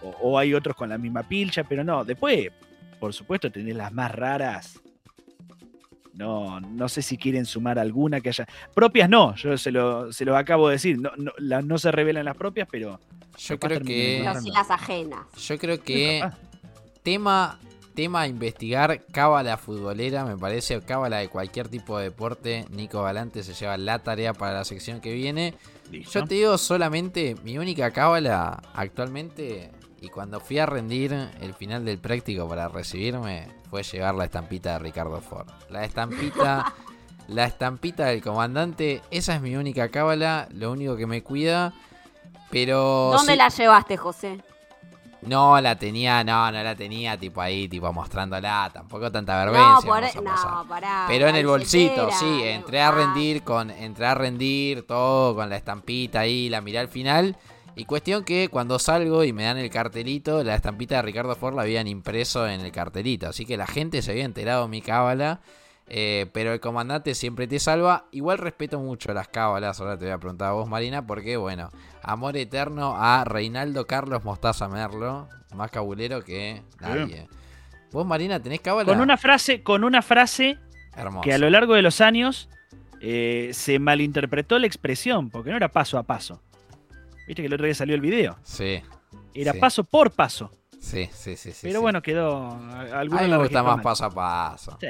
o- 0.01 0.15
o 0.21 0.37
hay 0.37 0.53
otros 0.53 0.75
con 0.75 0.89
la 0.89 0.97
misma 0.97 1.23
pilcha, 1.23 1.63
pero 1.63 1.81
no. 1.85 2.03
Después, 2.03 2.49
por 2.99 3.13
supuesto, 3.13 3.49
tenés 3.49 3.75
las 3.77 3.93
más 3.93 4.11
raras. 4.13 4.81
No, 6.13 6.59
no 6.59 6.87
sé 6.89 7.01
si 7.01 7.17
quieren 7.17 7.45
sumar 7.45 7.79
alguna 7.79 8.21
que 8.21 8.29
haya. 8.29 8.47
Propias 8.73 9.09
no, 9.09 9.35
yo 9.35 9.57
se 9.57 9.71
lo, 9.71 10.13
se 10.13 10.25
lo 10.25 10.37
acabo 10.37 10.67
de 10.67 10.73
decir. 10.75 10.99
No, 10.99 11.11
no, 11.17 11.31
las- 11.37 11.65
no 11.65 11.77
se 11.77 11.91
revelan 11.91 12.25
las 12.25 12.37
propias, 12.37 12.67
pero. 12.71 12.99
Yo 13.39 13.59
creo 13.59 13.81
que. 13.81 14.21
Pero 14.23 14.41
sí 14.41 14.51
las 14.51 14.69
ajenas. 14.69 15.21
Yo 15.37 15.57
creo 15.57 15.81
que 15.81 16.19
Capaz. 16.21 16.37
tema, 17.01 17.59
tema 17.95 18.21
a 18.21 18.27
investigar, 18.27 19.01
cábala 19.11 19.57
futbolera, 19.57 20.23
me 20.25 20.37
parece, 20.37 20.77
o 20.77 20.81
cábala 20.85 21.17
de 21.17 21.29
cualquier 21.29 21.67
tipo 21.67 21.97
de 21.97 22.05
deporte. 22.05 22.65
Nico 22.69 23.01
Valante 23.01 23.41
se 23.41 23.53
lleva 23.55 23.75
la 23.77 23.99
tarea 23.99 24.33
para 24.33 24.53
la 24.53 24.65
sección 24.65 25.01
que 25.01 25.13
viene. 25.13 25.55
Listo. 25.91 26.19
Yo 26.19 26.25
te 26.27 26.35
digo 26.35 26.57
solamente, 26.59 27.35
mi 27.43 27.57
única 27.57 27.89
cábala 27.91 28.61
actualmente, 28.75 29.71
y 30.03 30.09
cuando 30.09 30.41
fui 30.41 30.59
a 30.59 30.65
rendir 30.65 31.13
el 31.39 31.53
final 31.53 31.85
del 31.85 31.97
práctico 31.97 32.45
para 32.45 32.67
recibirme, 32.67 33.47
fue 33.69 33.83
llevar 33.83 34.15
la 34.15 34.25
estampita 34.25 34.73
de 34.73 34.79
Ricardo 34.79 35.21
Ford. 35.21 35.47
La 35.69 35.85
estampita, 35.85 36.73
la 37.29 37.45
estampita 37.45 38.07
del 38.07 38.21
comandante, 38.21 39.01
esa 39.11 39.35
es 39.35 39.41
mi 39.41 39.55
única 39.55 39.87
cábala, 39.89 40.49
lo 40.51 40.73
único 40.73 40.97
que 40.97 41.07
me 41.07 41.23
cuida. 41.23 41.73
Pero 42.51 43.11
¿Dónde 43.13 43.31
sí- 43.31 43.37
la 43.37 43.47
llevaste, 43.47 43.95
José? 43.95 44.41
no 45.21 45.61
la 45.61 45.77
tenía, 45.77 46.21
no, 46.25 46.51
no 46.51 46.61
la 46.63 46.75
tenía 46.75 47.17
tipo 47.17 47.39
ahí, 47.39 47.69
tipo 47.69 47.93
mostrándola, 47.93 48.69
tampoco 48.73 49.09
tanta 49.09 49.45
No, 49.45 49.51
vergüenza. 49.53 49.87
por 49.87 50.03
a 50.03 50.31
pasar. 50.33 50.51
no, 50.51 50.67
pará. 50.67 51.05
Pero 51.07 51.29
en 51.29 51.37
el 51.37 51.47
bolsito, 51.47 52.09
sí, 52.11 52.41
entré 52.43 52.81
a 52.81 52.91
rendir 52.91 53.41
con, 53.43 53.69
entré 53.71 54.05
a 54.05 54.15
rendir 54.15 54.85
todo 54.85 55.33
con 55.33 55.49
la 55.49 55.55
estampita 55.55 56.19
ahí, 56.19 56.49
la 56.49 56.59
miré 56.59 56.79
al 56.79 56.89
final. 56.89 57.37
Y 57.75 57.85
cuestión 57.85 58.23
que 58.23 58.49
cuando 58.49 58.77
salgo 58.77 59.23
y 59.23 59.33
me 59.33 59.43
dan 59.43 59.57
el 59.57 59.69
cartelito, 59.69 60.43
la 60.43 60.55
estampita 60.55 60.97
de 60.97 61.01
Ricardo 61.01 61.35
Ford 61.35 61.55
la 61.55 61.63
habían 61.63 61.87
impreso 61.87 62.47
en 62.47 62.61
el 62.61 62.71
cartelito. 62.71 63.27
Así 63.27 63.45
que 63.45 63.57
la 63.57 63.65
gente 63.67 64.01
se 64.01 64.11
había 64.11 64.25
enterado 64.25 64.63
de 64.63 64.69
mi 64.69 64.81
cábala. 64.81 65.41
eh, 65.87 66.27
pero 66.33 66.53
el 66.53 66.59
comandante 66.59 67.13
siempre 67.15 67.45
te 67.47 67.59
salva. 67.59 68.05
Igual 68.11 68.37
respeto 68.37 68.79
mucho 68.79 69.13
las 69.13 69.27
cábalas. 69.27 69.79
Ahora 69.81 69.97
te 69.97 70.05
voy 70.05 70.13
a 70.13 70.17
preguntar 70.17 70.49
a 70.49 70.51
vos, 70.53 70.67
Marina, 70.69 71.05
porque 71.05 71.35
bueno, 71.35 71.71
amor 72.03 72.37
eterno 72.37 72.95
a 72.97 73.23
Reinaldo 73.25 73.85
Carlos 73.85 74.23
Mostaza 74.23 74.67
Merlo. 74.69 75.27
Más 75.55 75.69
cabulero 75.71 76.23
que 76.23 76.63
nadie. 76.79 77.27
Vos, 77.91 78.05
Marina, 78.05 78.39
tenés 78.39 78.61
cábala. 78.61 78.85
Con 78.85 79.01
una 79.01 79.17
frase, 79.17 79.61
con 79.61 79.83
una 79.83 80.01
frase 80.01 80.57
que 81.21 81.33
a 81.33 81.37
lo 81.37 81.49
largo 81.49 81.73
de 81.75 81.81
los 81.81 82.01
años 82.01 82.49
eh, 83.01 83.49
se 83.53 83.77
malinterpretó 83.77 84.57
la 84.59 84.67
expresión, 84.67 85.29
porque 85.29 85.49
no 85.51 85.57
era 85.57 85.69
paso 85.69 85.97
a 85.97 86.03
paso. 86.03 86.41
Viste 87.27 87.41
que 87.41 87.47
el 87.47 87.53
otro 87.53 87.65
día 87.65 87.75
salió 87.75 87.95
el 87.95 88.01
video. 88.01 88.37
Sí, 88.43 88.81
Era 89.33 89.53
Sí. 89.53 89.59
paso 89.59 89.83
por 89.83 90.11
paso. 90.11 90.51
sí, 90.79 91.07
sí, 91.13 91.35
sí. 91.37 91.51
sí, 91.51 91.59
Pero 91.67 91.79
sí. 91.79 91.81
bueno, 91.81 92.01
quedó. 92.01 92.47
a- 92.47 93.03
mí 93.03 93.09
me 93.09 93.37
gusta 93.37 93.63
más 93.63 93.81
paso 93.81 94.05
a 94.05 94.09
paso. 94.09 94.77
Sí. 94.79 94.87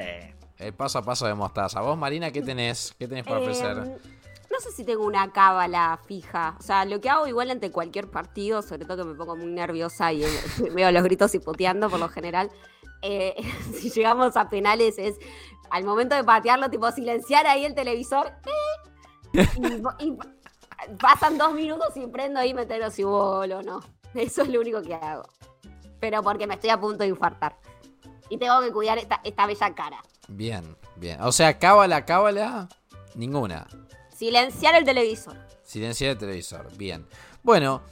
El 0.58 0.72
paso 0.74 0.98
a 0.98 1.02
paso 1.02 1.26
de 1.26 1.34
mostaza. 1.34 1.80
Vos, 1.80 1.96
Marina, 1.98 2.30
¿qué 2.30 2.40
tenés? 2.42 2.94
¿Qué 2.98 3.06
tenés 3.08 3.24
para 3.24 3.38
Eh, 3.38 3.42
ofrecer? 3.42 3.76
no 3.76 4.60
sé 4.60 4.70
si 4.72 4.84
tengo 4.84 5.04
una 5.04 5.32
cábala 5.32 5.98
fija. 6.06 6.56
O 6.58 6.62
sea, 6.62 6.84
lo 6.84 7.00
que 7.00 7.10
hago 7.10 7.26
igual 7.26 7.50
ante 7.50 7.70
cualquier 7.70 8.08
partido, 8.10 8.62
sobre 8.62 8.84
todo 8.84 8.98
que 9.04 9.10
me 9.10 9.14
pongo 9.16 9.36
muy 9.36 9.46
nerviosa 9.52 10.12
y 10.12 10.22
veo 10.74 10.90
los 10.92 11.02
gritos 11.02 11.34
hipoteando 11.34 11.90
por 11.90 11.98
lo 12.00 12.08
general. 12.08 12.50
eh, 13.02 13.34
si 13.74 13.90
llegamos 13.90 14.36
a 14.36 14.48
penales 14.48 14.94
es 14.98 15.16
al 15.70 15.84
momento 15.84 16.14
de 16.14 16.24
patearlo, 16.24 16.70
tipo 16.70 16.90
silenciar 16.92 17.46
ahí 17.46 17.64
el 17.64 17.74
televisor. 17.74 18.32
eh, 19.32 19.46
y, 19.98 20.04
y 20.06 20.16
pasan 21.00 21.38
dos 21.38 21.54
minutos 21.54 21.88
y 21.96 22.06
prendo 22.06 22.40
ahí 22.40 22.54
meterlo 22.54 22.90
si 22.90 23.02
gol 23.02 23.52
o 23.52 23.62
no. 23.62 23.80
Eso 24.14 24.42
es 24.42 24.48
lo 24.48 24.60
único 24.60 24.82
que 24.82 24.94
hago. 24.94 25.24
Pero 26.00 26.22
porque 26.22 26.46
me 26.46 26.54
estoy 26.54 26.70
a 26.70 26.80
punto 26.80 26.98
de 26.98 27.08
infartar. 27.08 27.56
Y 28.28 28.38
tengo 28.38 28.60
que 28.60 28.72
cuidar 28.72 28.98
esta, 28.98 29.20
esta 29.24 29.46
bella 29.46 29.74
cara. 29.74 30.02
Bien, 30.28 30.76
bien. 30.96 31.20
O 31.20 31.32
sea, 31.32 31.58
cábala, 31.58 32.04
cábala, 32.04 32.68
ninguna. 33.14 33.66
Silenciar 34.14 34.74
el 34.76 34.84
televisor. 34.84 35.36
Silenciar 35.62 36.12
el 36.12 36.18
televisor. 36.18 36.74
Bien. 36.76 37.06
Bueno, 37.42 37.82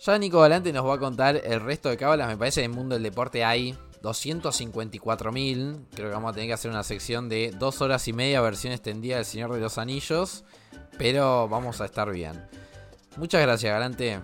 ya 0.00 0.18
Nico 0.18 0.38
Valante 0.38 0.72
nos 0.72 0.86
va 0.86 0.94
a 0.94 0.98
contar 0.98 1.40
el 1.44 1.60
resto 1.60 1.88
de 1.88 1.96
cábalas. 1.96 2.28
Me 2.28 2.36
parece 2.36 2.60
que 2.60 2.64
en 2.64 2.70
el 2.70 2.76
mundo 2.76 2.94
del 2.94 3.02
deporte 3.02 3.44
hay 3.44 3.76
254.000. 4.02 5.86
Creo 5.94 6.08
que 6.08 6.14
vamos 6.14 6.30
a 6.30 6.32
tener 6.34 6.48
que 6.48 6.52
hacer 6.52 6.70
una 6.70 6.82
sección 6.82 7.28
de 7.28 7.52
dos 7.58 7.80
horas 7.80 8.06
y 8.08 8.12
media, 8.12 8.40
versión 8.40 8.72
extendida 8.72 9.16
del 9.16 9.24
Señor 9.24 9.52
de 9.52 9.60
los 9.60 9.78
Anillos. 9.78 10.44
Pero 10.98 11.48
vamos 11.48 11.80
a 11.80 11.84
estar 11.84 12.10
bien. 12.10 12.48
Muchas 13.16 13.42
gracias, 13.42 13.72
Galante. 13.72 14.20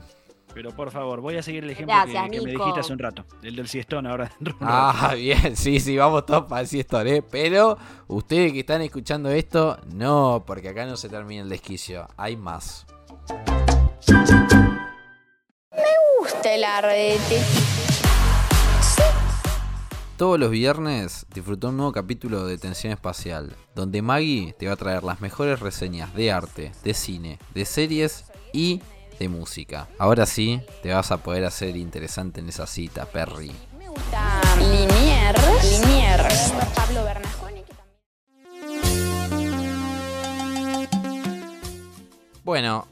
Pero 0.55 0.71
por 0.71 0.91
favor, 0.91 1.21
voy 1.21 1.37
a 1.37 1.43
seguir 1.43 1.65
el 1.65 1.71
ejemplo 1.71 1.95
Gracias, 1.95 2.25
que, 2.25 2.31
que 2.39 2.45
me 2.45 2.51
dijiste 2.51 2.81
hace 2.81 2.93
un 2.93 2.99
rato. 2.99 3.25
El 3.43 3.57
del 3.57 3.69
siestón 3.69 4.07
ahora. 4.07 4.31
Ah, 4.61 5.15
bien, 5.17 5.57
sí, 5.57 5.81
sí, 5.81 5.97
vamos 5.97 6.27
todos 6.27 6.45
para 6.45 6.61
el 6.61 6.67
siestón, 6.67 7.07
¿eh? 7.09 7.23
Pero 7.23 7.79
ustedes 8.09 8.53
que 8.53 8.61
están 8.61 8.83
escuchando 8.83 9.31
esto, 9.31 9.79
no, 9.95 10.45
porque 10.47 10.69
acá 10.69 10.85
no 10.85 10.97
se 10.97 11.09
termina 11.09 11.43
el 11.43 11.49
desquicio, 11.49 12.07
hay 12.17 12.37
más. 12.37 12.87
gusta 16.23 16.55
el 16.55 16.65
ardete. 16.65 17.72
Todos 20.23 20.39
los 20.39 20.53
viernes 20.53 21.27
disfrutó 21.35 21.71
un 21.71 21.79
nuevo 21.79 21.91
capítulo 21.91 22.47
de 22.47 22.57
Tensión 22.57 22.93
Espacial, 22.93 23.57
donde 23.75 24.03
Maggie 24.03 24.55
te 24.57 24.69
va 24.69 24.75
a 24.75 24.77
traer 24.77 25.03
las 25.03 25.21
mejores 25.21 25.59
reseñas 25.59 26.15
de 26.15 26.31
arte, 26.31 26.71
de 26.85 26.95
cine, 26.95 27.41
de 27.55 27.65
series 27.65 28.27
y 28.53 28.81
de 29.19 29.29
música. 29.29 29.89
Ahora 29.99 30.25
sí, 30.27 30.61
te 30.81 30.95
vas 30.95 31.11
a 31.11 31.17
poder 31.25 31.45
hacer 31.45 31.77
interesante 31.77 32.39
en 32.39 32.51
esa 32.51 32.69
cita, 32.69 33.05
Perry. 33.05 33.51
Me 33.77 33.89
gusta 33.89 34.41
Liniers. 34.61 35.81
Liniers. 35.81 36.53
Pablo 36.73 37.05
Bueno, 42.45 42.87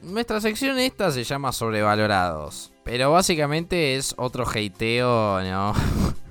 nuestra 0.00 0.40
sección 0.40 0.78
esta 0.78 1.10
se 1.10 1.22
llama 1.22 1.52
sobrevalorados. 1.52 2.72
Pero 2.82 3.12
básicamente 3.12 3.96
es 3.96 4.14
otro 4.16 4.46
hateo, 4.48 5.42
¿no? 5.42 5.74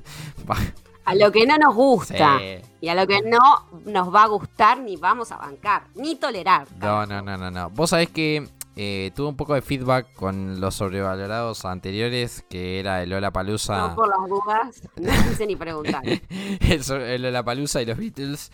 A 1.05 1.15
lo 1.15 1.31
que 1.31 1.45
no 1.45 1.57
nos 1.57 1.75
gusta. 1.75 2.39
Sí. 2.39 2.67
Y 2.81 2.89
a 2.89 2.95
lo 2.95 3.05
que 3.05 3.21
no 3.21 3.67
nos 3.85 4.13
va 4.13 4.23
a 4.23 4.27
gustar, 4.27 4.79
ni 4.79 4.97
vamos 4.97 5.31
a 5.31 5.37
bancar, 5.37 5.83
ni 5.95 6.15
tolerar. 6.15 6.67
No, 6.79 7.05
no, 7.05 7.21
no, 7.21 7.37
no, 7.37 7.51
no. 7.51 7.69
Vos 7.69 7.91
sabés 7.91 8.09
que 8.09 8.47
eh, 8.75 9.11
tuve 9.15 9.29
un 9.29 9.37
poco 9.37 9.53
de 9.53 9.61
feedback 9.61 10.13
con 10.15 10.59
los 10.59 10.75
sobrevalorados 10.75 11.63
anteriores, 11.63 12.43
que 12.49 12.79
era 12.79 13.01
el 13.03 13.09
Lola 13.09 13.31
Palusa. 13.31 13.89
No 13.89 13.95
por 13.95 14.09
las 14.09 14.29
dudas, 14.29 14.81
no 14.97 15.11
quise 15.29 15.47
ni 15.47 15.55
preguntar. 15.55 16.03
el, 16.07 16.91
el 17.01 17.21
Lollapalooza 17.21 17.81
y 17.81 17.85
los 17.85 17.97
Beatles. 17.97 18.51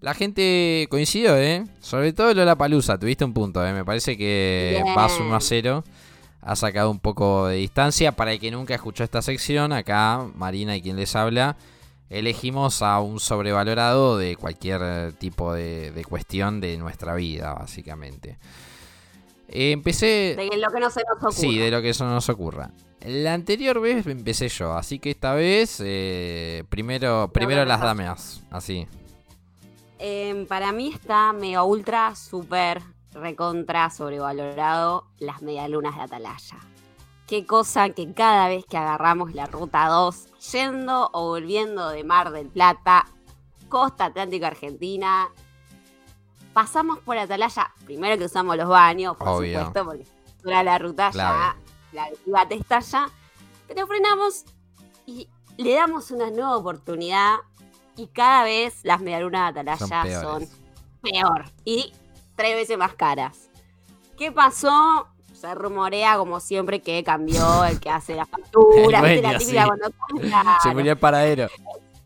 La 0.00 0.14
gente 0.14 0.86
coincidió, 0.90 1.36
¿eh? 1.36 1.64
Sobre 1.80 2.12
todo 2.12 2.30
el 2.30 2.36
Lollapalooza, 2.36 2.98
tuviste 2.98 3.24
un 3.24 3.32
punto, 3.32 3.66
¿eh? 3.66 3.72
Me 3.72 3.84
parece 3.84 4.16
que 4.16 4.80
Bien. 4.82 4.94
vas 4.94 5.18
1 5.18 5.34
a 5.34 5.40
0. 5.40 5.84
Ha 6.44 6.56
sacado 6.56 6.90
un 6.90 7.00
poco 7.00 7.46
de 7.48 7.56
distancia. 7.56 8.12
Para 8.12 8.32
el 8.32 8.40
que 8.40 8.50
nunca 8.50 8.74
escuchó 8.74 9.02
esta 9.02 9.22
sección, 9.22 9.72
acá 9.72 10.26
Marina 10.34 10.76
y 10.76 10.82
quien 10.82 10.96
les 10.96 11.16
habla, 11.16 11.56
elegimos 12.10 12.82
a 12.82 13.00
un 13.00 13.18
sobrevalorado 13.18 14.18
de 14.18 14.36
cualquier 14.36 14.80
eh, 14.82 15.12
tipo 15.18 15.54
de, 15.54 15.90
de 15.90 16.04
cuestión 16.04 16.60
de 16.60 16.76
nuestra 16.76 17.14
vida, 17.14 17.54
básicamente. 17.54 18.38
Eh, 19.48 19.72
empecé... 19.72 20.36
De 20.36 20.56
lo 20.58 20.70
que 20.70 20.80
no 20.80 20.90
se 20.90 21.02
nos 21.08 21.18
ocurre. 21.18 21.32
Sí, 21.32 21.58
de 21.58 21.70
lo 21.70 21.80
que 21.80 21.90
eso 21.90 22.04
nos 22.04 22.28
ocurra. 22.28 22.70
La 23.06 23.34
anterior 23.34 23.80
vez 23.80 24.06
empecé 24.06 24.48
yo, 24.48 24.74
así 24.74 24.98
que 24.98 25.10
esta 25.10 25.34
vez 25.34 25.80
eh, 25.84 26.64
primero, 26.70 27.30
primero 27.32 27.60
me 27.60 27.66
las 27.66 27.80
damas, 27.80 28.42
así. 28.50 28.86
Eh, 29.98 30.46
para 30.48 30.72
mí 30.72 30.88
está 30.88 31.34
mega 31.34 31.64
ultra, 31.64 32.16
super, 32.16 32.80
recontra, 33.14 33.90
sobrevalorado 33.90 35.06
las 35.18 35.40
medialunas 35.42 35.96
de 35.96 36.02
Atalaya. 36.02 36.58
Qué 37.26 37.46
cosa 37.46 37.90
que 37.90 38.12
cada 38.12 38.48
vez 38.48 38.66
que 38.66 38.76
agarramos 38.76 39.34
la 39.34 39.46
ruta 39.46 39.86
2, 39.88 40.26
yendo 40.52 41.08
o 41.12 41.28
volviendo 41.28 41.88
de 41.88 42.04
Mar 42.04 42.32
del 42.32 42.48
Plata, 42.48 43.06
costa 43.68 44.06
atlántica 44.06 44.48
argentina, 44.48 45.28
pasamos 46.52 46.98
por 46.98 47.16
Atalaya, 47.16 47.72
primero 47.86 48.18
que 48.18 48.26
usamos 48.26 48.56
los 48.56 48.68
baños, 48.68 49.16
por 49.16 49.28
Obvio. 49.28 49.58
supuesto, 49.64 49.84
porque 49.84 50.06
era 50.44 50.62
la 50.62 50.78
ruta 50.78 51.10
Clave. 51.10 51.56
ya, 51.92 52.08
la 52.26 52.46
te 52.46 52.56
estalla, 52.56 53.08
pero 53.66 53.86
frenamos 53.86 54.44
y 55.06 55.28
le 55.56 55.74
damos 55.74 56.10
una 56.10 56.30
nueva 56.30 56.56
oportunidad 56.56 57.36
y 57.96 58.08
cada 58.08 58.44
vez 58.44 58.80
las 58.82 59.00
medialunas 59.00 59.54
de 59.54 59.60
Son 59.62 59.68
Atalaya 59.70 60.20
son, 60.20 60.38
peores. 60.40 60.50
peor 61.00 61.44
y 61.64 61.92
tres 62.36 62.54
veces 62.54 62.76
más 62.78 62.94
caras. 62.94 63.48
¿Qué 64.16 64.30
pasó? 64.32 65.08
Se 65.34 65.54
rumorea 65.54 66.16
como 66.16 66.40
siempre 66.40 66.80
que 66.80 67.02
cambió 67.04 67.64
el 67.64 67.78
que 67.80 67.90
hace 67.90 68.14
la 68.14 68.24
factura, 68.26 69.00
El 69.00 69.04
¿viste? 69.04 69.22
la 69.22 69.38
típica 69.38 69.62
sí. 69.62 69.66
cuando 69.68 69.90
Claro, 70.20 70.50
Se 70.62 70.72
murió 70.72 70.92
el 70.92 70.98
paradero. 70.98 71.48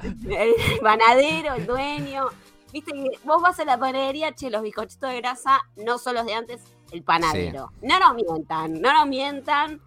el 0.02 0.54
panadero, 0.82 1.54
el 1.54 1.66
dueño. 1.66 2.26
Viste 2.72 2.92
que 2.92 3.10
vos 3.24 3.40
vas 3.40 3.58
a 3.60 3.64
la 3.64 3.78
panadería, 3.78 4.34
che, 4.34 4.50
los 4.50 4.62
bizcochitos 4.62 5.10
de 5.10 5.16
grasa 5.20 5.60
no 5.76 5.98
son 5.98 6.14
los 6.16 6.26
de 6.26 6.34
antes, 6.34 6.62
el 6.90 7.02
panadero. 7.02 7.70
No 7.82 7.98
nos 7.98 8.14
mientan, 8.14 8.80
no 8.80 8.92
nos 8.92 9.06
mientan. 9.06 9.80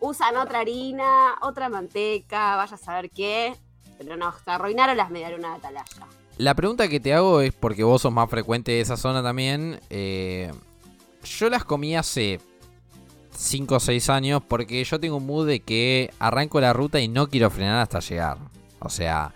Usan 0.00 0.36
otra 0.36 0.60
harina, 0.60 1.34
otra 1.42 1.68
manteca, 1.68 2.56
vaya 2.56 2.74
a 2.74 2.78
saber 2.78 3.10
qué. 3.10 3.56
Pero 3.98 4.16
nos 4.16 4.34
arruinaron 4.46 4.96
las 4.96 5.10
medialunas 5.10 5.52
de 5.52 5.56
Atalaya. 5.68 6.06
La 6.38 6.54
pregunta 6.54 6.88
que 6.88 7.00
te 7.00 7.14
hago 7.14 7.40
es 7.40 7.52
porque 7.52 7.84
vos 7.84 8.02
sos 8.02 8.12
más 8.12 8.28
frecuente 8.28 8.72
de 8.72 8.80
esa 8.80 8.96
zona 8.96 9.22
también. 9.22 9.80
eh, 9.90 10.52
yo 11.24 11.48
las 11.48 11.64
comí 11.64 11.96
hace 11.96 12.38
5 13.36 13.76
o 13.76 13.80
6 13.80 14.10
años 14.10 14.42
porque 14.46 14.82
yo 14.84 15.00
tengo 15.00 15.16
un 15.16 15.26
mood 15.26 15.46
de 15.46 15.60
que 15.60 16.10
arranco 16.18 16.60
la 16.60 16.72
ruta 16.72 17.00
y 17.00 17.08
no 17.08 17.28
quiero 17.28 17.50
frenar 17.50 17.80
hasta 17.80 18.00
llegar. 18.00 18.38
O 18.80 18.90
sea, 18.90 19.32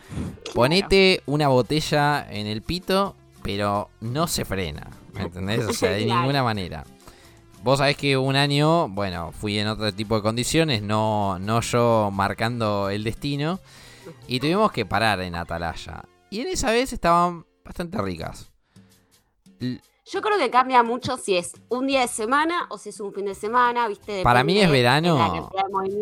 ponete 0.55 1.23
una 1.27 1.49
botella 1.49 2.27
en 2.31 2.47
el 2.47 2.61
pito, 2.63 3.17
pero 3.43 3.89
no 4.01 4.27
se 4.27 4.45
frena. 4.45 4.91
¿Me 5.15 5.23
entendés? 5.23 5.65
O 5.65 5.73
sea, 5.73 5.91
de 5.93 6.05
ninguna 6.07 6.43
manera. 6.43 6.85
Vos 7.63 7.79
sabés 7.79 7.97
que 7.97 8.17
un 8.17 8.37
año, 8.37 8.89
bueno, 8.89 9.33
fui 9.33 9.59
en 9.59 9.69
otro 9.69 9.93
tipo 9.93 10.15
de 10.17 10.23
condiciones, 10.23 10.83
no, 10.83 11.39
no 11.39 11.61
yo 11.61 12.11
marcando 12.13 12.91
el 12.91 13.03
destino. 13.05 13.59
Y 14.27 14.41
tuvimos 14.41 14.71
que 14.73 14.85
parar 14.87 15.21
en 15.23 15.35
Atalaya. 15.35 16.05
Y 16.31 16.41
en 16.41 16.49
esa 16.49 16.71
vez 16.71 16.93
estaban 16.93 17.47
bastante 17.65 18.01
ricas. 18.03 18.51
L- 19.61 19.81
Yo 20.11 20.23
creo 20.23 20.39
que 20.39 20.51
cambia 20.51 20.83
mucho 20.83 21.17
si 21.17 21.37
es 21.37 21.53
un 21.69 21.87
día 21.87 22.01
de 22.03 22.09
semana 22.09 22.67
o 22.71 22.79
si 22.79 22.91
es 22.91 23.01
un 23.01 23.13
fin 23.13 23.27
de 23.27 23.35
semana, 23.35 23.89
¿viste? 23.89 24.23
Para 24.23 24.45
mí 24.45 24.59
es 24.61 24.71
verano. 24.71 25.51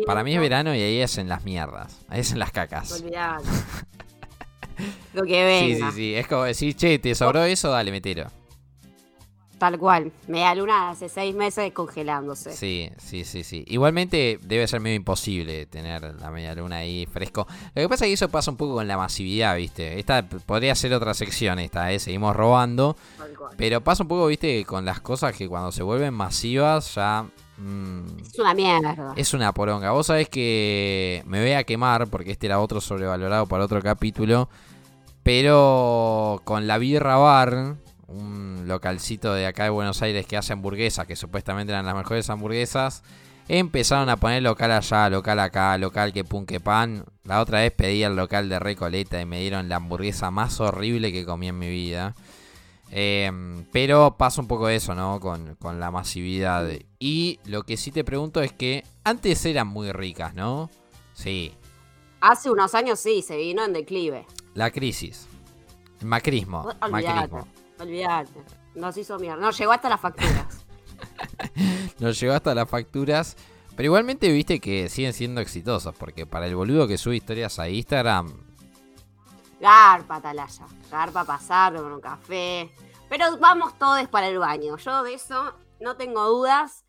Para 0.05 0.23
mí 0.23 0.33
es 0.35 0.39
verano 0.39 0.75
y 0.75 0.81
ahí 0.81 0.99
es 1.01 1.17
en 1.17 1.27
las 1.29 1.43
mierdas. 1.43 1.99
Ahí 2.07 2.19
es 2.21 2.31
en 2.31 2.39
las 2.39 2.51
cacas. 2.51 3.03
Lo 5.13 5.23
que 5.23 5.59
Sí, 5.59 5.73
venga. 5.73 5.89
sí, 5.91 5.95
sí. 5.95 6.15
Es 6.15 6.27
como 6.27 6.43
decir, 6.43 6.75
che, 6.75 6.99
¿te 6.99 7.15
sobró 7.15 7.43
eso? 7.43 7.69
Dale, 7.71 7.89
metero. 7.91 8.27
Tal 9.57 9.79
cual. 9.79 10.11
Media 10.27 10.53
luna 10.53 10.91
hace 10.91 11.09
seis 11.09 11.33
meses 11.35 11.71
congelándose. 11.73 12.51
Sí, 12.51 12.91
sí, 12.97 13.23
sí, 13.23 13.43
sí. 13.43 13.63
Igualmente 13.67 14.37
debe 14.43 14.67
ser 14.67 14.81
medio 14.81 14.95
imposible 14.97 15.65
tener 15.65 16.13
la 16.15 16.29
media 16.29 16.53
luna 16.53 16.77
ahí 16.77 17.07
fresco. 17.07 17.47
Lo 17.73 17.81
que 17.81 17.89
pasa 17.89 18.05
es 18.05 18.09
que 18.09 18.13
eso 18.13 18.29
pasa 18.29 18.51
un 18.51 18.57
poco 18.57 18.75
con 18.75 18.87
la 18.87 18.97
masividad, 18.97 19.55
¿viste? 19.57 19.97
Esta 19.97 20.21
podría 20.23 20.75
ser 20.75 20.93
otra 20.93 21.15
sección, 21.15 21.57
esta, 21.57 21.91
¿eh? 21.91 21.97
Seguimos 21.97 22.35
robando. 22.35 22.95
Pero 23.57 23.81
pasa 23.81 24.03
un 24.03 24.09
poco, 24.09 24.27
¿viste? 24.27 24.63
Con 24.65 24.85
las 24.85 24.99
cosas 25.01 25.35
que 25.35 25.47
cuando 25.47 25.71
se 25.71 25.81
vuelven 25.81 26.13
masivas 26.13 26.93
ya... 26.93 27.25
mm, 27.57 28.19
Es 28.31 28.37
una 28.37 28.53
mierda. 28.53 29.13
Es 29.15 29.33
una 29.33 29.53
poronga. 29.53 29.89
Vos 29.91 30.05
sabés 30.05 30.29
que 30.29 31.23
me 31.25 31.41
voy 31.41 31.53
a 31.53 31.63
quemar 31.63 32.05
porque 32.07 32.31
este 32.31 32.45
era 32.45 32.59
otro 32.59 32.79
sobrevalorado 32.79 33.47
para 33.47 33.65
otro 33.65 33.81
capítulo. 33.81 34.49
Pero 35.23 36.41
con 36.45 36.67
la 36.67 36.77
Birra 36.77 37.17
Bar, 37.17 37.75
un 38.07 38.67
localcito 38.67 39.33
de 39.33 39.45
acá 39.45 39.63
de 39.65 39.69
Buenos 39.69 40.01
Aires 40.01 40.25
que 40.25 40.37
hace 40.37 40.53
hamburguesas, 40.53 41.05
que 41.05 41.15
supuestamente 41.15 41.73
eran 41.73 41.85
las 41.85 41.95
mejores 41.95 42.29
hamburguesas, 42.29 43.03
empezaron 43.47 44.09
a 44.09 44.17
poner 44.17 44.43
local 44.43 44.71
allá, 44.71 45.09
local 45.09 45.39
acá, 45.39 45.77
local 45.77 46.13
que 46.13 46.23
pun 46.23 46.45
que 46.45 46.59
pan. 46.59 47.05
La 47.23 47.41
otra 47.41 47.59
vez 47.59 47.71
pedí 47.71 48.03
al 48.03 48.15
local 48.15 48.49
de 48.49 48.59
Recoleta 48.59 49.21
y 49.21 49.25
me 49.25 49.39
dieron 49.41 49.69
la 49.69 49.77
hamburguesa 49.77 50.31
más 50.31 50.59
horrible 50.59 51.11
que 51.11 51.25
comí 51.25 51.47
en 51.47 51.59
mi 51.59 51.69
vida. 51.69 52.15
Eh, 52.91 53.29
pero 53.73 54.15
pasa 54.17 54.41
un 54.41 54.47
poco 54.47 54.69
eso, 54.69 54.95
¿no? 54.95 55.19
Con, 55.19 55.55
con 55.55 55.79
la 55.79 55.91
masividad. 55.91 56.69
Y 56.99 57.39
lo 57.45 57.63
que 57.63 57.77
sí 57.77 57.91
te 57.91 58.03
pregunto 58.03 58.41
es 58.41 58.53
que 58.53 58.85
antes 59.03 59.45
eran 59.45 59.67
muy 59.67 59.91
ricas, 59.91 60.33
¿no? 60.33 60.69
Sí. 61.13 61.53
Hace 62.21 62.49
unos 62.49 62.73
años 62.75 62.99
sí, 62.99 63.21
se 63.21 63.37
vino 63.37 63.63
en 63.63 63.73
declive. 63.73 64.25
La 64.53 64.71
crisis. 64.71 65.27
El 65.99 66.07
macrismo. 66.07 66.69
Macrismo. 66.89 67.47
Olvídate. 67.79 68.41
Nos 68.75 68.97
hizo 68.97 69.17
mierda. 69.19 69.41
No, 69.41 69.51
llegó 69.51 69.71
hasta 69.71 69.89
las 69.89 69.99
facturas. 69.99 70.65
Nos 71.99 72.19
llegó 72.19 72.33
hasta 72.33 72.53
las 72.53 72.69
facturas. 72.69 73.35
Pero 73.75 73.85
igualmente 73.87 74.31
viste 74.31 74.59
que 74.59 74.89
siguen 74.89 75.13
siendo 75.13 75.41
exitosos. 75.41 75.95
Porque 75.95 76.25
para 76.25 76.47
el 76.47 76.55
boludo 76.55 76.87
que 76.87 76.97
sube 76.97 77.15
historias 77.15 77.59
a 77.59 77.69
Instagram. 77.69 78.33
Garpa, 79.59 80.15
Atalaya. 80.17 80.65
Garpa 80.91 81.25
pasar, 81.25 81.75
tomar 81.75 81.91
un 81.93 82.01
café. 82.01 82.71
Pero 83.09 83.37
vamos 83.37 83.77
todos 83.77 84.07
para 84.07 84.27
el 84.27 84.37
baño. 84.39 84.77
Yo 84.77 85.03
de 85.03 85.13
eso 85.13 85.53
no 85.79 85.95
tengo 85.95 86.25
dudas. 86.27 86.83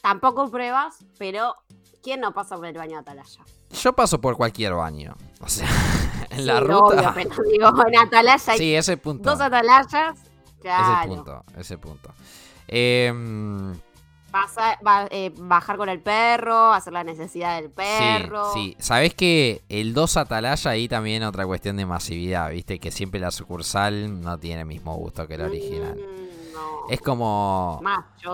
Tampoco 0.00 0.48
pruebas, 0.50 0.98
pero 1.18 1.54
¿quién 2.02 2.20
no 2.20 2.32
pasa 2.32 2.56
por 2.56 2.66
el 2.66 2.76
baño 2.76 2.92
de 2.92 2.98
Atalaya? 2.98 3.40
Yo 3.70 3.92
paso 3.92 4.20
por 4.20 4.36
cualquier 4.36 4.74
baño. 4.74 5.16
O 5.40 5.48
sea, 5.48 5.68
en 6.30 6.46
la 6.46 6.60
ruta. 6.60 7.10
obvio, 7.10 7.12
pero 7.14 7.42
digo, 7.50 7.86
en 7.86 7.98
Atalaya 7.98 8.52
hay 8.52 8.58
sí, 8.58 8.74
ese 8.74 8.96
punto. 8.96 9.28
dos 9.28 9.40
Atalayas. 9.40 10.18
Ese 10.58 10.68
Claro. 10.68 11.08
punto. 11.08 11.44
Ese 11.56 11.78
punto. 11.78 12.14
Em, 12.66 13.74
Pasa- 14.30 14.78
va- 14.86 15.08
eh, 15.10 15.32
bajar 15.38 15.78
con 15.78 15.88
el 15.88 16.00
perro, 16.02 16.72
hacer 16.74 16.92
la 16.92 17.02
necesidad 17.02 17.56
del 17.60 17.70
perro. 17.70 18.52
Sí, 18.52 18.74
sí. 18.76 18.76
Sabés 18.78 19.14
que 19.14 19.62
el 19.70 19.94
2 19.94 20.18
Atalaya 20.18 20.70
ahí 20.70 20.86
también 20.86 21.22
otra 21.22 21.46
cuestión 21.46 21.78
de 21.78 21.86
masividad, 21.86 22.50
viste, 22.50 22.78
que 22.78 22.90
siempre 22.90 23.20
la 23.20 23.30
sucursal 23.30 24.20
no 24.20 24.38
tiene 24.38 24.60
el 24.60 24.66
mismo 24.66 24.94
gusto 24.96 25.26
que 25.26 25.38
la 25.38 25.46
original. 25.46 25.96
Mm, 25.96 26.27
no. 26.58 26.88
Es 26.90 27.00
como. 27.00 27.80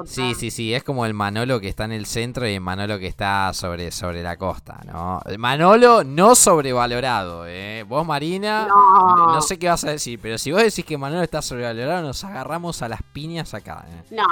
Sí, 0.06 0.34
sí, 0.34 0.50
sí, 0.50 0.74
es 0.74 0.82
como 0.84 1.06
el 1.06 1.14
Manolo 1.14 1.60
que 1.60 1.68
está 1.68 1.84
en 1.84 1.92
el 1.92 2.06
centro 2.06 2.46
y 2.48 2.54
el 2.54 2.60
Manolo 2.60 2.98
que 2.98 3.06
está 3.06 3.52
sobre, 3.52 3.90
sobre 3.90 4.22
la 4.22 4.36
costa, 4.36 4.80
¿no? 4.86 5.20
El 5.26 5.38
Manolo 5.38 6.04
no 6.04 6.34
sobrevalorado, 6.34 7.46
¿eh? 7.46 7.84
Vos, 7.88 8.06
Marina, 8.06 8.66
No. 8.68 9.26
no 9.34 9.40
sé 9.40 9.58
qué 9.58 9.68
vas 9.68 9.84
a 9.84 9.90
decir, 9.90 10.18
pero 10.22 10.38
si 10.38 10.52
vos 10.52 10.62
decís 10.62 10.84
que 10.84 10.96
Manolo 10.98 11.22
está 11.22 11.42
sobrevalorado, 11.42 12.02
nos 12.02 12.22
agarramos 12.24 12.82
a 12.82 12.88
las 12.88 13.02
piñas 13.12 13.54
acá, 13.54 13.84
¿eh? 13.88 14.04
No, 14.10 14.26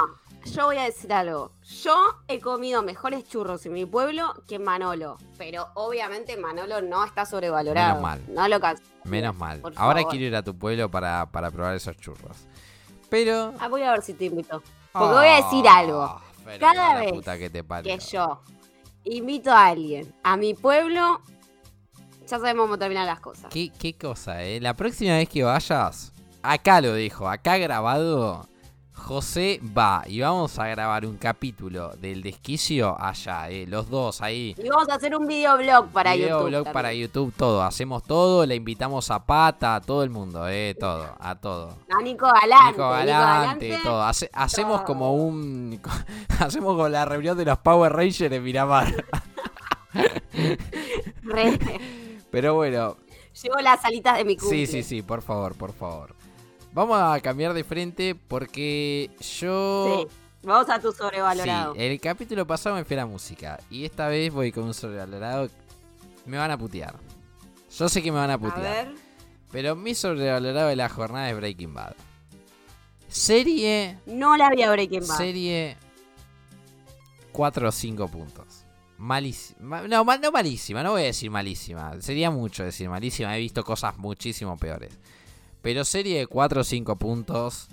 yo 0.45 0.65
voy 0.65 0.77
a 0.77 0.83
decir 0.83 1.11
algo. 1.13 1.51
Yo 1.83 1.95
he 2.27 2.39
comido 2.39 2.81
mejores 2.83 3.23
churros 3.27 3.65
en 3.65 3.73
mi 3.73 3.85
pueblo 3.85 4.33
que 4.47 4.59
Manolo. 4.59 5.17
Pero 5.37 5.67
obviamente 5.75 6.35
Manolo 6.37 6.81
no 6.81 7.03
está 7.05 7.25
sobrevalorado. 7.25 7.95
Menos 7.95 8.01
mal. 8.01 8.21
No 8.29 8.47
lo 8.47 8.59
canso. 8.59 8.83
Menos 9.05 9.35
mal. 9.35 9.59
Por 9.59 9.73
Ahora 9.77 9.99
favor. 9.99 10.11
quiero 10.11 10.25
ir 10.25 10.35
a 10.35 10.43
tu 10.43 10.57
pueblo 10.57 10.89
para, 10.89 11.25
para 11.31 11.49
probar 11.51 11.75
esos 11.75 11.95
churros. 11.97 12.37
Pero. 13.13 13.53
Ah, 13.59 13.67
voy 13.67 13.83
a 13.83 13.91
ver 13.91 14.01
si 14.01 14.15
te 14.15 14.25
invito. 14.25 14.63
Porque 14.91 15.13
voy 15.13 15.27
a 15.27 15.35
decir 15.35 15.67
algo. 15.67 16.01
Ah, 16.01 16.21
pero 16.43 16.59
Cada 16.59 16.95
vez 16.95 17.11
que 17.37 17.49
te 17.51 17.63
parió. 17.63 17.95
Que 17.95 18.03
yo 18.03 18.41
invito 19.03 19.51
a 19.51 19.67
alguien 19.67 20.11
a 20.23 20.35
mi 20.35 20.55
pueblo, 20.55 21.21
ya 22.25 22.39
sabemos 22.39 22.63
cómo 22.63 22.79
terminan 22.79 23.05
las 23.05 23.19
cosas. 23.19 23.51
¿Qué, 23.53 23.69
qué 23.69 23.93
cosa, 23.93 24.43
eh? 24.43 24.59
La 24.59 24.73
próxima 24.73 25.17
vez 25.17 25.29
que 25.29 25.43
vayas, 25.43 26.11
acá 26.41 26.81
lo 26.81 26.93
dejo, 26.93 27.29
acá 27.29 27.59
grabado, 27.59 28.47
José 29.03 29.59
va 29.77 30.03
y 30.07 30.21
vamos 30.21 30.57
a 30.59 30.67
grabar 30.67 31.05
un 31.05 31.17
capítulo 31.17 31.89
del 31.97 32.21
desquicio 32.23 32.95
allá, 32.97 33.49
eh, 33.49 33.65
los 33.67 33.89
dos 33.89 34.21
ahí. 34.21 34.55
Y 34.57 34.69
vamos 34.69 34.87
a 34.87 34.95
hacer 34.95 35.13
un 35.15 35.27
videoblog 35.27 35.89
para 35.89 36.13
Video 36.13 36.29
YouTube. 36.29 36.47
blog 36.47 36.63
también. 36.63 36.73
para 36.73 36.93
YouTube, 36.93 37.33
todo. 37.35 37.61
Hacemos 37.63 38.01
todo, 38.03 38.45
le 38.45 38.55
invitamos 38.55 39.11
a 39.11 39.25
Pata, 39.25 39.75
a 39.75 39.81
todo 39.81 40.03
el 40.03 40.09
mundo, 40.09 40.47
eh, 40.47 40.73
todo, 40.79 41.05
a 41.19 41.35
todo. 41.35 41.77
A 41.89 42.01
Nico 42.01 42.25
Galante. 42.27 42.71
Nico 42.71 42.89
Galante, 42.89 43.77
todo. 43.83 44.03
Hace- 44.03 44.29
hacemos 44.31 44.77
todo. 44.77 44.85
como 44.85 45.13
un. 45.13 45.81
hacemos 46.39 46.71
como 46.75 46.87
la 46.87 47.03
reunión 47.03 47.37
de 47.37 47.43
los 47.43 47.57
Power 47.59 47.91
Rangers 47.91 48.31
en 48.33 48.41
Miramar. 48.43 49.05
Pero 52.31 52.55
bueno, 52.55 52.95
Llevo 53.41 53.57
las 53.61 53.83
alitas 53.83 54.17
de 54.17 54.25
mi 54.25 54.37
cumple. 54.37 54.65
Sí, 54.65 54.67
sí, 54.67 54.83
sí, 54.83 55.01
por 55.01 55.21
favor, 55.23 55.55
por 55.55 55.73
favor. 55.73 56.12
Vamos 56.73 56.97
a 56.99 57.19
cambiar 57.21 57.53
de 57.53 57.63
frente 57.63 58.15
porque 58.15 59.11
yo... 59.39 60.07
Sí, 60.09 60.15
Vamos 60.45 60.69
a 60.69 60.79
tu 60.79 60.91
Sí, 60.91 60.97
sobrevalorado. 60.97 61.73
el 61.77 61.99
capítulo 62.01 62.45
pasado 62.45 62.75
me 62.75 62.83
fui 62.83 62.95
a 62.95 62.99
la 63.01 63.05
música 63.05 63.59
y 63.69 63.85
esta 63.85 64.07
vez 64.09 64.33
voy 64.33 64.51
con 64.51 64.65
un 64.65 64.73
sobrevalorado. 64.73 65.49
Me 66.25 66.37
van 66.37 66.51
a 66.51 66.57
putear. 66.57 66.95
Yo 67.77 67.87
sé 67.87 68.01
que 68.01 68.11
me 68.11 68.17
van 68.17 68.29
a 68.29 68.33
a 68.33 68.37
putear. 68.37 68.87
ver. 68.87 68.95
Pero 69.51 69.75
mi 69.75 69.93
sobrevalorado 69.95 70.67
de 70.67 70.75
la 70.75 70.89
jornada 70.89 71.29
es 71.29 71.35
Breaking 71.37 71.73
Bad. 71.73 71.93
Serie... 73.07 73.99
No 74.05 74.35
la 74.35 74.49
vi 74.49 74.63
a 74.63 74.71
Breaking 74.71 75.07
Bad. 75.07 75.17
Serie... 75.17 75.77
4 77.31 77.67
o 77.67 77.71
5 77.71 78.07
puntos. 78.09 78.63
Malísima. 78.97 79.81
No, 79.87 80.03
ma- 80.05 80.17
no 80.17 80.31
malísima, 80.31 80.83
no 80.83 80.91
voy 80.91 81.01
a 81.03 81.05
decir 81.05 81.31
malísima. 81.31 81.99
Sería 81.99 82.29
mucho 82.31 82.63
decir 82.63 82.89
malísima. 82.89 83.35
He 83.35 83.39
visto 83.39 83.63
cosas 83.63 83.97
muchísimo 83.97 84.55
peores. 84.57 84.91
Pero 85.63 85.83
serie 85.85 86.19
de 86.19 86.27
4 86.27 86.61
o 86.61 86.63
5 86.63 86.95
puntos. 86.97 87.67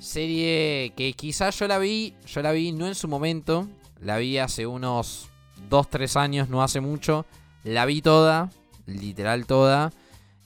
Serie 0.00 0.92
que 0.96 1.12
quizás 1.12 1.58
yo 1.58 1.68
la 1.68 1.78
vi. 1.78 2.14
Yo 2.26 2.42
la 2.42 2.52
vi 2.52 2.72
no 2.72 2.86
en 2.88 2.94
su 2.94 3.06
momento. 3.06 3.68
La 4.00 4.16
vi 4.16 4.38
hace 4.38 4.66
unos 4.66 5.28
2-3 5.68 6.16
años, 6.16 6.48
no 6.48 6.62
hace 6.62 6.80
mucho. 6.80 7.26
La 7.62 7.84
vi 7.86 8.00
toda. 8.02 8.50
Literal 8.86 9.46
toda. 9.46 9.92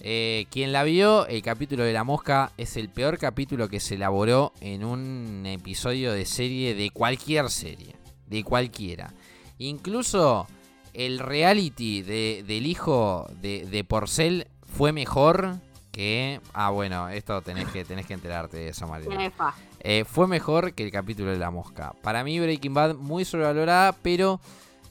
Eh, 0.00 0.46
quien 0.50 0.72
la 0.72 0.82
vio, 0.82 1.26
el 1.28 1.40
capítulo 1.42 1.84
de 1.84 1.92
la 1.94 2.04
mosca 2.04 2.52
es 2.58 2.76
el 2.76 2.90
peor 2.90 3.16
capítulo 3.16 3.68
que 3.68 3.80
se 3.80 3.94
elaboró 3.94 4.52
en 4.60 4.84
un 4.84 5.44
episodio 5.46 6.12
de 6.12 6.26
serie 6.26 6.74
de 6.74 6.90
cualquier 6.90 7.48
serie. 7.48 7.94
De 8.26 8.42
cualquiera. 8.42 9.14
Incluso 9.58 10.46
el 10.92 11.20
reality 11.20 12.02
de- 12.02 12.44
del 12.46 12.66
hijo 12.66 13.26
de, 13.40 13.64
de 13.66 13.84
Porcel 13.84 14.48
fue 14.76 14.92
mejor 14.92 15.56
que... 15.95 16.40
Ah, 16.53 16.70
bueno, 16.70 17.09
esto 17.09 17.40
tenés 17.40 17.68
que, 17.68 17.84
tenés 17.84 18.05
que 18.05 18.14
enterarte 18.14 18.57
de 18.57 18.68
eso, 18.68 18.86
fa. 19.36 19.55
Eh, 19.80 20.05
fue 20.05 20.26
mejor 20.26 20.74
que 20.74 20.84
el 20.84 20.90
capítulo 20.90 21.30
de 21.30 21.38
la 21.38 21.51
mosca. 21.51 21.95
Para 22.03 22.24
mí 22.24 22.40
Breaking 22.40 22.74
Bad 22.74 22.97
muy 22.97 23.24
sobrevalorada, 23.24 23.92
pero 23.92 24.40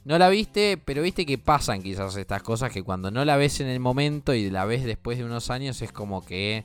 no 0.05 0.17
la 0.17 0.29
viste, 0.29 0.77
pero 0.77 1.01
viste 1.01 1.25
que 1.25 1.37
pasan 1.37 1.83
quizás 1.83 2.15
estas 2.15 2.41
cosas 2.41 2.71
que 2.71 2.83
cuando 2.83 3.11
no 3.11 3.25
la 3.25 3.35
ves 3.35 3.59
en 3.59 3.67
el 3.67 3.81
momento 3.81 4.33
y 4.33 4.49
la 4.49 4.63
ves 4.63 4.85
después 4.85 5.17
de 5.17 5.25
unos 5.25 5.49
años 5.49 5.81
es 5.81 5.91
como 5.91 6.25
que 6.25 6.63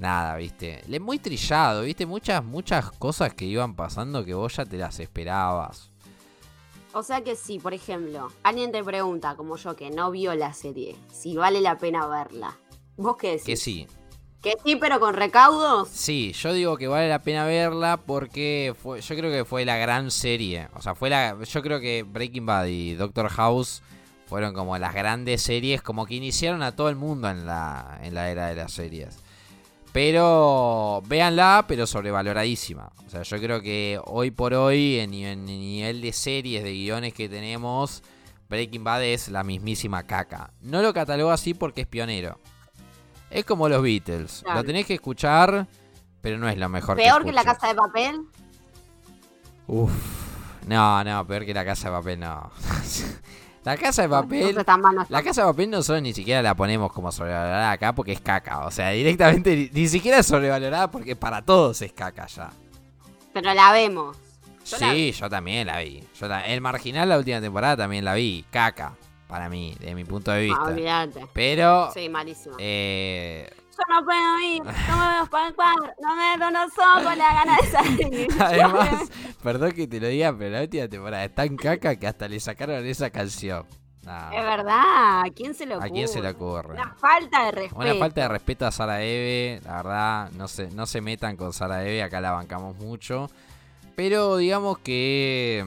nada, 0.00 0.36
viste. 0.36 0.82
Le 0.88 0.98
muy 0.98 1.20
trillado, 1.20 1.82
viste, 1.82 2.06
muchas 2.06 2.44
muchas 2.44 2.90
cosas 2.90 3.34
que 3.34 3.44
iban 3.44 3.76
pasando 3.76 4.24
que 4.24 4.34
vos 4.34 4.56
ya 4.56 4.64
te 4.64 4.76
las 4.76 4.98
esperabas. 4.98 5.92
O 6.92 7.02
sea 7.02 7.22
que 7.22 7.34
si, 7.34 7.58
por 7.58 7.74
ejemplo, 7.74 8.30
alguien 8.44 8.70
te 8.70 8.82
pregunta, 8.84 9.34
como 9.34 9.56
yo, 9.56 9.74
que 9.74 9.90
no 9.90 10.12
vio 10.12 10.32
la 10.36 10.52
serie, 10.52 10.94
si 11.12 11.36
vale 11.36 11.60
la 11.60 11.76
pena 11.76 12.06
verla. 12.06 12.56
¿Vos 12.96 13.16
qué 13.16 13.32
decís? 13.32 13.44
Que 13.44 13.56
sí. 13.56 13.86
Que 14.42 14.56
sí, 14.62 14.76
pero 14.76 15.00
con 15.00 15.14
recaudos. 15.14 15.88
Sí, 15.88 16.32
yo 16.32 16.52
digo 16.52 16.76
que 16.76 16.86
vale 16.86 17.08
la 17.08 17.22
pena 17.22 17.46
verla 17.46 17.96
porque 17.96 18.74
fue, 18.80 19.00
yo 19.00 19.16
creo 19.16 19.30
que 19.30 19.44
fue 19.46 19.64
la 19.64 19.78
gran 19.78 20.10
serie. 20.10 20.68
O 20.74 20.82
sea, 20.82 20.94
fue 20.94 21.08
la. 21.08 21.42
Yo 21.42 21.62
creo 21.62 21.80
que 21.80 22.02
Breaking 22.02 22.44
Bad 22.44 22.66
y 22.66 22.94
Doctor 22.94 23.28
House 23.30 23.82
fueron 24.26 24.52
como 24.52 24.76
las 24.76 24.92
grandes 24.92 25.40
series, 25.42 25.80
como 25.80 26.04
que 26.04 26.16
iniciaron 26.16 26.62
a 26.62 26.76
todo 26.76 26.90
el 26.90 26.96
mundo 26.96 27.30
en 27.30 27.46
la, 27.46 27.98
en 28.02 28.14
la 28.14 28.30
era 28.30 28.48
de 28.48 28.56
las 28.56 28.72
series. 28.72 29.16
Pero 29.92 31.02
véanla, 31.06 31.64
pero 31.66 31.86
sobrevaloradísima. 31.86 32.90
O 33.06 33.10
sea, 33.10 33.22
yo 33.22 33.38
creo 33.38 33.62
que 33.62 33.98
hoy 34.04 34.30
por 34.30 34.52
hoy, 34.52 34.98
en, 34.98 35.14
en 35.14 35.48
el 35.48 35.58
nivel 35.58 36.02
de 36.02 36.12
series, 36.12 36.64
de 36.64 36.72
guiones 36.72 37.14
que 37.14 37.28
tenemos, 37.28 38.02
Breaking 38.50 38.84
Bad 38.84 39.04
es 39.04 39.28
la 39.28 39.42
mismísima 39.44 40.02
caca. 40.02 40.52
No 40.60 40.82
lo 40.82 40.92
catalogo 40.92 41.30
así 41.30 41.54
porque 41.54 41.82
es 41.82 41.86
pionero. 41.86 42.40
Es 43.34 43.44
como 43.44 43.68
los 43.68 43.82
Beatles. 43.82 44.40
Claro. 44.44 44.60
Lo 44.60 44.64
tenés 44.64 44.86
que 44.86 44.94
escuchar, 44.94 45.66
pero 46.20 46.38
no 46.38 46.48
es 46.48 46.56
lo 46.56 46.68
mejor 46.68 46.96
Peor 46.96 47.20
que 47.22 47.30
que 47.30 47.32
la 47.32 47.44
casa 47.44 47.68
de 47.68 47.74
papel. 47.74 48.20
Uf. 49.66 49.92
No, 50.66 51.02
no, 51.04 51.26
peor 51.26 51.44
que 51.44 51.52
la 51.52 51.64
casa 51.64 51.90
de 51.90 51.96
papel, 51.96 52.20
no. 52.20 52.50
la 53.64 53.76
casa 53.76 54.02
de 54.02 54.08
papel. 54.08 54.64
La 55.08 55.22
casa 55.22 55.42
de 55.42 55.48
papel 55.48 55.70
nosotros 55.70 56.02
ni 56.02 56.14
siquiera 56.14 56.40
la 56.42 56.54
ponemos 56.54 56.92
como 56.92 57.12
sobrevalorada 57.12 57.72
acá 57.72 57.94
porque 57.94 58.12
es 58.12 58.20
caca. 58.20 58.66
O 58.66 58.70
sea, 58.70 58.90
directamente 58.90 59.54
ni, 59.56 59.80
ni 59.80 59.88
siquiera 59.88 60.18
es 60.18 60.26
sobrevalorada 60.26 60.90
porque 60.90 61.16
para 61.16 61.42
todos 61.42 61.82
es 61.82 61.92
caca 61.92 62.26
ya. 62.26 62.50
Pero 63.32 63.52
la 63.52 63.72
vemos. 63.72 64.16
Yo 64.64 64.78
la 64.78 64.92
sí, 64.92 65.12
yo 65.12 65.28
también 65.28 65.66
la 65.66 65.80
vi. 65.80 66.02
Yo 66.18 66.28
ta- 66.28 66.46
el 66.46 66.60
marginal 66.60 67.08
la 67.08 67.18
última 67.18 67.40
temporada 67.40 67.76
también 67.76 68.04
la 68.04 68.14
vi. 68.14 68.44
Caca, 68.50 68.94
para 69.34 69.48
mí, 69.48 69.74
de 69.80 69.96
mi 69.96 70.04
punto 70.04 70.30
de 70.30 70.38
Ah, 70.38 70.42
vista. 70.44 70.62
olvídate. 70.62 71.26
Pero, 71.32 71.90
Sí, 71.92 72.08
malísimo. 72.08 72.54
eh, 72.60 73.50
Yo 73.72 73.82
no 73.92 74.04
puedo 74.04 74.38
ir, 74.38 74.62
no 74.62 74.96
me 74.96 75.12
veo 75.14 75.54
cuadro, 75.56 75.92
no 76.00 76.14
me 76.14 76.36
no, 76.38 76.50
no 76.52 76.60
soy 76.70 77.02
con 77.04 77.18
la 77.18 77.34
gana 77.34 77.56
de 77.60 77.66
salir. 77.68 78.28
además, 78.40 79.10
perdón 79.42 79.72
que 79.72 79.88
te 79.88 79.98
lo 79.98 80.06
diga, 80.06 80.32
pero 80.38 80.50
la 80.50 80.60
última 80.62 80.86
temporada 80.86 81.24
es 81.24 81.34
tan 81.34 81.56
caca 81.56 81.96
que 81.96 82.06
hasta 82.06 82.28
le 82.28 82.38
sacaron 82.38 82.86
esa 82.86 83.10
canción. 83.10 83.66
Es 84.02 84.44
verdad, 84.44 85.22
¿a 85.22 85.30
quién 85.34 85.52
se 85.54 85.66
lo 85.66 85.74
ocurre? 85.78 85.88
¿A 85.88 85.92
quién 85.92 86.06
se 86.06 86.20
le 86.22 86.28
ocurre? 86.30 86.74
Una 86.74 86.94
falta 86.94 87.46
de 87.46 87.50
respeto. 87.50 87.80
Una 87.80 87.94
falta 87.96 88.20
de 88.20 88.28
respeto 88.28 88.66
a 88.66 88.70
Sara 88.70 89.02
Eve, 89.02 89.60
la 89.64 89.76
verdad, 89.78 90.30
no 90.36 90.46
se, 90.46 90.68
no 90.70 90.86
se 90.86 91.00
metan 91.00 91.36
con 91.36 91.52
Sara 91.52 91.82
Eve, 91.82 92.04
acá 92.04 92.20
la 92.20 92.30
bancamos 92.30 92.76
mucho. 92.76 93.28
Pero 93.96 94.36
digamos 94.36 94.78
que, 94.78 95.64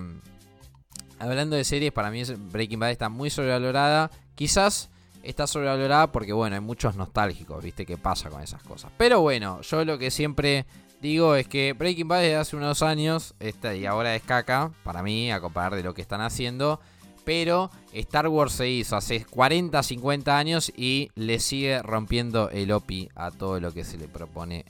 hablando 1.20 1.56
de 1.56 1.64
series, 1.64 1.92
para 1.92 2.12
mí 2.12 2.24
Breaking 2.52 2.80
Bad 2.80 2.92
está 2.92 3.10
muy 3.10 3.30
sobrevalorada. 3.30 4.12
Quizás 4.36 4.90
está 5.24 5.48
sobrevalorada 5.48 6.12
porque, 6.12 6.34
bueno, 6.34 6.56
hay 6.56 6.62
muchos 6.62 6.96
nostálgicos, 6.96 7.64
¿viste? 7.64 7.86
¿Qué 7.86 7.98
pasa 7.98 8.30
con 8.30 8.42
esas 8.42 8.64
cosas? 8.64 8.92
Pero 8.98 9.22
bueno, 9.22 9.62
yo 9.62 9.84
lo 9.86 9.98
que 9.98 10.12
siempre 10.12 10.66
digo 11.02 11.36
es 11.36 11.48
que 11.48 11.74
Breaking 11.74 12.08
Bad 12.08 12.36
hace 12.36 12.56
unos 12.56 12.82
años, 12.82 13.36
esta 13.40 13.76
y 13.76 13.86
ahora 13.86 14.16
es 14.16 14.24
caca, 14.24 14.72
para 14.84 15.04
mí, 15.04 15.32
a 15.32 15.42
comparar 15.42 15.76
de 15.76 15.84
lo 15.84 15.94
que 15.94 16.02
están 16.02 16.22
haciendo. 16.22 16.80
Pero 17.26 17.72
Star 17.92 18.30
Wars 18.30 18.54
se 18.54 18.70
hizo 18.70 18.96
hace 18.96 19.26
40, 19.26 19.84
50 19.84 20.38
años 20.38 20.72
y 20.78 21.12
le 21.16 21.40
sigue 21.40 21.82
rompiendo 21.82 22.50
el 22.50 22.72
OPI 22.72 23.10
a 23.16 23.32
todo 23.32 23.60
lo 23.60 23.74
que 23.74 23.84
se 23.84 23.98
le 23.98 24.08
propone 24.08 24.64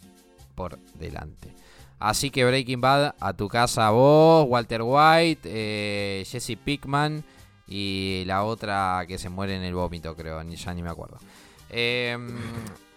por 0.55 0.79
delante. 0.95 1.53
Así 1.99 2.29
que 2.29 2.45
Breaking 2.45 2.81
Bad, 2.81 3.15
a 3.19 3.33
tu 3.33 3.47
casa 3.47 3.89
vos, 3.89 4.45
Walter 4.47 4.81
White, 4.83 5.41
eh, 5.45 6.23
Jesse 6.27 6.57
Pickman 6.63 7.23
y 7.67 8.23
la 8.25 8.43
otra 8.43 9.03
que 9.07 9.17
se 9.17 9.29
muere 9.29 9.55
en 9.55 9.63
el 9.63 9.73
vómito, 9.73 10.15
creo, 10.15 10.43
ni, 10.43 10.55
ya 10.55 10.73
ni 10.73 10.83
me 10.83 10.89
acuerdo. 10.89 11.17
Eh, 11.69 12.17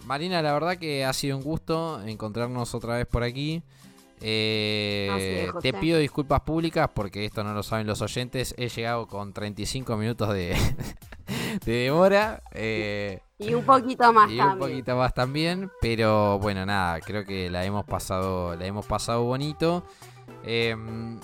Marina, 0.04 0.42
la 0.42 0.52
verdad 0.52 0.76
que 0.76 1.04
ha 1.04 1.12
sido 1.12 1.36
un 1.36 1.42
gusto 1.42 2.02
encontrarnos 2.02 2.74
otra 2.74 2.96
vez 2.96 3.06
por 3.06 3.22
aquí. 3.22 3.62
Eh, 4.22 5.48
es, 5.48 5.62
te 5.62 5.72
pido 5.72 5.98
disculpas 5.98 6.42
públicas 6.42 6.90
porque 6.94 7.24
esto 7.24 7.42
no 7.42 7.54
lo 7.54 7.62
saben 7.62 7.86
los 7.86 8.02
oyentes. 8.02 8.54
He 8.58 8.68
llegado 8.68 9.06
con 9.06 9.32
35 9.32 9.96
minutos 9.96 10.34
de, 10.34 10.54
de 11.64 11.72
demora. 11.72 12.42
eh, 12.52 13.20
Y 13.40 13.54
un 13.54 13.64
poquito 13.64 14.12
más 14.12 14.30
y 14.30 14.34
un 14.34 14.38
también. 14.38 14.58
poquito 14.58 14.96
más 14.96 15.14
también, 15.14 15.70
pero 15.80 16.38
bueno, 16.38 16.66
nada, 16.66 17.00
creo 17.00 17.24
que 17.24 17.48
la 17.50 17.64
hemos 17.64 17.84
pasado, 17.84 18.54
la 18.56 18.66
hemos 18.66 18.84
pasado 18.86 19.22
bonito. 19.24 19.82
Em, 20.44 21.18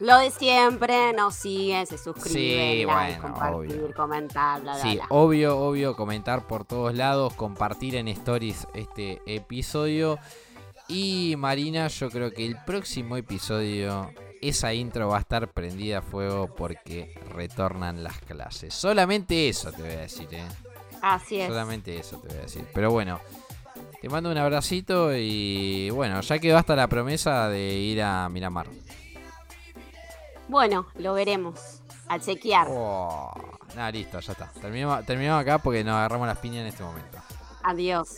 Lo 0.00 0.16
de 0.18 0.30
siempre, 0.30 1.12
nos 1.12 1.34
siguen, 1.34 1.84
se 1.86 1.98
suscriben, 1.98 2.32
Sí, 2.32 2.84
like, 2.84 2.86
bueno, 2.86 3.22
compartir, 3.22 3.82
obvio. 3.82 3.94
comentar, 3.94 4.60
bla, 4.62 4.72
bla, 4.74 4.82
sí, 4.82 4.94
bla. 4.94 5.06
obvio, 5.10 5.58
obvio, 5.58 5.96
comentar 5.96 6.46
por 6.46 6.64
todos 6.64 6.94
lados, 6.94 7.34
compartir 7.34 7.96
en 7.96 8.06
stories 8.08 8.66
este 8.74 9.20
episodio. 9.26 10.18
Y 10.86 11.34
Marina, 11.36 11.88
yo 11.88 12.10
creo 12.10 12.30
que 12.32 12.46
el 12.46 12.56
próximo 12.64 13.16
episodio, 13.16 14.10
esa 14.42 14.72
intro 14.74 15.08
va 15.08 15.18
a 15.18 15.20
estar 15.20 15.48
prendida 15.48 15.98
a 15.98 16.02
fuego 16.02 16.54
porque 16.54 17.14
retornan 17.34 18.02
las 18.02 18.18
clases. 18.20 18.74
Solamente 18.74 19.48
eso 19.48 19.72
te 19.72 19.82
voy 19.82 19.92
a 19.92 20.00
decir, 20.00 20.28
¿eh? 20.32 20.44
Así 21.02 21.40
es. 21.40 21.48
Solamente 21.48 21.98
eso 21.98 22.18
te 22.18 22.28
voy 22.28 22.38
a 22.38 22.42
decir. 22.42 22.64
Pero 22.72 22.90
bueno, 22.90 23.20
te 24.00 24.08
mando 24.08 24.30
un 24.30 24.38
abracito 24.38 25.14
y 25.14 25.90
bueno, 25.90 26.20
ya 26.20 26.38
quedó 26.38 26.58
hasta 26.58 26.76
la 26.76 26.86
promesa 26.86 27.48
de 27.48 27.72
ir 27.72 28.02
a 28.02 28.28
Miramar. 28.28 28.68
Bueno, 30.48 30.86
lo 30.96 31.14
veremos. 31.14 31.82
A 32.08 32.18
chequear. 32.18 32.68
Oh, 32.70 33.30
nada, 33.76 33.90
listo, 33.90 34.18
ya 34.18 34.32
está. 34.32 34.50
Terminamos, 34.60 35.04
terminamos 35.04 35.42
acá 35.42 35.58
porque 35.58 35.84
nos 35.84 35.94
agarramos 35.94 36.26
las 36.26 36.38
piñas 36.38 36.62
en 36.62 36.66
este 36.68 36.82
momento. 36.82 37.18
Adiós. 37.62 38.08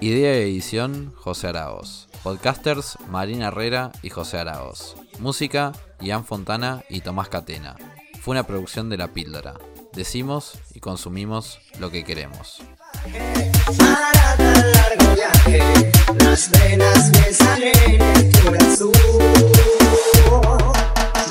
Idea 0.00 0.36
y 0.36 0.42
edición, 0.42 1.12
José 1.16 1.48
Araoz. 1.48 2.08
Podcasters, 2.22 2.98
Marina 3.08 3.48
Herrera 3.48 3.92
y 4.02 4.10
José 4.10 4.38
Araoz. 4.38 4.96
Música, 5.18 5.72
Ian 6.00 6.24
Fontana 6.24 6.82
y 6.88 7.00
Tomás 7.00 7.28
Catena. 7.28 7.76
Fue 8.20 8.32
una 8.32 8.44
producción 8.44 8.88
de 8.90 8.96
La 8.96 9.08
Píldora. 9.08 9.54
Decimos 9.92 10.58
y 10.74 10.80
consumimos 10.80 11.60
lo 11.78 11.90
que 11.90 12.04
queremos. 12.04 12.62
Para 13.78 14.36
tan 14.36 14.72
largo 14.72 15.14
viaje, 15.14 15.92
las 16.18 16.50
venas 16.50 17.10
me 17.10 17.32
salen 17.32 18.02
en. 18.02 18.32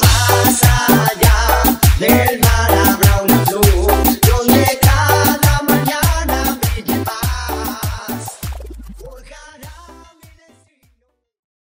Más 0.02 0.64
allá 0.64 1.78
del 2.00 2.40
mar 2.40 2.72